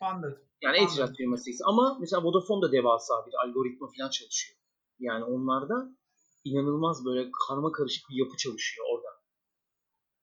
Anladım. 0.00 0.38
Yani 0.62 0.76
e-ticaret 0.78 1.16
firmasıysa. 1.16 1.64
Ama 1.66 1.98
mesela 2.00 2.24
Vodafone 2.24 2.62
da 2.62 2.72
devasa 2.72 3.14
bir 3.26 3.34
algoritma 3.44 3.88
falan 3.96 4.10
çalışıyor. 4.10 4.59
Yani 5.00 5.24
onlarda 5.24 5.90
inanılmaz 6.44 7.04
böyle 7.04 7.30
karma 7.48 7.72
karışık 7.72 8.04
bir 8.10 8.16
yapı 8.16 8.36
çalışıyor 8.36 8.86
orada. 8.92 9.08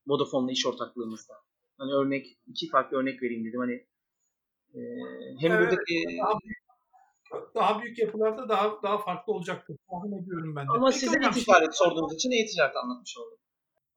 Vodafone'la 0.07 0.51
iş 0.51 0.65
ortaklığımızda. 0.65 1.33
Hani 1.77 1.93
örnek, 1.93 2.25
iki 2.47 2.69
farklı 2.69 2.97
örnek 2.97 3.23
vereyim 3.23 3.45
dedim. 3.45 3.59
Hani 3.59 3.73
e, 4.73 4.79
hem 5.39 5.51
Evet, 5.51 5.61
buradaki 5.61 6.05
Daha 6.19 6.39
büyük, 6.39 6.57
daha 7.55 7.81
büyük 7.81 7.99
yapılarda 7.99 8.49
daha 8.49 8.83
daha 8.83 8.97
farklı 8.97 9.33
olacaktır. 9.33 9.77
Tahmin 9.89 10.23
ediyorum 10.23 10.55
ben 10.55 10.67
de. 10.67 10.71
ama 10.71 10.87
Peki 10.87 10.99
size 10.99 11.17
hocam, 11.17 11.31
e-ticaret 11.31 11.75
sorduğunuz 11.75 12.13
için 12.13 12.31
e-ticaret 12.31 12.75
anlatmış 12.75 13.17
oldum. 13.17 13.37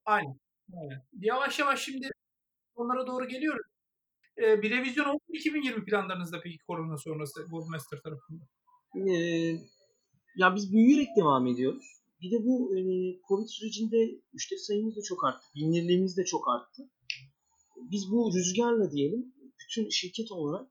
Aynen. 0.05 0.41
Aynen. 0.81 1.03
Yavaş 1.21 1.59
yavaş 1.59 1.81
şimdi 1.81 2.11
onlara 2.75 3.07
doğru 3.07 3.29
geliyoruz. 3.29 3.67
Ee, 4.39 4.63
bir 4.63 4.71
revizyon 4.71 5.05
oldu 5.05 5.23
mu 5.29 5.37
2020 5.37 5.85
planlarınızda 5.85 6.41
peki 6.41 6.59
korona 6.59 6.99
sonrası 6.99 7.43
Goldmaster 7.43 7.99
tarafında? 8.03 8.45
Ee, 8.97 9.57
ya 10.37 10.55
biz 10.57 10.73
büyüyerek 10.73 11.09
devam 11.17 11.47
ediyoruz. 11.47 12.01
Bir 12.23 12.31
de 12.31 12.45
bu 12.45 12.77
e, 12.77 12.81
Covid 13.29 13.47
sürecinde 13.47 13.97
müşteri 14.33 14.59
sayımız 14.59 14.97
da 14.97 15.03
çok 15.03 15.25
arttı. 15.25 15.47
Bilinirliğimiz 15.55 16.17
de 16.17 16.25
çok 16.25 16.49
arttı. 16.49 16.91
Biz 17.77 18.11
bu 18.11 18.33
rüzgarla 18.35 18.91
diyelim 18.91 19.35
bütün 19.61 19.89
şirket 19.89 20.33
olarak 20.33 20.71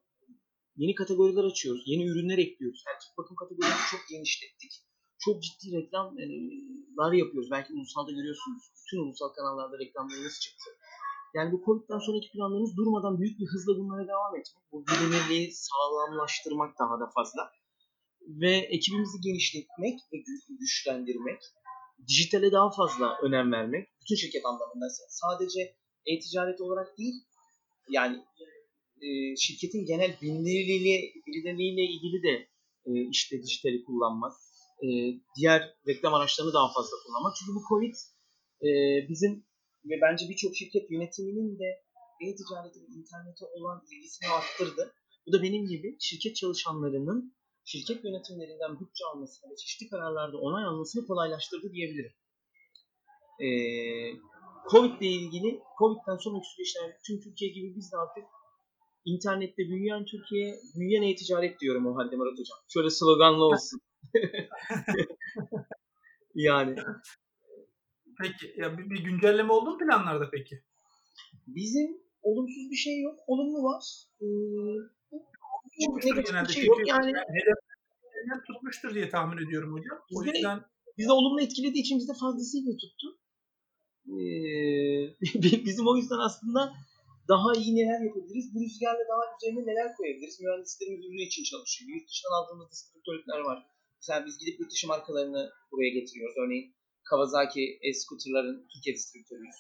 yeni 0.78 0.96
kategoriler 0.96 1.44
açıyoruz. 1.44 1.84
Yeni 1.86 2.08
ürünler 2.08 2.38
ekliyoruz. 2.38 2.84
Erkek 2.88 3.18
bakım 3.18 3.36
kategorilerini 3.36 3.92
çok 3.92 4.02
genişlettik. 4.10 4.72
Çok 5.20 5.44
ciddi 5.44 5.78
reklamlar 5.78 7.12
yapıyoruz. 7.14 7.52
Belki 7.52 7.74
ulusalda 7.74 8.12
görüyorsunuz. 8.12 8.64
Bütün 8.86 8.98
ulusal 8.98 9.30
kanallarda 9.30 9.80
reklamlarımız 9.80 10.40
çıktı. 10.40 10.70
Yani 11.34 11.52
bu 11.52 11.62
Covid'den 11.66 12.00
sonraki 12.00 12.32
planlarımız 12.32 12.78
durmadan 12.78 13.20
büyük 13.20 13.40
bir 13.40 13.48
hızla 13.48 13.78
bunlara 13.78 14.08
devam 14.08 14.36
etmek. 14.36 14.64
Bu 14.72 14.86
bilinirliği 14.88 15.52
sağlamlaştırmak 15.54 16.80
daha 16.80 17.00
da 17.00 17.10
fazla. 17.16 17.52
Ve 18.30 18.52
ekibimizi 18.58 19.18
genişletmek 19.24 20.00
ve 20.14 20.18
gü- 20.18 20.58
güçlendirmek. 20.60 21.42
Dijitale 22.08 22.52
daha 22.52 22.72
fazla 22.72 23.18
önem 23.24 23.52
vermek. 23.52 23.88
Bütün 24.02 24.16
şirket 24.16 24.46
anlamında. 24.46 24.88
Sadece 25.10 25.76
e-ticaret 26.06 26.62
olarak 26.62 26.98
değil. 26.98 27.16
Yani 27.90 28.18
e, 29.02 29.36
şirketin 29.36 29.86
genel 29.86 30.18
bilinirliğiyle, 30.22 31.14
bilinirliğiyle 31.28 31.84
ilgili 31.94 32.24
de 32.24 32.50
e, 32.86 32.92
işte 33.12 33.44
dijitali 33.44 33.84
kullanmak. 33.84 34.34
E, 34.84 34.88
diğer 35.38 35.62
reklam 35.88 36.14
araçlarını 36.14 36.54
daha 36.54 36.74
fazla 36.74 36.96
kullanmak. 37.06 37.34
Çünkü 37.40 37.52
bu 37.56 37.62
Covid 37.70 37.96
e, 38.68 38.70
bizim 39.10 39.34
ve 39.86 39.96
bence 40.02 40.30
birçok 40.30 40.56
şirket 40.56 40.92
yönetiminin 40.92 41.60
de 41.60 41.70
e-ticarete 42.26 42.80
internete 42.80 43.46
olan 43.56 43.82
ilgisini 43.92 44.30
arttırdı. 44.30 44.94
Bu 45.28 45.34
da 45.34 45.44
benim 45.44 45.68
gibi 45.68 45.98
şirket 46.00 46.36
çalışanlarının 46.36 47.36
şirket 47.72 48.06
yönetimlerinden 48.06 48.80
bütçe 48.80 49.04
almasını 49.06 49.52
ve 49.52 49.56
çeşitli 49.56 49.90
kararlarda 49.90 50.38
onay 50.38 50.64
almasını 50.66 51.08
kolaylaştırdı 51.08 51.74
diyebilirim. 51.74 52.14
Ee, 53.44 53.50
Covid 54.72 55.02
ile 55.02 55.10
ilgili, 55.10 55.60
Covid'den 55.80 56.18
sonraki 56.18 56.48
süreçler 56.48 56.98
tüm 57.08 57.20
Türkiye 57.20 57.52
gibi 57.52 57.76
biz 57.76 57.92
de 57.92 57.98
artık 57.98 58.24
internette 59.06 59.64
büyüyen 59.70 60.06
Türkiye, 60.06 60.60
büyüyen 60.76 61.02
e-ticaret 61.02 61.60
diyorum 61.60 61.88
o 61.88 61.96
halde 61.96 62.16
Murat 62.16 62.40
Hocam. 62.40 62.58
Şöyle 62.68 62.90
sloganlı 62.90 63.44
olsun. 63.52 63.80
yani 66.36 66.76
Peki 68.22 68.54
ya 68.58 68.78
bir, 68.78 68.90
bir 68.90 69.04
güncelleme 69.04 69.54
oldu 69.54 69.72
mu 69.72 69.78
planlarda 69.78 70.30
peki? 70.32 70.64
Bizim 71.48 71.98
olumsuz 72.22 72.72
bir 72.72 72.76
şey 72.76 73.02
yok. 73.02 73.20
Olumlu 73.28 73.64
var. 73.64 73.84
Ee, 74.22 74.26
çok 75.86 75.90
Olmuştur 75.90 76.10
negatif 76.10 76.32
genelde 76.32 76.50
bir 76.50 76.54
şey 76.54 76.64
çünkü 76.64 76.80
yok. 76.80 76.88
Yani 76.88 77.08
hedef 77.38 78.40
tutmuştur 78.48 78.96
diye 78.96 79.10
tahmin 79.10 79.46
ediyorum 79.46 79.74
hocam. 79.74 79.98
O 80.16 80.24
yüzden 80.24 80.60
bizi 80.98 81.12
olumlu 81.12 81.42
etkilediği 81.42 81.84
için 81.84 82.00
bizde 82.00 82.14
fazlasıyla 82.14 82.72
tuttu. 82.82 83.08
Ee, 84.08 84.22
bizim 85.68 85.88
o 85.88 85.96
yüzden 85.98 86.22
aslında 86.28 86.74
daha 87.34 87.50
iyi 87.62 87.72
neler 87.80 88.00
yapabiliriz? 88.08 88.48
Bu 88.54 88.58
rüzgarla 88.64 89.04
daha 89.14 89.24
üzerine 89.36 89.62
neler 89.72 89.96
koyabiliriz? 89.98 90.42
Mühendislerimiz 90.42 91.06
ürün 91.06 91.28
için 91.30 91.44
çalışıyor. 91.52 91.88
Yurt 91.94 92.10
dışından 92.10 92.36
aldığımız 92.38 92.72
distribütörlükler 92.72 93.40
var. 93.50 93.60
Mesela 94.00 94.26
biz 94.26 94.38
gidip 94.38 94.60
yurt 94.60 94.72
dışı 94.72 94.88
markalarını 94.88 95.42
buraya 95.72 95.90
getiriyoruz. 95.90 96.36
Örneğin 96.44 96.68
Kawasaki 97.10 97.80
e-scooter'ların 97.88 98.68
Türkiye 98.72 98.96
distribütörüyüz. 98.96 99.60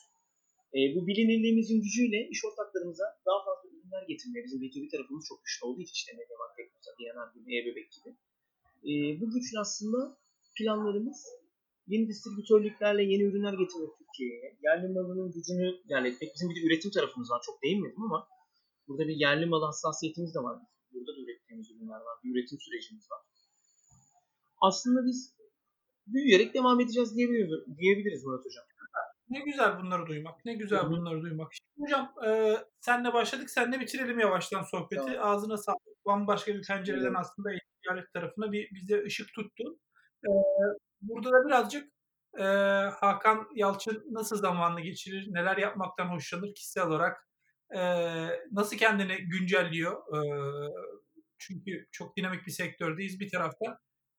E, 0.75 0.79
bu 0.95 1.07
bilinirliğimizin 1.07 1.81
gücüyle 1.85 2.19
iş 2.33 2.45
ortaklarımıza 2.47 3.03
daha 3.27 3.39
fazla 3.45 3.68
ürünler 3.89 4.07
getirmeye, 4.07 4.43
bizim 4.45 4.61
B2B 4.61 4.91
tarafımız 4.91 5.25
çok 5.29 5.45
güçlü 5.45 5.65
olduğu 5.65 5.81
için 5.81 5.93
işte 5.93 6.11
Mediamarkt, 6.17 6.55
Teknosa, 6.57 6.91
D&R 6.99 7.27
gibi, 7.35 7.57
E-Bebek 7.57 7.89
gibi. 7.95 8.09
E, 8.89 8.91
bu 9.21 9.25
güçlü 9.33 9.59
aslında 9.59 10.17
planlarımız 10.57 11.19
yeni 11.87 12.07
distribütörlüklerle 12.07 13.03
yeni 13.03 13.23
ürünler 13.23 13.53
getirmek 13.61 13.97
Türkiye'ye. 13.99 14.57
Yerli 14.63 14.87
malının 14.93 15.31
gücünü 15.31 15.67
ilerletmek. 15.85 16.29
Bizim 16.35 16.49
bir 16.49 16.55
de 16.55 16.65
üretim 16.67 16.91
tarafımız 16.91 17.29
var. 17.31 17.41
Çok 17.45 17.63
değinmedim 17.63 18.03
ama 18.03 18.27
burada 18.87 19.07
bir 19.07 19.15
yerli 19.15 19.45
mal 19.45 19.63
hassasiyetimiz 19.69 20.35
de 20.35 20.39
var. 20.39 20.55
Burada 20.93 21.11
da 21.15 21.21
ürettiğimiz 21.21 21.71
ürünler 21.71 22.01
var. 22.07 22.15
Bir 22.23 22.29
üretim 22.33 22.59
sürecimiz 22.59 23.11
var. 23.11 23.21
Aslında 24.61 24.99
biz 25.07 25.35
büyüyerek 26.07 26.53
devam 26.53 26.79
edeceğiz 26.79 27.15
diyebiliriz, 27.15 27.77
diyebiliriz 27.77 28.25
Murat 28.25 28.45
Hocam. 28.45 28.65
Ne 29.29 29.39
güzel 29.39 29.79
bunları 29.79 30.05
duymak. 30.05 30.45
Ne 30.45 30.53
güzel 30.53 30.79
Hı-hı. 30.79 30.91
bunları 30.91 31.21
duymak. 31.21 31.51
Şimdi 31.53 31.85
hocam 31.85 32.13
e, 32.25 32.57
senle 32.79 33.13
başladık. 33.13 33.49
Senle 33.49 33.79
bitirelim 33.79 34.19
yavaştan 34.19 34.63
sohbeti. 34.63 35.05
Tamam. 35.05 35.15
Ağzına 35.19 35.57
sağlık. 35.57 36.05
Bambaşka 36.05 36.53
bir 36.53 36.67
pencereden 36.67 37.05
evet. 37.05 37.17
aslında 37.19 37.49
ticaret 37.83 38.13
tarafına 38.13 38.51
bir 38.51 38.69
bize 38.73 39.03
ışık 39.03 39.33
tuttu. 39.33 39.63
E, 40.25 40.31
burada 41.01 41.31
da 41.31 41.47
birazcık 41.47 41.91
e, 42.39 42.43
Hakan 42.99 43.47
Yalçın 43.55 44.05
nasıl 44.11 44.37
zamanını 44.37 44.81
geçirir? 44.81 45.27
Neler 45.29 45.57
yapmaktan 45.57 46.05
hoşlanır 46.05 46.53
kişisel 46.55 46.87
olarak? 46.87 47.27
E, 47.75 47.81
nasıl 48.51 48.77
kendini 48.77 49.17
güncelliyor? 49.17 49.93
E, 49.93 50.19
çünkü 51.37 51.85
çok 51.91 52.17
dinamik 52.17 52.47
bir 52.47 52.51
sektördeyiz 52.51 53.19
bir 53.19 53.29
taraftan. 53.31 53.77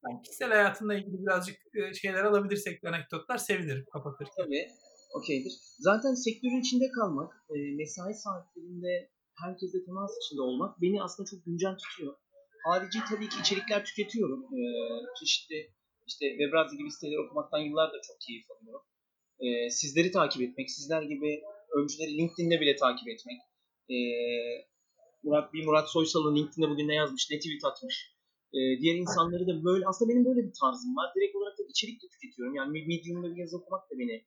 Yani 0.09 0.23
kişisel 0.23 0.49
hayatınla 0.49 0.95
ilgili 0.95 1.23
birazcık 1.27 1.57
şeyler 2.03 2.25
alabilirsek, 2.25 2.85
anekdotlar 2.85 3.39
sevinirim 3.39 3.85
kapatırken. 3.93 4.45
Tabii 4.45 4.69
okeydir. 5.19 5.53
Zaten 5.79 6.15
sektörün 6.15 6.61
içinde 6.61 6.91
kalmak, 6.99 7.31
e, 7.55 7.57
mesai 7.81 8.15
saatlerinde 8.15 9.11
herkesle 9.43 9.85
temas 9.85 10.11
içinde 10.21 10.43
olmak 10.43 10.81
beni 10.83 11.03
aslında 11.03 11.31
çok 11.31 11.45
güncel 11.45 11.77
tutuyor. 11.83 12.15
Harici 12.65 12.99
tabii 13.11 13.29
ki 13.29 13.37
içerikler 13.41 13.85
tüketiyorum. 13.85 14.41
E, 14.59 14.63
çeşitli 15.19 15.59
işte 16.07 16.25
Webrazi 16.39 16.77
gibi 16.77 16.91
siteleri 16.91 17.21
okumaktan 17.21 17.59
yıllardır 17.59 18.01
çok 18.09 18.17
keyif 18.27 18.51
alıyorum. 18.51 18.85
E, 19.45 19.71
sizleri 19.71 20.11
takip 20.11 20.43
etmek, 20.43 20.71
sizler 20.71 21.03
gibi 21.03 21.43
öncüleri 21.79 22.19
LinkedIn'de 22.19 22.61
bile 22.61 22.77
takip 22.77 23.09
etmek. 23.09 23.39
Murat 25.23 25.53
bir 25.53 25.65
Murat 25.67 25.89
Soysal'ın 25.91 26.37
LinkedIn'de 26.37 26.69
bugün 26.71 26.89
ne 26.89 26.95
yazmış, 26.95 27.29
ne 27.31 27.39
tweet 27.39 27.65
atmış. 27.65 27.97
diğer 28.81 28.95
insanları 28.95 29.47
da 29.47 29.65
böyle, 29.65 29.85
aslında 29.87 30.11
benim 30.11 30.25
böyle 30.25 30.43
bir 30.47 30.55
tarzım 30.61 30.97
var. 30.97 31.09
Direkt 31.17 31.37
olarak 31.37 31.59
da 31.59 31.63
içerik 31.69 32.03
de 32.03 32.07
tüketiyorum. 32.13 32.55
Yani 32.55 32.71
Medium'da 32.91 33.29
bir 33.33 33.41
yazı 33.41 33.57
okumak 33.57 33.91
da 33.91 33.95
beni 33.99 34.25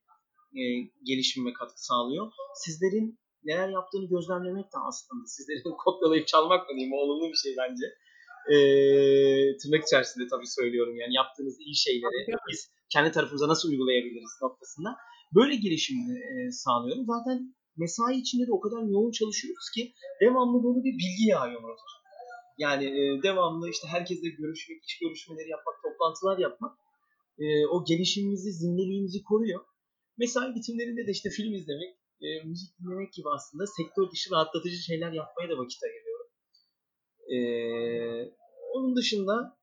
e, 0.59 0.63
gelişimime 1.03 1.53
katkı 1.53 1.85
sağlıyor. 1.85 2.31
Sizlerin 2.55 3.19
neler 3.43 3.69
yaptığını 3.69 4.07
gözlemlemek 4.09 4.65
de 4.65 4.77
aslında 4.89 5.25
sizleri 5.25 5.63
kopyalayıp 5.85 6.27
çalmak 6.27 6.69
da 6.69 6.73
diyeyim 6.75 6.93
olumlu 6.93 7.29
bir 7.31 7.41
şey 7.45 7.55
bence. 7.57 7.85
E, 8.53 8.55
tırnak 9.57 9.83
içerisinde 9.83 10.27
tabii 10.27 10.47
söylüyorum 10.47 10.95
yani 10.95 11.13
yaptığınız 11.13 11.55
iyi 11.59 11.75
şeyleri 11.75 12.27
biz 12.51 12.69
kendi 12.93 13.11
tarafımıza 13.11 13.47
nasıl 13.47 13.69
uygulayabiliriz 13.69 14.33
noktasında. 14.41 14.89
Böyle 15.35 15.55
gelişimini 15.55 16.17
e, 16.17 16.51
sağlıyorum. 16.51 17.05
Zaten 17.05 17.55
mesai 17.77 18.15
içinde 18.17 18.47
de 18.47 18.51
o 18.51 18.59
kadar 18.59 18.81
yoğun 18.83 19.11
çalışıyoruz 19.11 19.69
ki 19.75 19.93
devamlı 20.21 20.63
böyle 20.63 20.79
bir 20.83 20.93
bilgi 21.01 21.25
yağıyor 21.29 21.61
Murat 21.61 21.79
Hocam. 21.83 22.03
Yani 22.57 22.85
e, 22.85 23.23
devamlı 23.23 23.69
işte 23.69 23.87
herkesle 23.87 24.29
görüşmek, 24.29 24.83
iş 24.87 24.99
görüşmeleri 24.99 25.49
yapmak, 25.49 25.75
toplantılar 25.83 26.37
yapmak 26.37 26.73
e, 27.39 27.67
o 27.67 27.85
gelişimimizi, 27.85 28.51
zindeliğimizi 28.51 29.23
koruyor. 29.23 29.61
Mesai 30.17 30.55
bitimlerinde 30.55 31.07
de 31.07 31.11
işte 31.11 31.29
film 31.29 31.53
izlemek, 31.53 31.95
e, 32.21 32.27
müzik 32.45 32.79
dinlemek 32.79 33.13
gibi 33.13 33.29
aslında 33.35 33.63
sektör 33.67 34.11
dışı 34.11 34.31
rahatlatıcı 34.31 34.75
şeyler 34.75 35.11
yapmaya 35.11 35.49
da 35.49 35.57
vakit 35.57 35.81
ayırıyorum. 35.83 36.29
E, 37.33 37.37
onun 38.73 38.95
dışında 38.95 39.57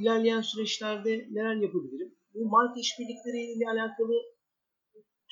ilerleyen 0.00 0.40
süreçlerde 0.40 1.12
neler 1.30 1.54
yapabilirim? 1.54 2.14
Bu 2.34 2.48
marka 2.48 2.80
işbirlikleriyle 2.80 3.64
alakalı 3.70 4.14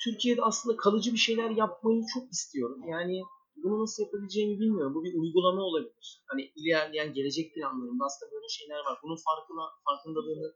Türkiye'de 0.03 0.41
aslında 0.41 0.77
kalıcı 0.77 1.13
bir 1.13 1.17
şeyler 1.27 1.49
yapmayı 1.49 2.01
çok 2.13 2.31
istiyorum. 2.31 2.81
Yani 2.89 3.21
bunu 3.63 3.81
nasıl 3.81 4.03
yapabileceğimi 4.03 4.59
bilmiyorum. 4.59 4.95
Bu 4.95 5.03
bir 5.03 5.13
uygulama 5.13 5.61
olabilir. 5.61 6.23
Hani 6.27 6.51
ilerleyen 6.55 7.13
gelecek 7.13 7.55
planlarımda 7.55 8.03
aslında 8.05 8.31
böyle 8.31 8.49
şeyler 8.49 8.79
var. 8.87 8.95
Bunun 9.03 9.19
farkına, 9.27 9.63
farkındalığını 9.85 10.47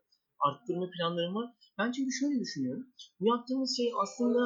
arttırma 0.46 0.86
planlarım 0.94 1.34
var. 1.34 1.48
Ben 1.78 1.92
çünkü 1.92 2.12
şöyle 2.20 2.40
düşünüyorum. 2.40 2.84
Bu 3.20 3.24
yaptığımız 3.32 3.76
şey 3.76 3.88
aslında 4.02 4.42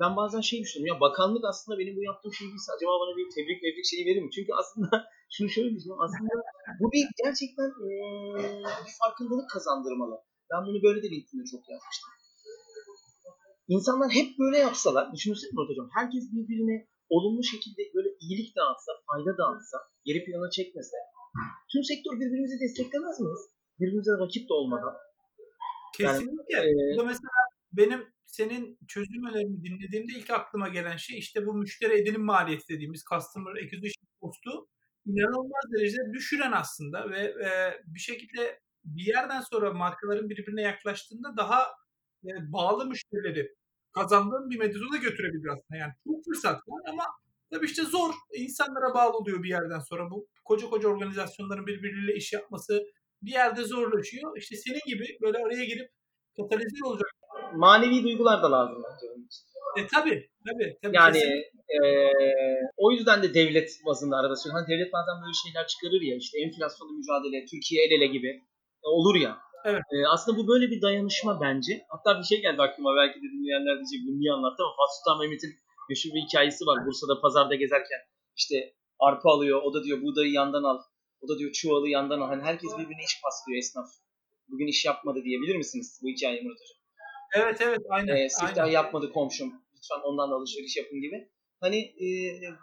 ben 0.00 0.12
bazen 0.16 0.40
şey 0.40 0.58
düşünüyorum. 0.60 0.94
Ya 0.94 1.00
bakanlık 1.00 1.44
aslında 1.50 1.78
benim 1.78 1.96
bu 1.96 2.02
yaptığım 2.10 2.32
şey 2.38 2.46
değilse 2.48 2.70
acaba 2.76 2.92
bana 3.02 3.12
bir 3.18 3.26
tebrik 3.36 3.62
mebrik 3.62 3.86
şeyi 3.92 4.06
verir 4.06 4.22
mi? 4.22 4.30
Çünkü 4.36 4.52
aslında 4.60 4.90
şunu 5.34 5.48
şöyle 5.48 5.70
düşünüyorum. 5.74 6.04
Aslında 6.06 6.34
bu 6.80 6.86
bir 6.94 7.04
gerçekten 7.24 7.68
ee, 7.84 7.90
bir 8.86 8.94
farkındalık 9.00 9.48
kazandırmalı. 9.54 10.16
Ben 10.50 10.60
bunu 10.66 10.78
böyle 10.86 11.00
de 11.02 11.08
LinkedIn'de 11.12 11.44
çok 11.52 11.62
yazmıştım. 11.70 12.10
İnsanlar 13.74 14.10
hep 14.18 14.28
böyle 14.42 14.58
yapsalar, 14.58 15.04
düşünsene 15.14 15.50
Murat 15.54 15.70
Hocam, 15.70 15.88
herkes 15.98 16.24
birbirine 16.32 16.76
olumlu 17.08 17.42
şekilde 17.52 17.82
böyle 17.94 18.08
iyilik 18.20 18.56
dağıtsa, 18.56 18.92
fayda 19.08 19.32
dağıtsa, 19.40 19.78
geri 20.04 20.24
plana 20.24 20.50
çekmese, 20.50 20.96
tüm 21.72 21.82
sektör 21.90 22.14
birbirimizi 22.20 22.56
desteklemez 22.64 23.20
miyiz? 23.20 23.42
Birbirimize 23.78 24.12
rakip 24.22 24.48
de 24.48 24.54
olmadan. 24.60 24.94
Kesinlikle. 25.96 26.56
Yani, 26.56 27.00
e, 27.00 27.04
mesela 27.04 27.30
benim 27.72 28.04
senin 28.26 28.78
çözüm 28.88 29.26
önerini 29.26 29.64
dinlediğimde 29.64 30.12
ilk 30.12 30.30
aklıma 30.30 30.68
gelen 30.68 30.96
şey 30.96 31.18
işte 31.18 31.46
bu 31.46 31.54
müşteri 31.54 32.00
edinim 32.00 32.24
maliyeti 32.24 32.74
dediğimiz 32.74 33.04
customer 33.04 33.52
acquisition 33.52 34.06
cost'u 34.20 34.68
inanılmaz 35.06 35.64
derecede 35.76 36.12
düşüren 36.12 36.52
aslında 36.52 37.10
ve 37.10 37.20
e, 37.20 37.48
bir 37.86 38.00
şekilde 38.00 38.60
bir 38.84 39.06
yerden 39.06 39.40
sonra 39.40 39.72
markaların 39.72 40.30
birbirine 40.30 40.62
yaklaştığında 40.62 41.36
daha 41.36 41.62
e, 42.24 42.52
bağlı 42.52 42.86
müşterileri 42.86 43.54
kazandığın 43.92 44.50
bir 44.50 44.58
metoda 44.58 44.96
götürebilir 44.96 45.48
aslında. 45.48 45.78
Yani 45.78 45.92
çok 46.04 46.24
fırsat 46.24 46.56
var 46.68 46.90
ama 46.90 47.04
tabii 47.52 47.66
işte 47.66 47.82
zor. 47.82 48.14
insanlara 48.34 48.94
bağlı 48.94 49.16
oluyor 49.16 49.42
bir 49.42 49.48
yerden 49.48 49.80
sonra. 49.80 50.10
Bu 50.10 50.28
koca 50.44 50.66
koca 50.66 50.88
organizasyonların 50.88 51.66
birbiriyle 51.66 52.14
iş 52.14 52.32
yapması 52.32 52.86
bir 53.22 53.32
yerde 53.32 53.64
zorlaşıyor. 53.64 54.36
İşte 54.36 54.56
senin 54.56 54.80
gibi 54.86 55.04
böyle 55.22 55.38
araya 55.38 55.64
girip 55.64 55.90
katalize 56.36 56.84
olacak. 56.84 57.10
Manevi 57.54 58.02
duygular 58.04 58.42
da 58.42 58.52
lazım 58.52 58.82
bence 58.84 59.06
onun 59.12 59.26
için. 59.26 59.46
E 59.78 59.86
tabi 59.86 60.28
tabi. 60.48 60.78
tabi 60.82 60.96
yani 60.96 61.22
e, 61.76 61.78
o 62.76 62.92
yüzden 62.92 63.22
de 63.22 63.34
devlet 63.34 63.70
bazında 63.86 64.16
arada 64.16 64.36
söylüyorum. 64.36 64.64
Hani 64.64 64.72
devlet 64.74 64.92
bazen 64.92 65.16
böyle 65.22 65.36
şeyler 65.44 65.66
çıkarır 65.66 66.02
ya 66.10 66.16
işte 66.16 66.38
enflasyonla 66.44 66.92
mücadele, 66.92 67.38
Türkiye 67.50 67.78
el 67.84 67.90
ele 67.96 68.06
gibi 68.06 68.30
e, 68.84 68.88
olur 68.98 69.16
ya. 69.26 69.38
Evet. 69.64 69.82
E, 69.94 69.96
aslında 70.14 70.38
bu 70.38 70.48
böyle 70.48 70.66
bir 70.70 70.82
dayanışma 70.82 71.40
bence. 71.40 71.72
Hatta 71.88 72.18
bir 72.18 72.24
şey 72.24 72.40
geldi 72.42 72.62
aklıma 72.62 72.90
belki 73.00 73.18
de 73.22 73.28
dinleyenler 73.34 73.74
diyecek 73.78 74.00
bunu 74.06 74.18
niye 74.20 74.32
anlattı 74.32 74.60
ama 74.62 74.74
Fatih 74.78 74.94
Sultan 74.96 75.18
Mehmet'in 75.20 75.52
meşhur 75.88 76.10
bir 76.14 76.22
hikayesi 76.26 76.62
var. 76.66 76.86
Bursa'da 76.86 77.20
pazarda 77.20 77.54
gezerken 77.54 78.00
işte 78.36 78.56
arpa 78.98 79.30
alıyor. 79.30 79.62
O 79.66 79.74
da 79.74 79.84
diyor 79.84 80.02
buğdayı 80.02 80.32
yandan 80.32 80.64
al. 80.70 80.78
O 81.20 81.28
da 81.28 81.38
diyor 81.38 81.52
çuvalı 81.52 81.88
yandan 81.88 82.20
al. 82.20 82.28
Hani 82.28 82.42
herkes 82.42 82.70
birbirine 82.78 83.04
iş 83.04 83.22
paslıyor 83.22 83.58
esnaf. 83.58 83.88
Bugün 84.48 84.66
iş 84.66 84.84
yapmadı 84.84 85.24
diyebilir 85.24 85.56
misiniz 85.56 86.00
bu 86.02 86.08
hikayeyi 86.08 86.42
Murat 86.42 86.58
Hocam? 86.60 86.80
Evet 87.34 87.60
evet 87.60 87.80
aynen. 87.90 88.16
E, 88.16 88.28
siftah 88.28 88.72
yapmadı 88.72 89.12
komşum. 89.12 89.48
Lütfen 89.76 90.00
ondan 90.04 90.30
da 90.30 90.34
alışveriş 90.34 90.76
yapın 90.76 91.00
gibi. 91.00 91.30
Hani 91.60 91.78
e, 92.04 92.06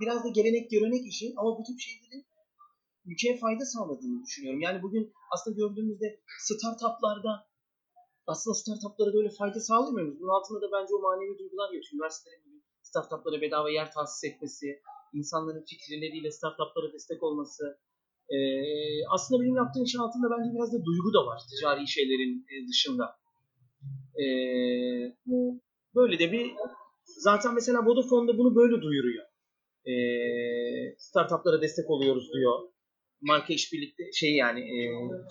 biraz 0.02 0.24
da 0.26 0.30
gelenek 0.30 0.72
görenek 0.72 1.08
işi 1.08 1.34
ama 1.38 1.50
bu 1.58 1.64
tip 1.68 1.80
şeylerin 1.80 2.26
ülkeye 3.06 3.38
fayda 3.38 3.66
sağladığını 3.66 4.24
düşünüyorum. 4.26 4.62
Yani 4.62 4.82
bugün 4.82 5.14
aslında 5.34 5.56
gördüğümüzde 5.58 6.08
startuplarda 6.40 7.34
aslında 8.28 8.56
startuplara 8.56 9.14
böyle 9.14 9.30
fayda 9.30 9.60
sağlamıyoruz. 9.60 10.20
Bunun 10.20 10.34
altında 10.38 10.62
da 10.62 10.70
bence 10.76 10.96
o 10.96 11.00
manevi 11.02 11.40
duygular 11.40 11.70
yatıyor. 11.74 11.94
Üniversitelerin 11.94 12.46
bugün 12.46 12.64
startuplara 12.82 13.42
bedava 13.42 13.70
yer 13.70 13.92
tahsis 13.92 14.24
etmesi, 14.24 14.82
insanların 15.14 15.66
fikirleriyle 15.70 16.32
startuplara 16.32 16.94
destek 16.94 17.24
olması. 17.24 17.64
Ee, 18.30 18.38
aslında 19.16 19.44
benim 19.44 19.56
yaptığım 19.56 19.84
işin 19.84 20.00
altında 20.00 20.28
bence 20.34 20.56
biraz 20.56 20.74
da 20.74 20.86
duygu 20.86 21.14
da 21.14 21.26
var 21.26 21.40
ticari 21.50 21.88
şeylerin 21.88 22.46
e, 22.52 22.68
dışında. 22.70 23.06
Ee, 24.22 24.26
böyle 25.96 26.20
de 26.20 26.32
bir 26.32 26.52
zaten 27.06 27.54
mesela 27.54 27.86
Vodafone 27.86 28.28
da 28.28 28.38
bunu 28.38 28.56
böyle 28.56 28.82
duyuruyor. 28.82 29.26
Ee, 29.86 30.96
startuplara 30.98 31.62
destek 31.62 31.90
oluyoruz 31.90 32.30
diyor. 32.34 32.60
Marka 33.22 33.54
işbirlikte 33.54 34.04
şey 34.14 34.36
yani 34.36 34.60
e, 34.60 34.78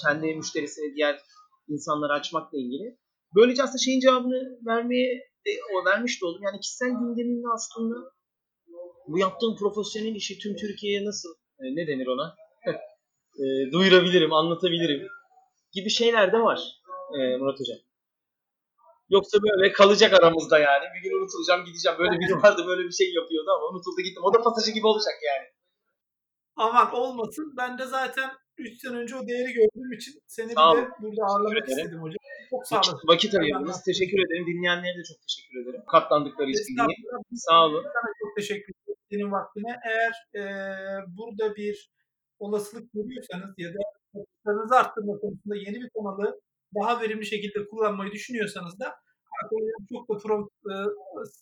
kendi 0.07 0.35
müşterisini 0.35 0.95
diğer 0.95 1.21
insanlara 1.69 2.13
açmakla 2.13 2.59
ilgili. 2.59 2.99
Böylece 3.35 3.63
aslında 3.63 3.79
şeyin 3.79 4.01
cevabını 4.01 4.59
vermeye 4.67 5.19
de, 5.47 5.51
o 5.75 5.85
vermiş 5.85 6.23
de 6.23 6.27
oldum. 6.27 6.43
Yani 6.43 6.61
kişisel 6.61 6.89
gündemimde 6.89 7.47
aslında 7.55 7.97
bu 9.09 9.19
yaptığım 9.19 9.57
profesyonel 9.57 10.15
işi 10.15 10.39
tüm 10.39 10.57
Türkiye'ye 10.57 11.05
nasıl 11.05 11.29
e, 11.61 11.65
ne 11.77 11.87
denir 11.87 12.07
ona 12.07 12.37
e, 13.39 13.73
duyurabilirim, 13.73 14.33
anlatabilirim 14.33 15.09
gibi 15.73 15.91
şeyler 15.91 16.33
de 16.33 16.39
var 16.39 16.61
e, 17.17 17.37
Murat 17.37 17.61
Hocam. 17.61 17.79
Yoksa 19.11 19.39
böyle 19.43 19.73
kalacak 19.73 20.13
aramızda 20.15 20.59
yani. 20.59 20.85
Bir 20.95 21.03
gün 21.03 21.19
unutulacağım 21.19 21.65
gideceğim. 21.65 21.99
Böyle 21.99 22.21
biri 22.21 22.43
vardı 22.43 22.65
böyle 22.67 22.85
bir 22.89 22.93
şey 22.93 23.15
yapıyordu 23.15 23.51
ama 23.57 23.67
unutuldu 23.67 24.01
gittim. 24.01 24.23
O 24.25 24.35
da 24.35 24.43
pasajı 24.43 24.71
gibi 24.71 24.87
olacak 24.87 25.15
yani. 25.31 25.47
Aman 26.57 26.93
olmasın. 26.95 27.55
Ben 27.57 27.79
de 27.79 27.87
zaten 27.87 28.31
3 28.59 28.81
sene 28.81 28.97
önce 28.97 29.17
o 29.17 29.27
değeri 29.29 29.53
gördüğüm 29.53 29.93
için 29.93 30.15
seni 30.27 30.51
bir 30.51 30.57
de 30.57 30.61
olun. 30.61 30.89
burada 31.03 31.23
ağırlamak 31.27 31.69
istedim 31.69 32.03
hocam. 32.03 32.23
Çok 32.51 32.67
sağ 32.67 32.77
Vakit, 32.77 32.93
olasın. 32.93 33.09
vakit 33.09 33.35
ayırdınız. 33.35 33.83
Teşekkür 33.85 34.19
ederim. 34.27 34.47
Dinleyenlere 34.47 34.99
de 34.99 35.05
çok 35.11 35.19
teşekkür 35.27 35.63
ederim. 35.63 35.83
Katlandıkları 35.91 36.51
için. 36.51 36.77
Sağ 37.35 37.65
olun. 37.67 37.83
Sana 37.83 38.11
çok 38.21 38.37
teşekkür 38.37 38.73
ederim 38.75 39.01
senin 39.11 39.33
vaktine. 39.33 39.81
Eğer 39.91 40.13
e, 40.41 40.43
burada 41.17 41.57
bir 41.57 41.91
olasılık 42.43 42.93
görüyorsanız 42.93 43.55
ya 43.59 43.69
da 43.75 43.81
vakitlerinizi 44.15 44.75
arttırma 44.75 45.13
konusunda 45.21 45.57
yeni 45.57 45.77
bir 45.83 45.91
kanalı 45.97 46.41
daha 46.81 47.01
verimli 47.01 47.27
şekilde 47.27 47.69
kullanmayı 47.69 48.13
düşünüyorsanız 48.13 48.81
da 48.81 48.87
arkadaşlarım 49.43 49.87
çok 49.93 50.09
da 50.09 50.15
pro 50.23 50.49
e, 50.71 50.75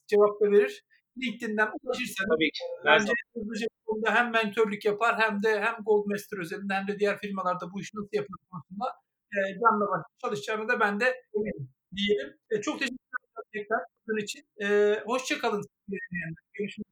cevap 0.07 0.41
da 0.41 0.51
verir. 0.51 0.85
LinkedIn'den 1.23 1.69
ulaşırsanız 1.83 2.31
Tabii 2.37 2.51
ki. 2.51 2.65
Her 2.85 3.01
bence 3.01 3.13
hızlıca 3.35 3.67
bu 3.77 3.93
konuda 3.93 4.15
hem 4.15 4.33
mentörlük 4.33 4.85
yapar 4.85 5.21
hem 5.21 5.43
de 5.43 5.61
hem 5.61 5.75
Goldmaster 5.87 6.39
özelinde 6.39 6.75
hem 6.75 6.89
de 6.89 6.99
diğer 6.99 7.19
firmalarda 7.19 7.73
bu 7.73 7.81
iş 7.81 7.95
nasıl 7.95 8.09
yapılır 8.13 8.39
konusunda 8.51 8.87
e, 9.35 9.39
canla 9.61 9.87
başla 9.91 10.05
çalışacağını 10.23 10.69
da 10.69 10.81
ben 10.81 11.01
de 11.01 11.07
eminim 11.35 11.69
diyelim. 11.97 12.37
E, 12.51 12.61
çok 12.61 12.79
teşekkür 12.79 12.97
ederim 12.97 13.49
tekrar 13.53 13.81
bunun 14.09 14.19
için. 14.19 14.43
E, 14.63 14.95
hoşça 15.07 15.39
kalın. 15.39 15.65
Görüşmek 16.55 16.87